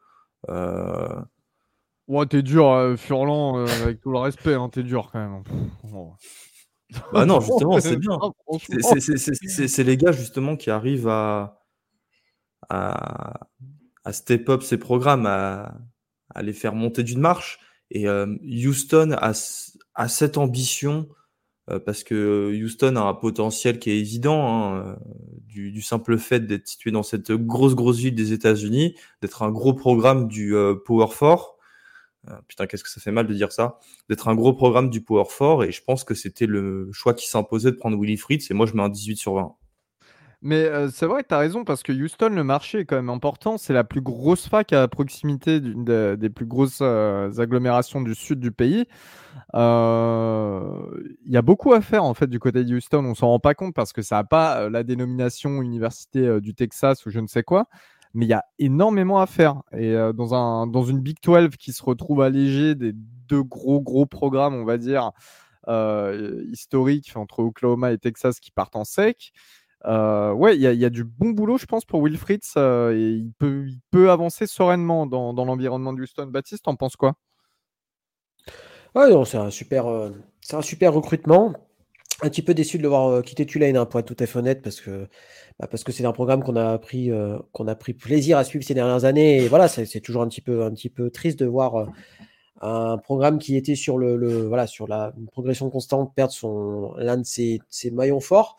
[0.48, 1.20] Euh...
[2.08, 5.42] Ouais, t'es dur, euh, Furlan, euh, avec tout le respect, hein, t'es dur quand même.
[7.12, 8.18] Bah non, justement, c'est bien.
[8.80, 11.62] C'est les gars justement qui arrivent à,
[12.68, 13.40] à,
[14.04, 15.74] à step up ces programmes, à,
[16.34, 17.58] à les faire monter d'une marche.
[17.90, 19.32] Et euh, Houston a,
[19.94, 21.08] a, cette ambition
[21.70, 24.96] euh, parce que Houston a un potentiel qui est évident, hein, euh,
[25.46, 29.50] du, du, simple fait d'être situé dans cette grosse, grosse ville des États-Unis, d'être un
[29.50, 30.54] gros programme du
[30.84, 31.55] Power 4.
[32.48, 33.78] Putain, qu'est-ce que ça fait mal de dire ça
[34.08, 37.28] D'être un gros programme du Power 4, et je pense que c'était le choix qui
[37.28, 39.54] s'imposait de prendre Willy Fritz, et moi je mets un 18 sur 20.
[40.42, 43.08] Mais c'est vrai que tu as raison, parce que Houston, le marché est quand même
[43.08, 43.56] important.
[43.58, 48.84] C'est la plus grosse fac à proximité des plus grosses agglomérations du sud du pays.
[49.54, 53.04] Il y a beaucoup à faire en fait du côté de Houston.
[53.04, 57.06] On s'en rend pas compte parce que ça n'a pas la dénomination Université du Texas
[57.06, 57.66] ou je ne sais quoi.
[58.14, 59.62] Mais il y a énormément à faire.
[59.72, 64.06] Et dans, un, dans une Big 12 qui se retrouve allégée des deux gros, gros
[64.06, 65.12] programmes, on va dire,
[66.50, 69.32] historiques entre Oklahoma et Texas qui partent en sec.
[69.84, 72.54] Euh, ouais, il y, a du bon boulot, je pense, pour Will Fritz.
[72.56, 76.26] Euh, et il peut, il peut avancer sereinement dans, l'environnement de Houston.
[76.26, 77.14] Baptiste, t'en penses quoi?
[78.94, 80.10] Ouais, c'est un super, euh,
[80.40, 81.52] c'est un super recrutement.
[82.22, 84.38] Un petit peu déçu de le voir quitter Tulane, hein, pour être tout à fait
[84.38, 85.06] honnête, parce que
[85.58, 87.10] bah, parce que c'est un programme qu'on a pris
[87.52, 89.42] qu'on a pris plaisir à suivre ces dernières années.
[89.42, 91.88] Et voilà, c'est toujours un petit peu un petit peu triste de voir
[92.60, 97.26] un programme qui était sur le, voilà sur la progression constante perdre son l'un de
[97.26, 98.56] ses, ses maillons forts.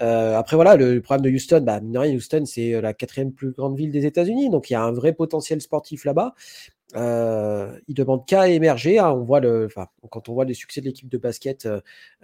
[0.00, 3.76] Euh, après, voilà, le, problème de Houston, bah, Houston, c'est euh, la quatrième plus grande
[3.76, 6.34] ville des États-Unis, donc il y a un vrai potentiel sportif là-bas.
[6.94, 8.98] Euh, il demande qu'à émerger.
[8.98, 9.10] Hein.
[9.12, 9.68] on voit le,
[10.10, 11.80] quand on voit les succès de l'équipe de basket, euh,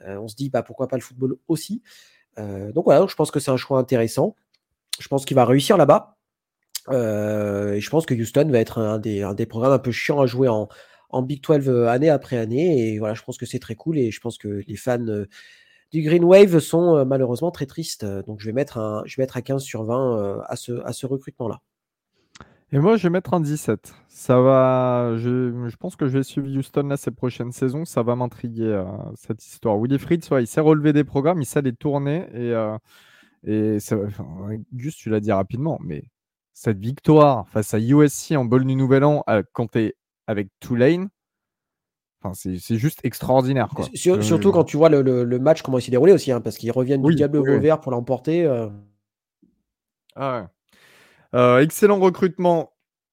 [0.06, 1.82] on se dit bah, pourquoi pas le football aussi.
[2.36, 4.36] donc voilà, je pense que c'est un choix intéressant.
[5.00, 6.16] Je pense qu'il va réussir là-bas.
[6.90, 10.48] et je pense que Houston va être un des, programmes un peu chiants à jouer
[10.48, 10.68] en,
[11.22, 12.94] Big 12 année après année.
[12.94, 13.98] Et voilà, je pense que c'est très cool.
[13.98, 15.24] Et je pense que les fans
[15.90, 18.04] du Green Wave sont euh, malheureusement très tristes.
[18.04, 20.92] Donc je vais mettre un, je vais à 15 sur 20 euh, à ce, à
[20.92, 21.60] ce recrutement-là.
[22.70, 23.94] Et moi, je vais mettre un 17.
[24.08, 25.14] Ça va.
[25.16, 27.84] Je, je, pense que je vais suivre Houston là ces prochaines saisons.
[27.84, 28.84] Ça va m'intriguer euh,
[29.14, 29.78] cette histoire.
[29.78, 32.26] Willie Fritz, il sait relever des programmes, il sait les tourner.
[32.34, 32.52] Et,
[33.46, 33.78] et
[34.76, 36.04] juste, tu l'as dit rapidement, mais
[36.52, 39.94] cette victoire face à USC en bol du Nouvel An, quand tu es
[40.26, 41.08] avec Tulane,
[42.34, 43.68] c'est juste extraordinaire.
[43.94, 47.02] surtout quand tu vois le, match, comment il s'est déroulé aussi, hein, parce qu'ils reviennent
[47.02, 48.44] du Diable oui, vert pour l'emporter.
[48.44, 48.68] Euh.
[50.16, 50.48] Ah
[51.34, 52.72] euh, excellent recrutement.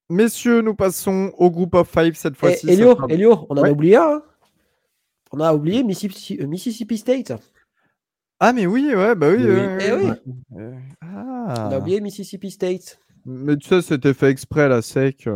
[0.10, 2.70] Messieurs, nous passons au groupe of five cette eh, fois-ci.
[2.70, 4.02] Elio, Elio, on en a oublié un.
[4.02, 4.24] Hein.
[5.32, 7.34] on a oublié Mississippi, euh, Mississippi, State.
[8.40, 9.46] Ah, mais oui, ouais, bah oui.
[9.48, 9.92] Eh
[10.52, 13.00] on a oublié Mississippi State.
[13.26, 15.28] Mais tu sais, c'était fait exprès, la sec.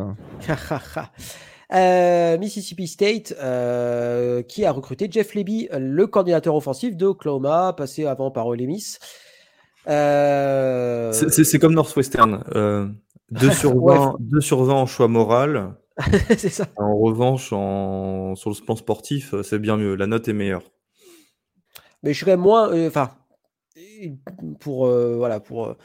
[1.71, 8.05] Euh, Mississippi State, euh, qui a recruté Jeff Leby, le coordinateur offensif de Oklahoma, passé
[8.05, 8.97] avant par Ole Miss.
[9.89, 11.11] Euh...
[11.11, 12.43] C'est comme Northwestern.
[13.31, 15.75] 2 sur, 20, sur 20 en choix moral.
[16.37, 16.67] c'est ça.
[16.77, 18.35] En revanche, en...
[18.35, 19.95] sur le plan sportif, c'est bien mieux.
[19.95, 20.63] La note est meilleure.
[22.03, 22.71] Mais je serais moins.
[22.71, 23.11] Euh, enfin,
[24.59, 24.87] pour.
[24.87, 25.75] voilà, pour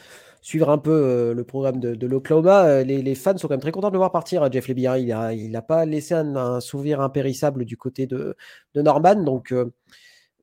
[0.44, 3.72] suivre un peu euh, le programme de, l'Oklahoma, euh, les, fans sont quand même très
[3.72, 4.43] contents de le voir partir.
[4.43, 8.36] Hein, Jeff Leby, il n'a pas laissé un, souvenir impérissable du côté de,
[8.74, 9.16] Norman.
[9.24, 9.72] Donc, euh,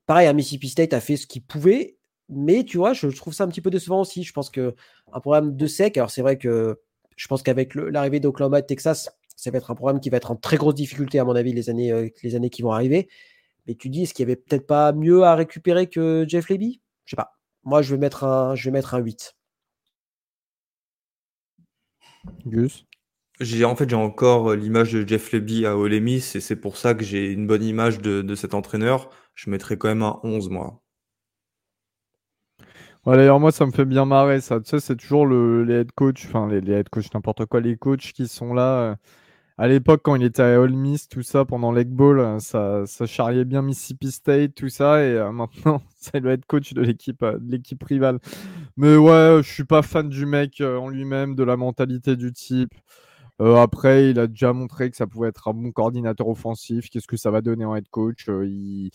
[0.07, 1.97] pareil, à Mississippi State a fait ce qu'il pouvait.
[2.31, 4.23] Mais tu vois, je, trouve ça un petit peu décevant aussi.
[4.23, 4.73] Je pense qu'un
[5.11, 6.79] programme de sec, alors c'est vrai que
[7.17, 10.17] je pense qu'avec l'arrivée d'Oklahoma et de Texas, ça va être un programme qui va
[10.17, 13.09] être en très grosse difficulté, à mon avis, les années, les années qui vont arriver.
[13.67, 16.81] Mais tu dis, est-ce qu'il y avait peut-être pas mieux à récupérer que Jeff Leby
[17.05, 17.33] Je sais pas.
[17.63, 19.35] Moi, je vais mettre un, je vais mettre un 8.
[22.45, 22.85] Gus?
[23.39, 26.55] J'ai en fait j'ai encore euh, l'image de Jeff Leby à Ole Miss et c'est
[26.55, 29.09] pour ça que j'ai une bonne image de, cet entraîneur.
[29.33, 30.80] Je mettrais quand même un 11 moi.
[33.05, 34.59] Ouais, d'ailleurs moi ça me fait bien marrer ça.
[34.59, 37.59] Tu sais c'est toujours le, les head coach, enfin les, les head coach n'importe quoi,
[37.59, 38.91] les coachs qui sont là.
[38.91, 38.95] Euh,
[39.57, 42.85] à l'époque quand il était à Ole Miss, tout ça pendant l'Egg Bowl, euh, ça,
[42.87, 47.23] ça charriait bien Mississippi State, tout ça et maintenant c'est le head coach de l'équipe
[47.23, 48.19] de l'équipe rivale.
[48.77, 52.33] Mais ouais, je suis pas fan du mec euh, en lui-même, de la mentalité du
[52.33, 52.73] type.
[53.41, 56.89] Euh, après, il a déjà montré que ça pouvait être un bon coordinateur offensif.
[56.89, 58.91] Qu'est-ce que ça va donner en head coach euh, il,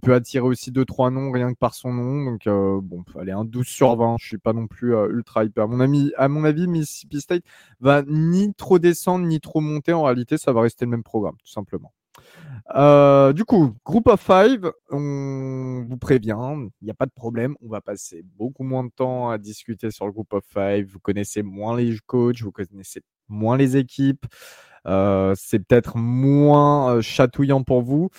[0.00, 2.24] peut attirer aussi 2-3 noms rien que par son nom.
[2.30, 4.16] Donc, euh, bon, allez, un 12 sur 20.
[4.20, 5.64] Je suis pas non plus ultra hyper.
[5.64, 7.42] À mon, avis, Mississippi State
[7.80, 9.92] va ni trop descendre ni trop monter.
[9.92, 11.92] En réalité, ça va rester le même programme, tout simplement.
[13.32, 16.36] du coup, Group of Five, on vous prévient,
[16.80, 17.56] il n'y a pas de problème.
[17.62, 20.86] On va passer beaucoup moins de temps à discuter sur le Group of Five.
[20.86, 24.26] Vous connaissez moins les coachs, vous connaissez moins les équipes.
[24.86, 28.10] Euh, c'est peut-être moins euh, chatouillant pour vous.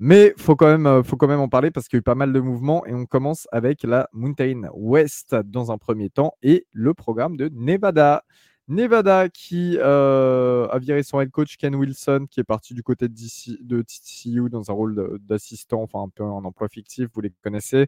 [0.00, 2.02] Mais faut quand même, euh, faut quand même en parler parce qu'il y a eu
[2.02, 6.34] pas mal de mouvements et on commence avec la Mountain West dans un premier temps
[6.42, 8.22] et le programme de Nevada.
[8.68, 13.14] Nevada qui a viré son head coach Ken Wilson qui est parti du côté de,
[13.62, 17.86] de TCU dans un rôle d'assistant, enfin un peu en emploi fictif, vous les connaissez.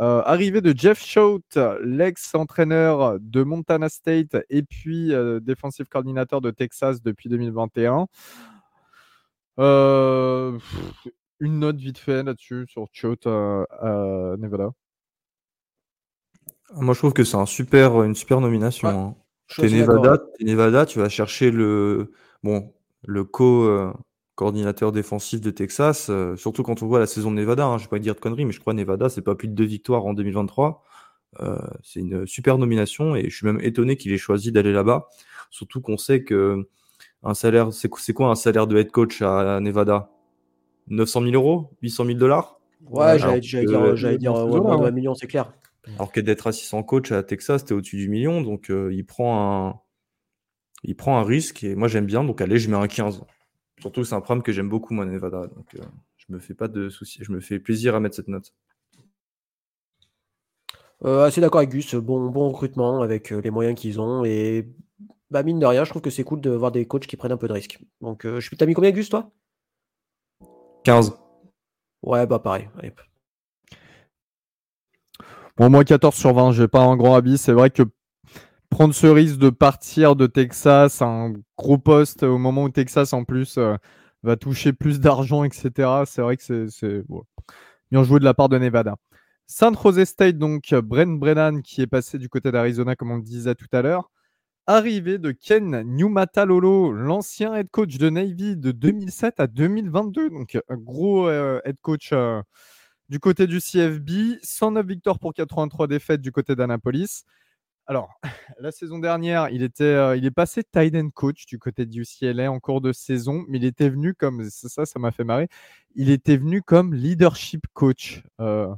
[0.00, 1.42] Euh, arrivée de Jeff Shout,
[1.82, 8.06] l'ex-entraîneur de Montana State et puis euh, defensive coordinateur de Texas depuis 2021.
[9.58, 10.58] Euh,
[11.38, 14.70] une note vite fait là-dessus sur Shout à Nevada.
[16.76, 18.88] Moi, je trouve que c'est un super, une super nomination.
[18.88, 19.14] Hein.
[19.62, 22.12] Nevada, Nevada, tu vas chercher le,
[22.42, 22.72] bon,
[23.04, 23.92] le co,
[24.40, 27.66] coordinateur défensif de Texas, euh, surtout quand on voit la saison de Nevada.
[27.66, 29.48] Hein, je ne vais pas dire de conneries, mais je crois Nevada, c'est pas plus
[29.48, 30.82] de deux victoires en 2023.
[31.40, 35.08] Euh, c'est une super nomination et je suis même étonné qu'il ait choisi d'aller là-bas.
[35.50, 36.66] Surtout qu'on sait que
[37.22, 40.08] un salaire, c'est quoi un salaire de head coach à, Nevada?
[40.88, 41.68] 900 000 euros?
[41.82, 42.58] 800 000 dollars?
[42.88, 43.62] Ouais, j'allais dire,
[44.16, 45.52] dire ouais, million, c'est clair.
[45.96, 49.68] Alors que d'être assistant coach à Texas, c'était au-dessus du million, donc euh, il prend
[49.68, 49.80] un,
[50.82, 53.20] il prend un risque et moi j'aime bien, donc allez, je mets un 15.
[53.80, 55.46] Surtout, c'est un programme que j'aime beaucoup, moi, Nevada.
[55.46, 55.82] Donc, euh,
[56.16, 57.20] je me fais pas de soucis.
[57.22, 58.52] Je me fais plaisir à mettre cette note.
[61.04, 61.94] Euh, assez d'accord avec Gus.
[61.94, 64.24] Bon, bon recrutement avec euh, les moyens qu'ils ont.
[64.24, 64.68] Et
[65.30, 67.32] bah, mine de rien, je trouve que c'est cool de voir des coachs qui prennent
[67.32, 67.78] un peu de risques.
[68.02, 69.30] Donc, je t'as mis combien, Gus, toi?
[70.84, 71.16] 15.
[72.02, 72.68] Ouais, bah pareil.
[75.56, 77.38] Bon, moi, 14 sur 20, j'ai pas un grand avis.
[77.38, 77.82] C'est vrai que
[78.70, 83.24] prendre ce risque de partir de Texas, un gros poste au moment où Texas en
[83.24, 83.76] plus euh,
[84.22, 86.04] va toucher plus d'argent, etc.
[86.06, 87.04] C'est vrai que c'est
[87.90, 88.96] bien joué de la part de Nevada.
[89.46, 93.22] Saint Jose State, donc Brent Brennan qui est passé du côté d'Arizona, comme on le
[93.22, 94.10] disait tout à l'heure.
[94.66, 95.84] Arrivée de Ken
[96.46, 101.76] Lolo, l'ancien head coach de Navy de 2007 à 2022, donc un gros euh, head
[101.82, 102.40] coach euh,
[103.08, 107.24] du côté du CFB, 109 victoires pour 83 défaites du côté d'Annapolis.
[107.90, 108.20] Alors,
[108.60, 112.02] la saison dernière, il, était, euh, il est passé tight end coach du côté du
[112.02, 115.48] UCLA en cours de saison, mais il était venu comme, ça, ça m'a fait marrer,
[115.96, 118.72] il était venu comme leadership coach euh,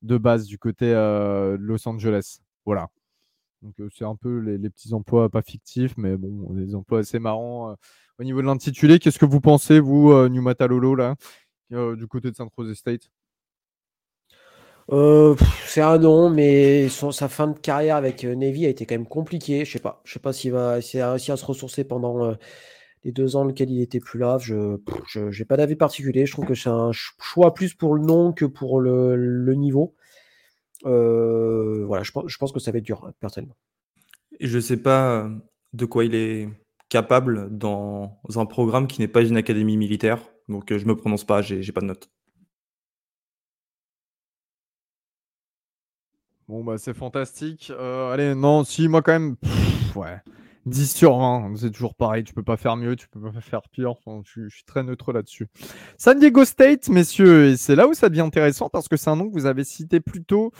[0.00, 2.38] de base du côté euh, de Los Angeles.
[2.64, 2.88] Voilà.
[3.60, 7.76] Donc, c'est un peu les, petits emplois pas fictifs, mais bon, des emplois assez marrants.
[8.18, 11.14] au niveau de l'intitulé, qu'est-ce que vous pensez, vous, New Matalolo, là,
[11.70, 13.10] du côté de San Jose State?
[14.92, 15.34] Euh,
[15.66, 19.06] c'est un nom, mais sa fin de carrière avec euh, Navy a été quand même
[19.06, 19.64] compliquée.
[19.64, 20.00] Je sais pas.
[20.04, 22.34] Je sais pas s'il va s'il a réussi à se ressourcer pendant euh,
[23.04, 24.38] les deux ans lesquels il était plus là.
[24.38, 24.78] Je
[25.16, 26.26] n'ai pas d'avis particulier.
[26.26, 29.94] Je trouve que c'est un choix plus pour le nom que pour le, niveau.
[30.84, 33.56] voilà, je pense, que ça va être dur, personnellement.
[34.38, 35.28] Et je sais pas
[35.72, 36.48] de quoi il est
[36.88, 40.20] capable dans un programme qui n'est pas une académie militaire.
[40.48, 42.08] Donc je me prononce pas, j'ai pas de notes.
[46.48, 47.72] Bon, bah, c'est fantastique.
[47.76, 49.36] Euh, allez, non, si, moi, quand même,
[49.96, 50.20] ouais.
[50.66, 52.24] 10 sur 20, c'est toujours pareil.
[52.24, 53.94] Tu peux pas faire mieux, tu peux pas faire pire.
[54.24, 55.48] je, suis très neutre là-dessus.
[55.96, 59.16] San Diego State, messieurs, et c'est là où ça devient intéressant parce que c'est un
[59.16, 60.52] nom que vous avez cité plus tôt,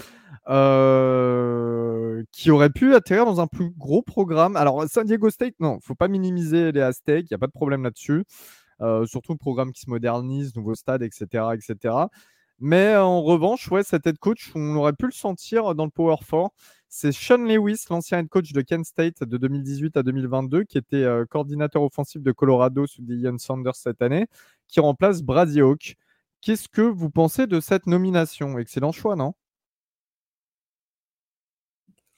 [0.49, 4.57] euh, qui aurait pu atterrir dans un plus gros programme.
[4.57, 7.53] Alors, San Diego State, non, faut pas minimiser les Aztecs, il n'y a pas de
[7.53, 8.25] problème là-dessus.
[8.81, 11.95] Euh, surtout le programme qui se modernise, nouveau stade, etc., etc.
[12.59, 16.17] Mais en revanche, ouais, cet head coach, on aurait pu le sentir dans le Power
[16.29, 16.51] 4.
[16.89, 21.05] C'est Sean Lewis, l'ancien head coach de Kent State de 2018 à 2022, qui était
[21.05, 24.27] euh, coordinateur offensif de Colorado sous Ian Sanders cette année,
[24.69, 25.97] qui remplace Brady Hawk.
[26.41, 28.59] Qu'est-ce que vous pensez de cette nomination?
[28.59, 29.35] Excellent choix, non?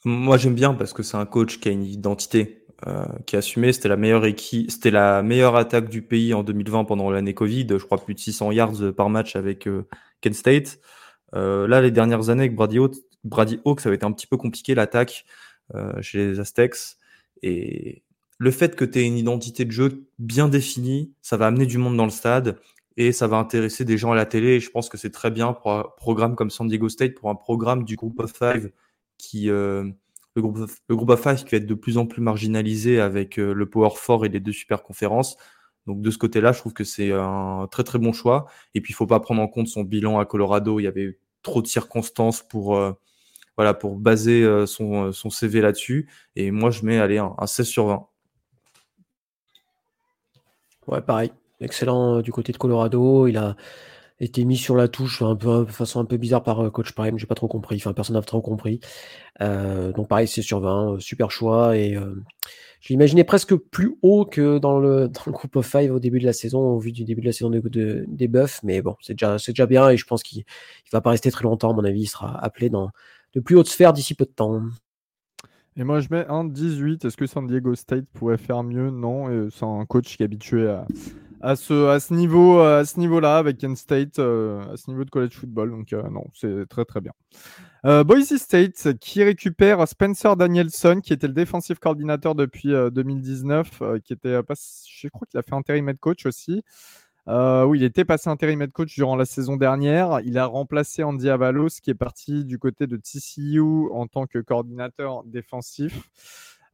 [0.05, 2.65] Moi, j'aime bien parce que c'est un coach qui a une identité.
[2.86, 3.73] Euh, qui a assumé.
[3.73, 7.66] C'était la meilleure équipe, c'était la meilleure attaque du pays en 2020 pendant l'année Covid.
[7.70, 9.89] Je crois plus de 600 yards par match avec euh,
[10.20, 10.78] Kent State.
[11.35, 14.36] Euh, là, les dernières années avec Brady, Hawk, Brady ça avait été un petit peu
[14.36, 15.24] compliqué l'attaque
[16.01, 16.97] chez les Aztecs.
[17.43, 18.03] Et
[18.39, 21.77] le fait que tu aies une identité de jeu bien définie, ça va amener du
[21.77, 22.59] monde dans le stade
[22.97, 24.55] et ça va intéresser des gens à la télé.
[24.55, 27.28] Et je pense que c'est très bien pour un programme comme San Diego State, pour
[27.28, 28.70] un programme du groupe of five
[29.19, 29.95] qui le
[30.36, 34.24] groupe, le groupe qui va être de plus en plus marginalisé avec le Power Four
[34.24, 35.36] et les deux super conférences.
[35.89, 38.47] Donc de ce côté-là, je trouve que c'est un très très bon choix.
[38.74, 40.78] Et puis il faut pas prendre en compte son bilan à Colorado.
[40.78, 42.78] Il y avait trop de circonstances pour
[43.56, 46.09] voilà pour baser son, son CV là-dessus.
[46.36, 48.06] Et moi, je mets allez un, un 16 sur 20.
[50.86, 51.32] Ouais, pareil.
[51.60, 53.27] Excellent du côté de Colorado.
[53.27, 53.56] Il a
[54.20, 57.19] été mis sur la touche de façon un peu bizarre par euh, coach Prime.
[57.19, 57.77] J'ai pas trop compris.
[57.77, 58.81] Enfin, personne n'a trop compris.
[59.40, 60.95] Euh, donc pareil, c'est sur 20.
[60.95, 61.77] Euh, super choix.
[61.77, 61.97] Et
[62.81, 66.27] je l'imaginais presque plus haut que dans le, dans groupe of five au début de
[66.27, 68.61] la saison, au vu du début de la saison de, des Buffs.
[68.65, 69.89] Mais bon, c'est déjà, déjà bien.
[69.90, 71.70] Et je pense qu'il ne va pas rester très longtemps.
[71.70, 72.90] À mon avis, il sera appelé dans
[73.35, 74.62] de plus hautes sphères d'ici peu de temps.
[75.77, 77.05] Et moi, je mets un 18.
[77.05, 78.90] Est-ce que San Diego State pourrait faire mieux?
[78.90, 79.49] Non.
[79.51, 80.86] C'est un coach qui est habitué à,
[81.40, 82.15] à ce, à ce
[82.98, 85.70] niveau-là avec Kent State, euh, à ce niveau de college football.
[85.70, 87.12] Donc euh, non, c'est très très bien.
[87.85, 94.12] Euh, Boise State qui récupère Spencer Danielson, qui était le défensif coordinateur depuis 2019, qui
[94.12, 96.65] était je crois qu'il a fait intérim head coach aussi.
[97.27, 100.20] oui, il était passé intérim head coach durant la saison dernière.
[100.24, 103.60] Il a remplacé Andy Avalos, qui est parti du côté de TCU
[103.93, 106.10] en tant que coordinateur défensif.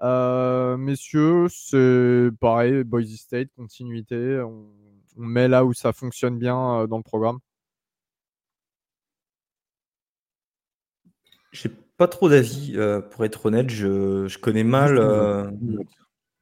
[0.03, 4.41] Euh, messieurs, c'est pareil, Boise State, continuité.
[4.41, 4.71] On,
[5.17, 7.39] met là où ça fonctionne bien euh, dans le programme.
[11.53, 13.71] J'ai pas trop d'avis, euh, pour être honnête.
[13.71, 14.99] Je, connais mal.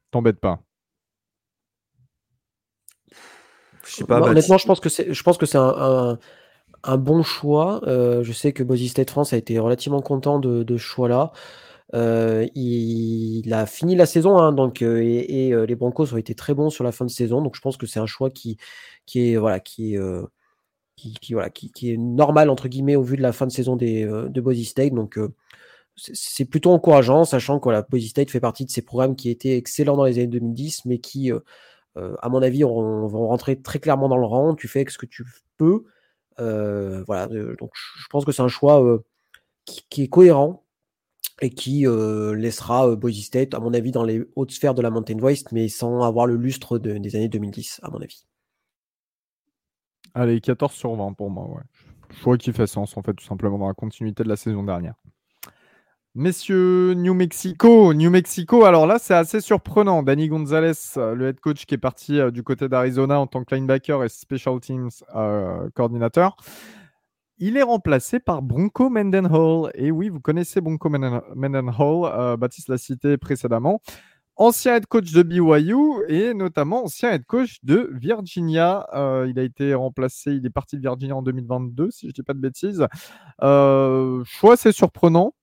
[0.09, 0.59] T'embête pas.
[3.85, 4.21] Je sais pas.
[4.21, 6.17] honnêtement, je pense que c'est, je pense que c'est un,
[6.97, 7.81] bon choix.
[7.85, 11.31] je sais que Boise State France a été relativement content de, de ce choix-là.
[11.93, 16.33] Euh, il, a fini la saison, hein, donc, euh, et, euh, les Broncos ont été
[16.33, 17.41] très bons sur la fin de saison.
[17.41, 18.57] Donc je pense que c'est un choix qui,
[19.15, 19.99] est voilà, qui est,
[20.95, 24.05] qui, voilà, qui, est normal entre guillemets au vu de la fin de saison des,
[24.05, 24.93] de Boise State.
[24.93, 25.19] Donc
[25.95, 29.57] c'est plutôt encourageant, sachant que voilà, Boise State fait partie de ces programmes qui étaient
[29.57, 31.31] excellents dans les années 2010, mais qui,
[31.95, 34.55] à mon avis, vont rentrer très clairement dans le rang.
[34.55, 35.25] Tu fais ce que tu
[35.57, 35.83] peux.
[36.37, 38.99] voilà, donc je pense que c'est un choix
[39.65, 40.63] qui, est cohérent
[41.41, 44.81] et qui euh, laissera euh, Boise State, à mon avis, dans les hautes sphères de
[44.81, 48.25] la Mountain West, mais sans avoir le lustre des années 2010, à mon avis.
[50.13, 51.63] Allez, 14 sur 20 pour moi, ouais.
[52.11, 54.63] Je crois qu'il fait sens, en fait, tout simplement dans la continuité de la saison
[54.63, 54.93] dernière.
[56.13, 60.03] Messieurs, New Mexico, New Mexico, alors là, c'est assez surprenant.
[60.03, 63.55] Danny Gonzalez, euh, le head coach qui est parti du côté d'Arizona en tant que
[63.55, 64.91] linebacker et special teams
[65.73, 66.37] coordinateur.
[67.37, 69.71] Il est remplacé par Bronco Mendenhall.
[69.75, 73.81] Et oui, vous connaissez Bronco Mendenhall, euh, Baptiste l'a cité précédemment.
[74.35, 78.87] Ancien head coach de BYU et notamment ancien head coach de Virginia.
[78.93, 82.11] Euh, il a été remplacé, il est parti de Virginia en 2022, si je ne
[82.13, 82.87] dis pas de bêtises.
[83.41, 85.33] Euh, choix assez surprenant.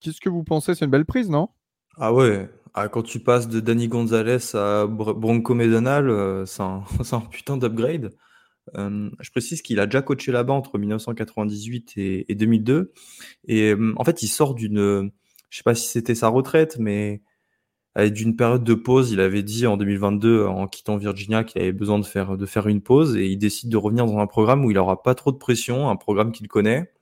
[0.00, 0.74] Qu'est-ce que vous pensez?
[0.74, 1.48] C'est une belle prise, non?
[1.96, 7.56] Ah ouais, ah, quand tu passes de Danny Gonzalez à Bronco Mendenhall, c'est un, putain
[7.56, 8.12] d'upgrade.
[8.76, 12.92] Euh, je précise qu'il a déjà coaché là-bas entre 1998 et, 2002.
[13.46, 15.10] Et euh, en fait, il sort d'une,
[15.50, 17.22] je sais pas si c'était sa retraite, mais
[17.96, 19.10] d'une période de pause.
[19.10, 22.68] Il avait dit en 2022, en quittant Virginia, qu'il avait besoin de faire, de faire
[22.68, 25.32] une pause et il décide de revenir dans un programme où il n'aura pas trop
[25.32, 26.92] de pression, un programme qu'il connaît.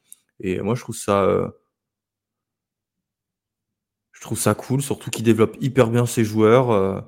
[0.40, 1.48] Et moi, je trouve ça, euh,
[4.12, 7.04] je trouve ça cool, surtout qu'il développe hyper bien ses joueurs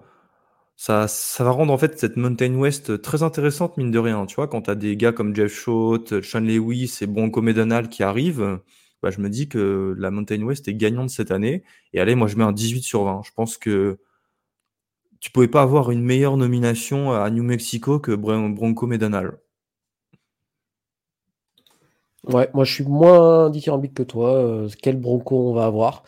[0.78, 4.26] ça, ça va rendre en fait cette Mountain West très intéressante, mine de rien.
[4.26, 7.88] Tu vois, quand tu as des gars comme Jeff Schott, Sean Lewis et Bronco Medonal
[7.88, 8.60] qui arrivent,
[9.02, 11.64] bah, je me dis que la Mountain West est gagnante cette année.
[11.94, 13.22] Et allez, moi je mets un 18 sur 20.
[13.24, 13.98] Je pense que
[15.18, 19.36] tu pouvais pas avoir une meilleure nomination à New Mexico que Bronco Medonal.
[22.22, 24.32] Ouais, moi je suis moins dithyrambique que toi.
[24.34, 26.04] Euh, quel Bronco on va avoir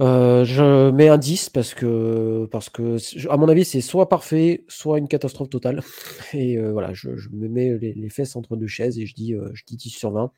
[0.00, 2.98] euh, je mets un 10 parce que, parce que
[3.28, 5.82] à mon avis, c'est soit parfait, soit une catastrophe totale.
[6.32, 9.50] Et euh, voilà, je, me mets les, fesses entre deux chaises et je dis, euh,
[9.54, 10.32] je dis 10 sur 20.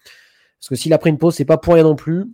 [0.60, 2.26] Parce que s'il a pris une pause, c'est pas pour rien non plus.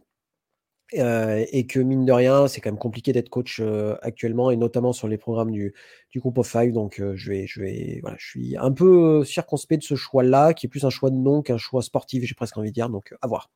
[0.92, 3.60] et que mine de rien, c'est quand même compliqué d'être coach
[4.02, 5.74] actuellement et notamment sur les programmes du,
[6.10, 6.72] du groupe of five.
[6.72, 10.66] Donc je vais, je vais, voilà, je suis un peu circonspect de ce choix-là, qui
[10.66, 12.88] est plus un choix de nom qu'un choix sportif, j'ai presque envie de dire.
[12.88, 13.50] Donc à voir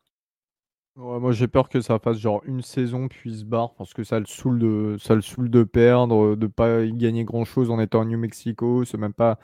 [0.96, 4.18] moi j'ai peur que ça fasse genre une saison puis se barre parce que ça
[4.18, 7.80] le saoule de, ça le saoule de perdre, de pas y gagner grand chose en
[7.80, 8.84] étant à New Mexico.
[8.84, 9.38] C'est même pas.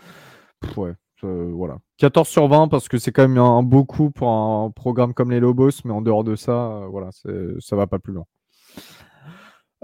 [0.76, 1.78] ouais, voilà.
[1.98, 5.30] 14 sur 20 parce que c'est quand même un, beau coup pour un programme comme
[5.30, 8.24] les Lobos, mais en dehors de ça, euh, voilà, ça va pas plus loin.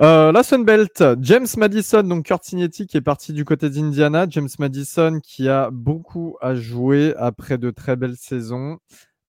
[0.01, 4.27] Euh, la Sunbelt, James Madison, donc Kurt Signetti qui est parti du côté d'Indiana.
[4.29, 8.79] James Madison qui a beaucoup à jouer après de très belles saisons.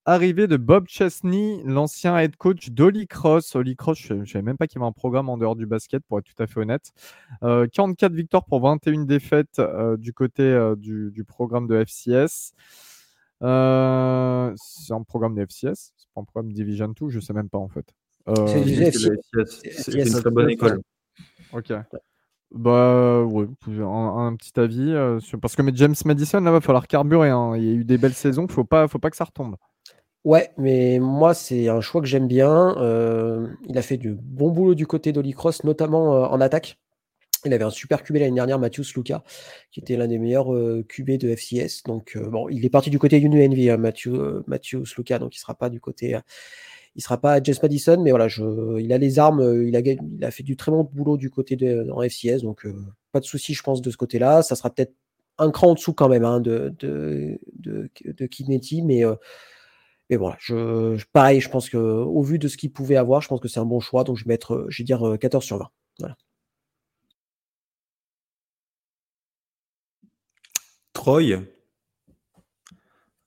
[0.05, 3.55] Arrivée de Bob Chesney, l'ancien head coach d'Holy Cross.
[3.55, 5.65] Holy Cross, je ne savais même pas qu'il y avait un programme en dehors du
[5.65, 6.91] basket, pour être tout à fait honnête.
[7.41, 12.53] 44 euh, victoires pour 21 défaites euh, du côté euh, du, programme de FCS.
[13.41, 17.49] c'est un programme de FCS C'est pas un programme Division 2 Je ne sais même
[17.49, 17.85] pas en fait.
[18.35, 20.81] c'est une très bonne école.
[21.53, 21.73] Ok.
[22.51, 23.47] Bah ouais,
[23.79, 24.93] un, un petit avis.
[25.41, 27.29] parce que mais James Madison, là, va falloir carburer.
[27.29, 27.53] Hein.
[27.55, 29.55] Il y a eu des belles saisons, faut pas, faut pas que ça retombe.
[30.23, 32.77] Ouais, mais moi, c'est un choix que j'aime bien.
[32.77, 36.79] Euh, il a fait du bon boulot du côté d'Olicross, notamment euh, en attaque.
[37.45, 39.21] Il avait un super QB l'année dernière, Matthews Luca,
[39.69, 41.83] qui était l'un des meilleurs euh, QB de FCS.
[41.85, 45.55] Donc, bon, il est parti du côté UNV, hein, Matthew, Matthews Luca, donc il sera
[45.55, 46.17] pas du côté.
[46.95, 48.27] il sera pas James Madison, mais voilà,
[48.79, 49.75] il a les armes, il
[50.25, 52.65] a, fait du très bon boulot du côté de en FCS, donc
[53.11, 54.41] pas de souci, je pense, de ce côté-là.
[54.41, 54.93] Ça sera peut-être
[55.37, 57.39] un cran en dessous quand même hein, de, de
[58.85, 59.03] mais
[60.13, 63.39] mais voilà, je, pareil, je pense qu'au vu de ce qu'il pouvait avoir, je pense
[63.39, 64.03] que c'est un bon choix.
[64.03, 65.69] Donc je vais mettre, je vais dire 14 sur 20.
[65.99, 66.15] Voilà.
[70.93, 71.41] Troy?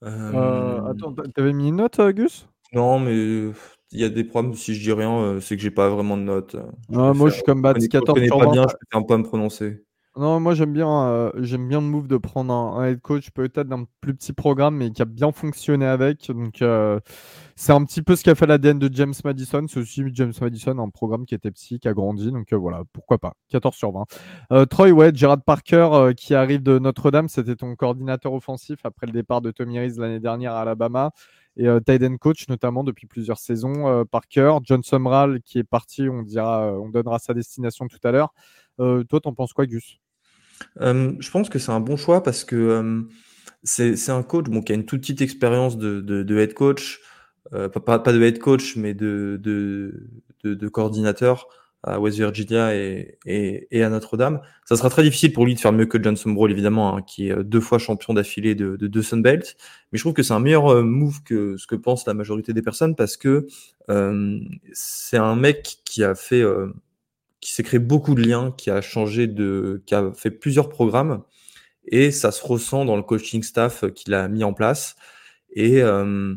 [0.04, 2.48] Euh, attends, t'avais mis une note, Gus?
[2.72, 4.54] Non, mais il y a des problèmes.
[4.54, 6.54] Si je dis rien, euh, c'est que j'ai pas vraiment de note.
[6.88, 8.52] moi, je suis comme Bats, 14 sur 20.
[8.52, 9.84] Bien, je peux pas me prononcer.
[10.18, 13.68] Non, moi j'aime bien, euh, j'aime bien le move de prendre un, head coach peut-être
[13.68, 16.28] d'un plus petit programme, mais qui a bien fonctionné avec.
[16.30, 16.98] Donc euh,
[17.54, 19.66] c'est un petit peu ce qu'a fait l'ADN de James Madison.
[19.68, 22.32] C'est aussi James Madison, un programme qui était petit, qui a grandi.
[22.32, 23.34] Donc euh, voilà, pourquoi pas.
[23.50, 23.92] 14 sur
[24.50, 24.66] 20.
[24.70, 29.42] Troy, ouais, Gerard Parker qui arrive de Notre-Dame, c'était ton coordinateur offensif après le départ
[29.42, 31.10] de Tommy Reese l'année dernière à Alabama.
[31.58, 34.04] Et Tyden coach notamment depuis plusieurs saisons.
[34.10, 38.32] Parker, John Sumrall qui est parti, on dira, on donnera sa destination tout à l'heure.
[38.78, 40.00] toi, t'en penses quoi, Gus?
[40.80, 43.06] Je pense que c'est un bon choix parce que
[43.66, 47.00] c'est un coach bon, qui a une toute petite expérience de, de, head coach,
[47.52, 50.08] euh, pas, pas, de head coach, mais de, de,
[50.44, 51.48] de, coordinateur
[51.82, 54.40] à West Virginia et, et, et à Notre-Dame.
[54.64, 57.28] Ça sera très difficile pour lui de faire mieux que Johnson Brawl, évidemment, hein, qui
[57.28, 59.56] est deux fois champion d'affilée de, de deux Sunbelt.
[59.92, 62.62] Mais je trouve que c'est un meilleur move que ce que pense la majorité des
[62.62, 63.46] personnes parce que
[64.72, 66.42] c'est un mec qui a fait
[67.46, 71.22] qui s'est créé beaucoup de liens, qui a changé de, qui a fait plusieurs programmes
[71.86, 74.96] et ça se ressent dans le coaching staff qu'il a mis en place.
[75.50, 76.34] Et euh,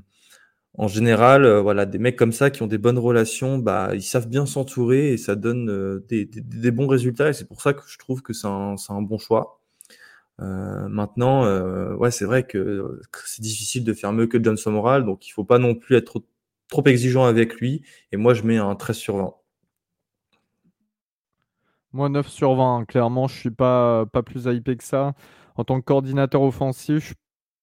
[0.76, 4.04] en général, euh, voilà, des mecs comme ça qui ont des bonnes relations, bah, ils
[4.04, 7.30] savent bien s'entourer et ça donne euh, des, des, bons résultats.
[7.30, 9.62] Et c'est pour ça que je trouve que c'est un, un, bon choix.
[10.38, 11.44] maintenant,
[11.96, 15.44] ouais, c'est vrai que, c'est difficile de faire mieux que Johnson Moral, donc il faut
[15.44, 16.24] pas non plus être
[16.70, 17.82] trop exigeant avec lui.
[18.12, 19.34] Et moi, je mets un 13 sur 20.
[21.94, 22.78] Moi, 9 sur 20.
[22.78, 22.86] Hein.
[22.86, 25.14] Clairement, je suis pas, pas plus hypé que ça.
[25.56, 27.14] En tant que coordinateur offensif,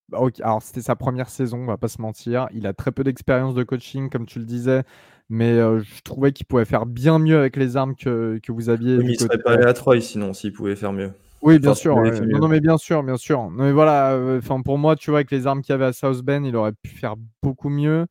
[0.09, 2.47] bah, alors c'était sa première saison, on va pas se mentir.
[2.53, 4.83] Il a très peu d'expérience de coaching, comme tu le disais,
[5.29, 8.69] mais euh, je trouvais qu'il pouvait faire bien mieux avec les armes que, que vous
[8.69, 8.95] aviez.
[8.95, 11.11] il serait pas allé à Troy sinon, s'il pouvait faire mieux.
[11.41, 11.95] Oui, bien sûr.
[11.95, 13.49] Non, mais bien sûr, bien sûr.
[13.51, 16.43] mais voilà, euh, pour moi, tu vois, avec les armes qu'il avait à South Bend,
[16.43, 18.07] il aurait pu faire beaucoup mieux.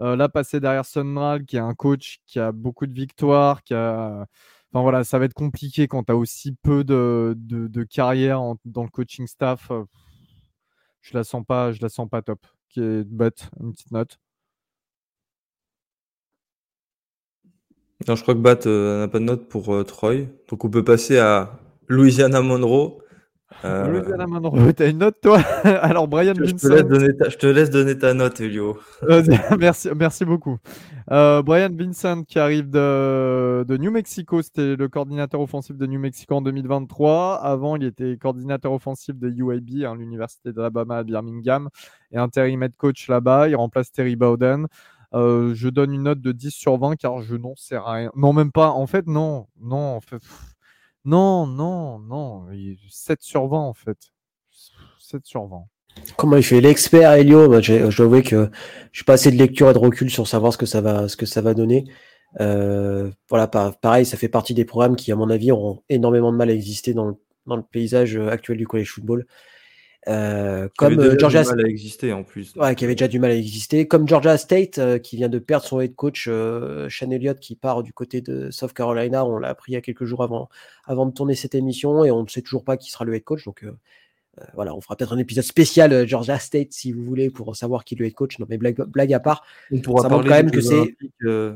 [0.00, 3.74] Euh, là, passer derrière Sunral, qui est un coach qui a beaucoup de victoires, qui
[3.74, 4.26] a
[4.74, 8.82] Enfin voilà, ça va être compliqué quand tu as aussi peu de, de, carrière dans
[8.82, 9.70] le coaching staff.
[9.70, 9.84] Euh,
[11.00, 12.44] je la sens pas, je la sens pas top.
[12.70, 13.06] Qui est
[13.60, 14.18] une petite note.
[18.08, 20.26] Non, je crois que Bat euh, n'a pas de note pour euh, Troy.
[20.48, 21.56] Donc on peut passer à
[21.86, 22.98] Louisiana Monroe.
[23.64, 24.72] Euh...
[24.76, 27.96] t'as une note toi Alors Brian je, Te laisse donner ta, je te laisse donner
[27.96, 28.78] ta note, Elio.
[29.58, 30.58] merci, merci beaucoup.
[31.10, 36.00] Euh, Brian Vincent qui arrive de, de New Mexico, c'était le coordinateur offensif de New
[36.00, 37.36] Mexico en 2023.
[37.42, 41.68] Avant, il était coordinateur offensif de UAB, hein, l'université d'Alabama à Birmingham,
[42.12, 43.48] et intérim head coach là-bas.
[43.48, 44.66] Il remplace Terry Bowden.
[45.14, 48.10] Euh, je donne une note de 10 sur 20 car je n'en sais rien.
[48.16, 48.70] Non, même pas.
[48.70, 49.46] En fait, non.
[49.60, 50.20] Non, en fait.
[51.04, 52.46] Non, non, non.
[52.88, 53.98] 7 sur 20 en fait.
[54.98, 55.64] 7 sur 20.
[56.16, 56.60] Comment il fait?
[56.60, 58.50] L'expert Elio bah, Je dois avouer que
[58.92, 61.08] je suis pas assez de lecture et de recul sur savoir ce que ça va,
[61.08, 61.84] ce que ça va donner.
[62.40, 66.36] Euh, voilà, pareil, ça fait partie des programmes qui, à mon avis, auront énormément de
[66.36, 67.14] mal à exister dans le,
[67.46, 69.26] dans le paysage actuel du college football.
[70.06, 72.54] Euh, comme euh, Georgia du mal à exister en plus.
[72.56, 73.88] Ouais, qui avait déjà du mal à exister.
[73.88, 77.56] Comme Georgia State, euh, qui vient de perdre son head coach euh, Sean Elliott, qui
[77.56, 79.24] part du côté de South Carolina.
[79.24, 80.48] On l'a appris il y a quelques jours avant,
[80.84, 83.24] avant de tourner cette émission, et on ne sait toujours pas qui sera le head
[83.24, 83.44] coach.
[83.44, 83.64] Donc
[84.54, 87.94] voilà, on fera peut-être un épisode spécial Georgia State si vous voulez pour savoir qui
[87.94, 88.38] est le head coach.
[88.40, 90.96] Non, mais blague, blague à part, on pourra parler quand même que c'est.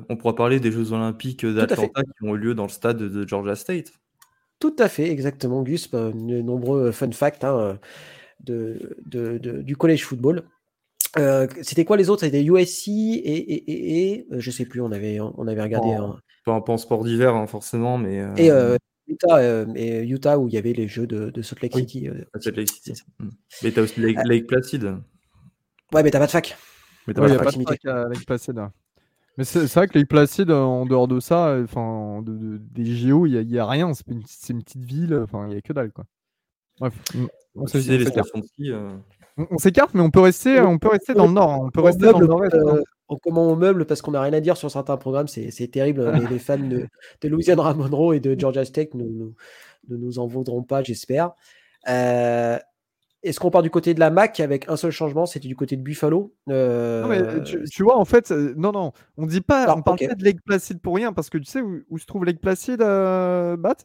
[0.09, 3.29] on pourra parler des Jeux Olympiques d'Atlanta qui ont eu lieu dans le stade de
[3.29, 3.93] Georgia State.
[4.59, 5.91] Tout à fait, exactement, Gus.
[5.91, 7.45] De nombreux fun facts.
[7.45, 7.79] Hein,
[8.41, 8.97] de,
[9.63, 10.45] du collège football.
[11.63, 12.21] C'était quoi les autres?
[12.21, 14.81] C'était USC et, et, et, je sais plus.
[14.81, 15.97] On avait, on avait regardé.
[16.45, 18.25] Pas, en, sport d'hiver hein, forcément, mais.
[18.37, 18.51] Et
[19.09, 22.09] Utah, et Utah où il y avait les jeux de, de Salt Lake City.
[22.41, 22.93] Salt Lake City.
[23.63, 24.85] Mais t'as aussi Lake, Placid.
[25.93, 26.57] Ouais, mais t'as pas de fac.
[27.07, 28.61] Mais t'as pas, de fac à Lake Placid.
[29.39, 33.47] Mais c'est vrai que Lake Placid, en dehors de ça, enfin, de, des JO, il
[33.47, 33.95] n'y a, a, rien.
[33.95, 35.15] C'est une, une, petite ville.
[35.15, 36.05] Enfin, il n'y a que dalle, quoi.
[36.81, 36.95] Bref.
[37.55, 37.67] On,
[39.59, 41.51] s'écarte, mais on peut rester, on peut rester dans le nord.
[41.51, 41.59] Hein.
[41.63, 42.43] On peut rester dans le nord.
[42.43, 45.29] Euh, on comment on meuble parce qu'on n'a rien à dire sur certains programmes.
[45.29, 46.13] C'est terrible.
[46.13, 46.87] les, les, fans de,
[47.21, 49.35] de Louisiana Monroe et de Georgia State ne nous,
[49.89, 51.33] nous, en voudront pas, j'espère.
[51.89, 52.59] Euh,
[53.23, 55.77] est-ce qu'on part du côté de la MAC avec un seul changement C'était du côté
[55.77, 60.15] de Buffalo euh, tu, vois, en fait, non, non, on dit pas, on parle pas
[60.15, 63.77] de Lake Placid pour rien parce que tu sais où, se trouve Lake Placid, Bat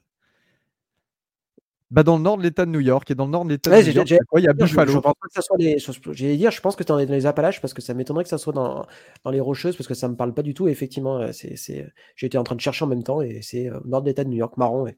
[1.94, 3.70] bah dans le nord de l'État de New York et dans le nord de l'État
[3.70, 4.92] de New York, il y a Buffalo.
[4.92, 7.14] Je, pense que ça soit les, j'allais dire, je pense que tu en es dans
[7.14, 8.88] les Appalaches parce que ça m'étonnerait que ça soit dans,
[9.24, 10.68] dans les Rocheuses parce que ça me parle pas du tout.
[10.68, 13.80] effectivement, euh, c'est, c'est, j'étais en train de chercher en même temps et c'est euh,
[13.86, 14.92] nord de l'État de New York, marron.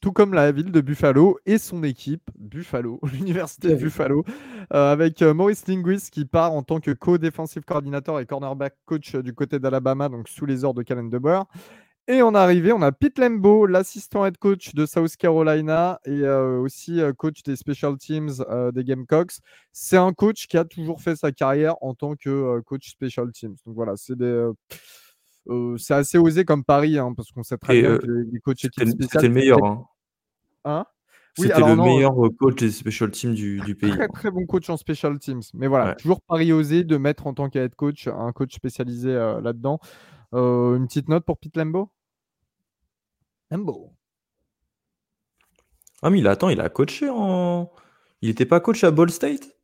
[0.00, 4.24] Tout comme la ville de Buffalo et son équipe, Buffalo, l'université de Buffalo,
[4.72, 9.34] euh, avec Maurice Linguist qui part en tant que co-défensive coordinateur et cornerback coach du
[9.34, 11.46] côté d'Alabama, donc sous les ordres de Calen DeBoer.
[12.10, 16.58] Et en arrivée, on a Pete Lembo, l'assistant head coach de South Carolina et euh,
[16.58, 19.34] aussi euh, coach des special teams euh, des Gamecocks.
[19.72, 23.56] C'est un coach qui a toujours fait sa carrière en tant que coach special teams.
[23.66, 24.14] Donc voilà, c'est
[25.76, 28.88] c'est assez osé comme pari, hein, parce qu'on sait très bien que les, coachs équipes
[29.02, 29.62] C'était le meilleur.
[29.62, 29.84] Hein.
[30.64, 30.86] hein?
[31.36, 33.90] C'était le meilleur coach des special teams du, pays.
[33.90, 35.42] Très très bon coach en special teams.
[35.52, 39.78] Mais voilà, toujours pari osé de mettre en tant qu'head coach un coach spécialisé là-dedans.
[40.32, 41.90] une petite note pour Pete Lembo?
[46.02, 47.70] Ah, mais il attend, il a coaché en.
[48.20, 49.56] Il n'était pas coach à Ball State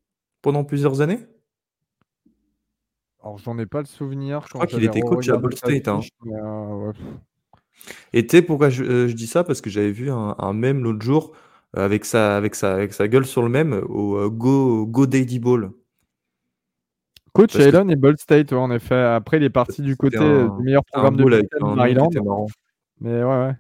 [0.43, 1.27] pendant plusieurs années?
[3.23, 4.43] Alors, j'en ai pas le souvenir.
[4.47, 5.89] Je crois qu'il était coach à Ball State.
[5.89, 6.01] Hein.
[6.27, 6.93] Euh,
[8.13, 9.45] Et tu sais pourquoi euh, je, dis ça?
[9.45, 11.33] Parce que j'avais vu un, un mème l'autre jour
[11.77, 15.39] euh, avec sa, avec, sa, avec sa gueule sur le même au Go, Go Daddy
[15.39, 15.71] Ball.
[17.33, 18.95] Coach Allen et Ball State, en effet.
[18.95, 22.09] Après, il est parti du côté du meilleur programme de Maryland.
[23.01, 23.57] Mais ouais, ouais.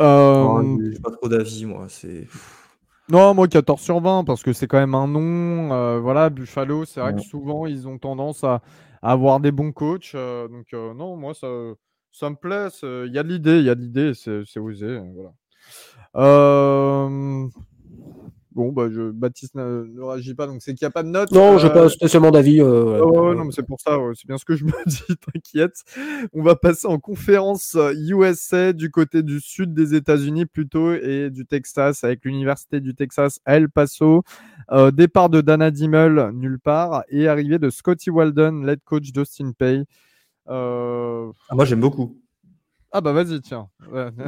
[0.00, 0.76] Euh...
[0.92, 1.86] J'ai pas trop d'avis, moi.
[1.88, 2.26] C'est.
[3.10, 5.72] Non, moi 14 sur 20 parce que c'est quand même un nom.
[5.72, 8.60] Euh, voilà, Buffalo, c'est vrai que souvent ils ont tendance à,
[9.00, 10.12] avoir des bons coachs.
[10.14, 11.48] Euh, donc euh, non, moi ça,
[12.12, 12.68] ça me plaît.
[12.82, 15.00] Il y a de l'idée, il y a de l'idée, c'est osé.
[15.14, 15.32] Voilà.
[18.58, 21.30] Bon, bah, je, Baptiste ne, réagit pas, donc c'est qu'il n'y a pas de notes.
[21.30, 22.60] Non, je n'ai pas spécialement d'avis.
[22.60, 25.84] Oh, non, mais c'est pour ça, c'est bien ce que je me dis, t'inquiète.
[26.32, 31.46] On va passer en conférence USA du côté du sud des États-Unis plutôt et du
[31.46, 34.24] Texas avec l'Université du Texas à El Paso.
[34.70, 39.52] Euh, départ de Dana Dimmel, nulle part, et arrivée de Scotty Walden, lead coach d'Austin
[39.56, 39.84] Pay.
[40.48, 42.20] Euh, ah, moi, j'aime beaucoup.
[42.90, 43.68] Ah bah vas-y, tiens.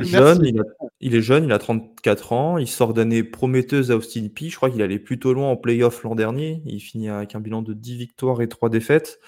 [0.01, 0.63] jeune,
[1.01, 4.51] il, est jeune, il a 34 ans, il sort d'année prometteuse à Austin P.
[4.51, 6.63] Je crois qu'il allait plutôt loin en playoff l'an dernier.
[6.67, 9.19] Il finit avec un bilan de 10 victoires et 3 défaites.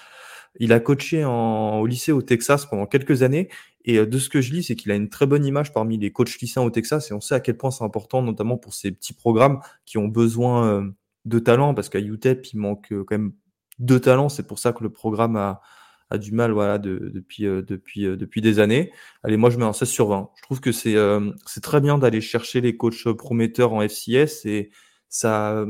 [0.59, 3.49] Il a coaché au lycée au Texas pendant quelques années.
[3.85, 5.97] Et euh, de ce que je lis, c'est qu'il a une très bonne image parmi
[5.97, 7.09] les coachs lycéens au Texas.
[7.09, 10.07] Et on sait à quel point c'est important, notamment pour ces petits programmes qui ont
[10.07, 10.91] besoin euh,
[11.25, 11.73] de talent.
[11.73, 13.33] Parce qu'à UTEP, il manque euh, quand même
[13.79, 14.29] de talent.
[14.29, 15.61] C'est pour ça que le programme a,
[16.09, 18.91] a du mal voilà, depuis, euh, depuis, euh, depuis des années.
[19.23, 20.29] Allez, moi je mets un 16 sur 20.
[20.35, 24.45] Je trouve que c'est euh, c'est très bien d'aller chercher les coachs prometteurs en FCS
[24.45, 24.69] et
[25.09, 25.65] ça,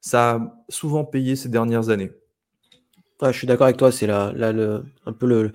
[0.00, 2.10] ça a souvent payé ces dernières années.
[3.22, 5.52] je suis d'accord avec toi, c'est là, là un peu le,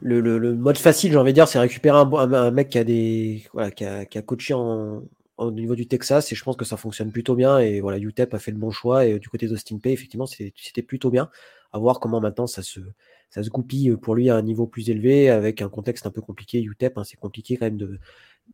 [0.00, 3.44] le, le, mode facile, j'ai envie de dire, c'est récupérer un, mec qui a, des,
[3.52, 7.34] voilà, qui a, coaché au niveau du Texas et je pense que ça fonctionne plutôt
[7.34, 7.58] bien.
[7.58, 10.82] Et voilà, UTEP a fait le bon choix et du côté d'Austin Pay, effectivement, c'était
[10.82, 11.30] plutôt bien
[11.72, 12.80] à voir comment maintenant ça se,
[13.30, 16.20] ça se goupille pour lui à un niveau plus élevé avec un contexte un peu
[16.20, 16.62] compliqué.
[16.62, 17.98] UTEP, hein, c'est compliqué quand même de,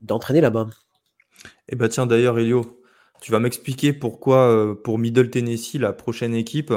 [0.01, 0.69] d'entraîner là-bas.
[1.69, 2.83] Eh bah tiens, d'ailleurs, Elio,
[3.21, 6.73] tu vas m'expliquer pourquoi euh, pour Middle Tennessee, la prochaine équipe,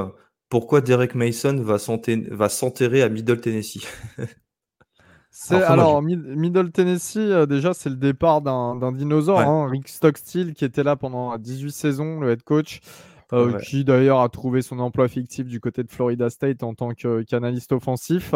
[0.49, 3.85] pourquoi Derek Mason va s'enterrer à Middle Tennessee?
[5.51, 10.83] Alors, Middle Tennessee, euh, déjà, c'est le départ d'un dinosaure, hein, Rick Stockstill, qui était
[10.83, 12.81] là pendant 18 saisons, le head coach.
[13.33, 16.91] Euh, qui d'ailleurs a trouvé son emploi fictif du côté de Florida State en tant
[16.93, 18.33] qu'analyste offensif.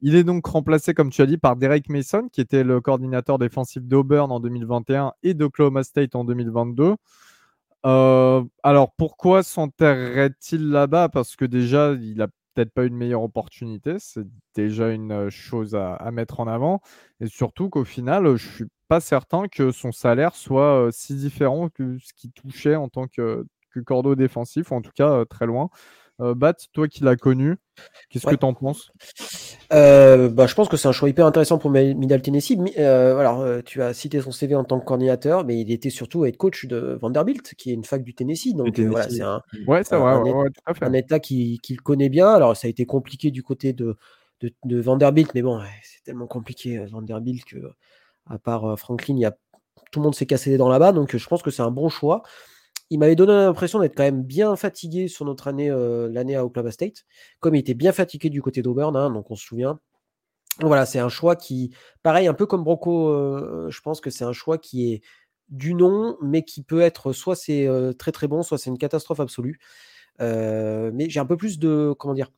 [0.00, 3.38] Il est donc remplacé, comme tu as dit, par Derek Mason, qui était le coordinateur
[3.38, 6.94] défensif d'Auburn en 2021 et d'Oklahoma State en 2022.
[7.84, 11.10] Euh, alors pourquoi s'enterrerait-il là-bas?
[11.10, 13.96] Parce que déjà, il a peut-être pas une meilleure opportunité.
[13.98, 16.80] C'est déjà une chose à, à, mettre en avant.
[17.20, 21.68] Et surtout qu'au final, je suis pas certain que son salaire soit euh, si différent
[21.68, 23.44] que ce qu'il touchait en tant que
[23.74, 25.68] que cordeau défensif, ou en tout cas très loin.
[26.20, 27.56] Bat, toi qui l'as connu,
[28.08, 28.92] qu'est-ce que tu en penses?
[29.70, 32.56] Bah, Je pense que c'est un choix hyper intéressant pour Middle Tennessee.
[32.78, 36.36] alors, tu as cité son CV en tant que coordinateur, mais il était surtout head
[36.36, 38.54] coach de Vanderbilt, qui est une fac du Tennessee.
[38.54, 39.82] Donc voilà, c'est un, ouais,
[40.80, 42.28] un, état qu'il connaît bien.
[42.28, 43.96] Alors, ça a été compliqué du côté de,
[44.64, 47.56] de, Vanderbilt, mais bon, c'est tellement compliqué euh, Vanderbilt que,
[48.26, 49.32] à part euh, Franklin, il y a,
[49.90, 51.88] tout le monde s'est cassé les dents là-bas, donc je pense que c'est un bon
[51.88, 52.22] choix.
[52.90, 56.44] Il m'avait donné l'impression d'être quand même bien fatigué sur notre année, euh, l'année à
[56.44, 57.04] Oklahoma State,
[57.40, 59.80] comme il était bien fatigué du côté d'Auburn, hein, donc on se souvient.
[60.60, 63.10] voilà, c'est un choix qui, pareil, un peu comme Broco,
[63.70, 65.02] je pense que c'est un choix qui est
[65.48, 69.20] du nom, mais qui peut être soit c'est très très bon, soit c'est une catastrophe
[69.20, 69.58] absolue.
[70.20, 72.30] mais j'ai un peu plus de, comment dire,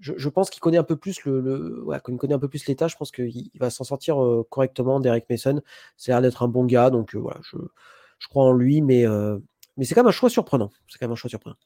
[0.00, 1.84] je, pense qu'il connaît un peu plus le,
[2.18, 2.88] connaît un peu plus l'état.
[2.88, 5.00] Je pense qu'il va s'en sortir euh, correctement.
[5.00, 5.62] Derek Mason,
[5.96, 9.38] c'est l'air d'être un bon gars, donc euh, voilà, je, crois en lui, mais euh,
[9.76, 10.70] mais c'est quand même un choix surprenant.
[10.88, 11.56] C'est quand même un choix surprenant.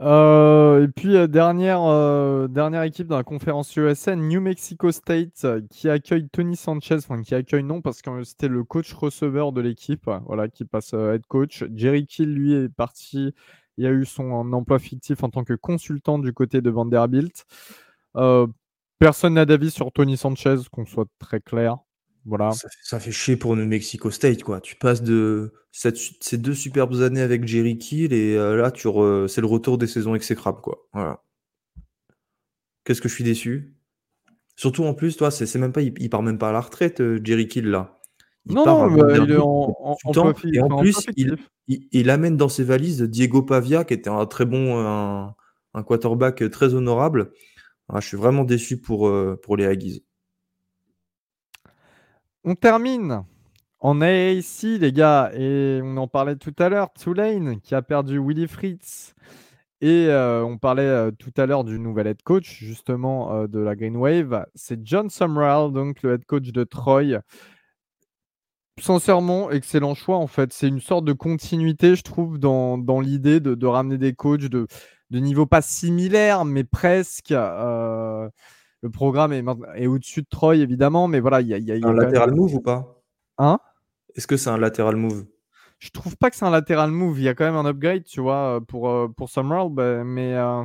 [0.00, 6.56] et puis dernière, dernière équipe dans la conférence USN, New Mexico State, qui accueille Tony
[6.56, 10.64] Sanchez, enfin qui accueille non parce que c'était le coach receveur de l'équipe, voilà, qui
[10.64, 11.64] passe head coach.
[11.74, 13.32] Jerry Kill lui est parti
[13.76, 17.46] il a eu son emploi fictif en tant que consultant du côté de Vanderbilt.
[18.16, 18.46] Euh,
[18.98, 21.78] personne n'a d'avis sur Tony Sanchez, qu'on soit très clair.
[22.24, 22.52] Voilà.
[22.82, 24.60] Ça, fait chier pour New Mexico State, quoi.
[24.60, 28.88] Tu passes de ces deux superbes années avec Jerry Kill et euh, là, tu
[29.28, 30.86] c'est le retour des saisons exécrables, quoi.
[30.92, 31.22] Voilà.
[32.84, 33.74] Qu'est-ce que je suis déçu?
[34.56, 37.20] Surtout en plus, toi, c'est même pas, il, part même pas à la retraite, euh,
[37.22, 37.98] Jerry Kill là.
[38.46, 41.36] non, bah, il est en, en, et en plus, il,
[41.66, 45.34] il, amène dans ses valises Diego Pavia, qui était un très bon, un,
[45.84, 47.32] quarterback très honorable.
[47.88, 50.04] Ah, je suis vraiment déçu pour, euh, pour les Aggies.
[52.44, 53.24] On termine
[53.80, 58.18] en AAC, les gars, et on en parlait tout à l'heure, Tulane qui a perdu
[58.18, 59.14] Willy Fritz.
[59.80, 63.74] Et euh, on parlait euh, tout à l'heure du nouvel head coach, justement, de la
[63.74, 64.46] Green Wave.
[64.54, 67.20] C'est John Sumrall, donc le head coach de Troy,
[68.80, 70.52] Sincèrement, excellent choix en fait.
[70.52, 74.66] C'est une sorte de continuité, je trouve, dans, l'idée de, de, ramener des coachs de,
[75.10, 77.34] de niveau pas similaire, mais presque.
[78.82, 79.44] Euh, le programme est,
[79.76, 82.54] est au-dessus de Troy, évidemment, mais voilà, il y a, y a un latéral move
[82.54, 83.00] ou pas?
[83.38, 83.58] Hein?
[84.14, 85.24] Est-ce que c'est un latéral move?
[85.78, 87.18] Je trouve pas que c'est un latéral move.
[87.18, 90.34] Il y a quand même un upgrade, tu vois, pour, euh, pour Summerall, bah, mais
[90.34, 90.64] euh,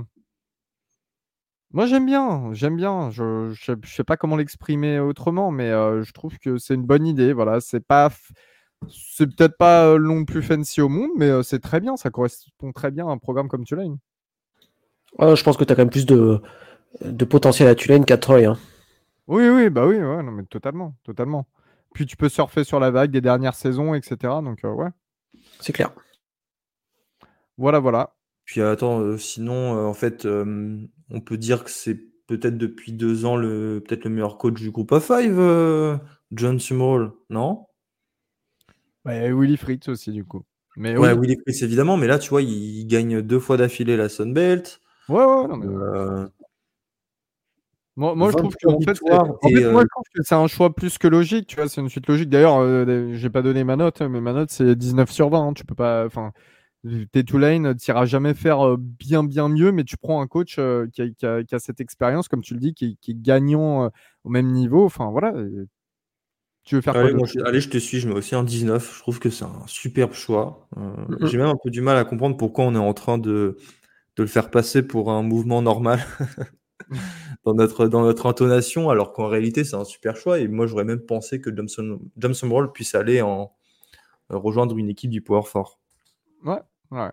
[1.71, 3.09] moi, j'aime bien, j'aime bien.
[3.11, 7.05] Je ne sais pas comment l'exprimer autrement, mais euh, je trouve que c'est une bonne
[7.05, 7.33] idée.
[7.33, 8.09] Voilà, c'est pas,
[8.89, 11.97] c'est peut-être pas euh, non plus fancy au monde, mais euh, c'est très bien.
[11.97, 13.97] Ça correspond très bien à un programme comme Tulane.
[15.19, 16.41] je pense que tu as quand même plus de,
[17.03, 18.45] de potentiel à Tulane qu'à Troy.
[18.45, 18.57] Hein.
[19.27, 21.47] Oui, oui, bah oui, ouais, non, mais totalement, totalement.
[21.93, 24.15] Puis tu peux surfer sur la vague des dernières saisons, etc.
[24.43, 24.89] Donc, ouais.
[25.59, 25.91] C'est clair.
[27.57, 28.15] Voilà, voilà.
[28.45, 33.83] Puis attends, sinon, en fait, on peut dire que c'est peut-être depuis deux ans le
[33.85, 35.97] peut-être le meilleur coach du groupe A5, euh,
[36.31, 37.65] John Sumrall, non?
[39.05, 40.43] Ouais, Willy Fritz aussi, du coup.
[40.75, 44.09] Mais ouais, Willy Fritz, évidemment, mais là, tu vois, il, gagne deux fois d'affilée la
[44.09, 44.81] Sunbelt.
[45.09, 46.27] Ouais, ouais, non, mais...
[47.97, 50.47] Euh, moi, moi je trouve que, en fait, moi, je euh, trouve que c'est un
[50.47, 52.29] choix plus que logique, tu vois, c'est une suite logique.
[52.29, 55.47] D'ailleurs, j'ai pas donné ma note, mais ma note c'est 19 sur 20.
[55.47, 56.31] Hein, tu peux pas, enfin,
[57.11, 60.59] T'es Tulane, tu n'iras jamais faire bien, bien mieux, mais tu prends un coach
[60.93, 63.89] qui a, cette expérience, comme tu le dis, qui, est gagnant
[64.23, 64.85] au même niveau.
[64.85, 65.33] Enfin, voilà.
[66.67, 68.95] Tu veux faire allez, quoi je, allez, je te suis, je mets aussi un 19.
[68.97, 70.67] Je trouve que c'est un superbe choix.
[70.75, 70.91] Euh,
[71.21, 73.57] j'ai même un peu du mal à comprendre pourquoi on est en train de,
[74.17, 76.01] de le faire passer pour un mouvement normal
[77.45, 80.39] dans, notre, intonation, alors qu'en réalité, c'est un super choix.
[80.39, 81.99] Et moi, j'aurais même pensé que Johnson,
[82.49, 83.51] Roll puisse aller en,
[84.29, 85.79] rejoindre une équipe du Power Fort.
[86.43, 87.09] Ouais, ouais.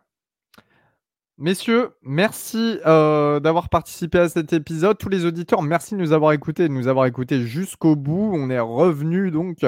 [1.36, 4.98] Messieurs, merci euh, d'avoir participé à cet épisode.
[4.98, 8.30] Tous les auditeurs, merci de nous avoir écoutés, de nous avoir écoutés jusqu'au bout.
[8.32, 9.64] On est revenu donc.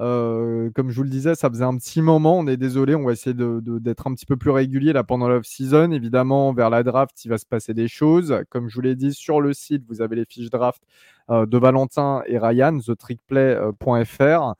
[0.00, 2.38] Euh, comme je vous le disais, ça faisait un petit moment.
[2.38, 5.90] On est désolé, on va essayer d'être un petit peu plus régulier là pendant l'off-season.
[5.90, 8.34] Évidemment, vers la draft, il va se passer des choses.
[8.48, 10.82] Comme je vous l'ai dit, sur le site, vous avez les fiches draft
[11.30, 14.54] euh, de Valentin et Ryan, thetrickplay.fr.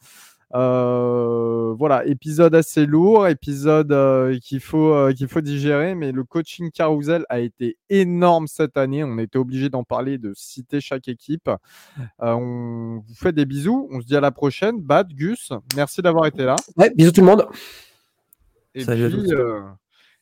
[0.52, 6.24] Euh, voilà, épisode assez lourd, épisode euh, qu'il faut, euh, qu'il faut digérer, mais le
[6.24, 9.05] coaching carousel a été énorme cette année.
[9.05, 11.48] On était obligé d'en parler, de citer chaque équipe.
[12.18, 13.89] on vous fait des bisous.
[13.93, 14.81] On se dit à la prochaine.
[14.81, 16.56] Bad, Gus, merci d'avoir été là.
[16.77, 17.47] Ouais, bisous tout le monde.
[18.74, 19.32] Et puis,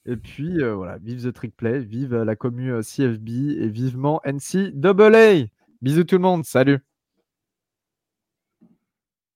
[0.06, 5.14] et puis voilà, vive The Trick Play, vive la commu CFB et vivement NC Double
[5.14, 5.44] A.
[5.80, 6.44] Bisous tout le monde.
[6.44, 6.80] Salut.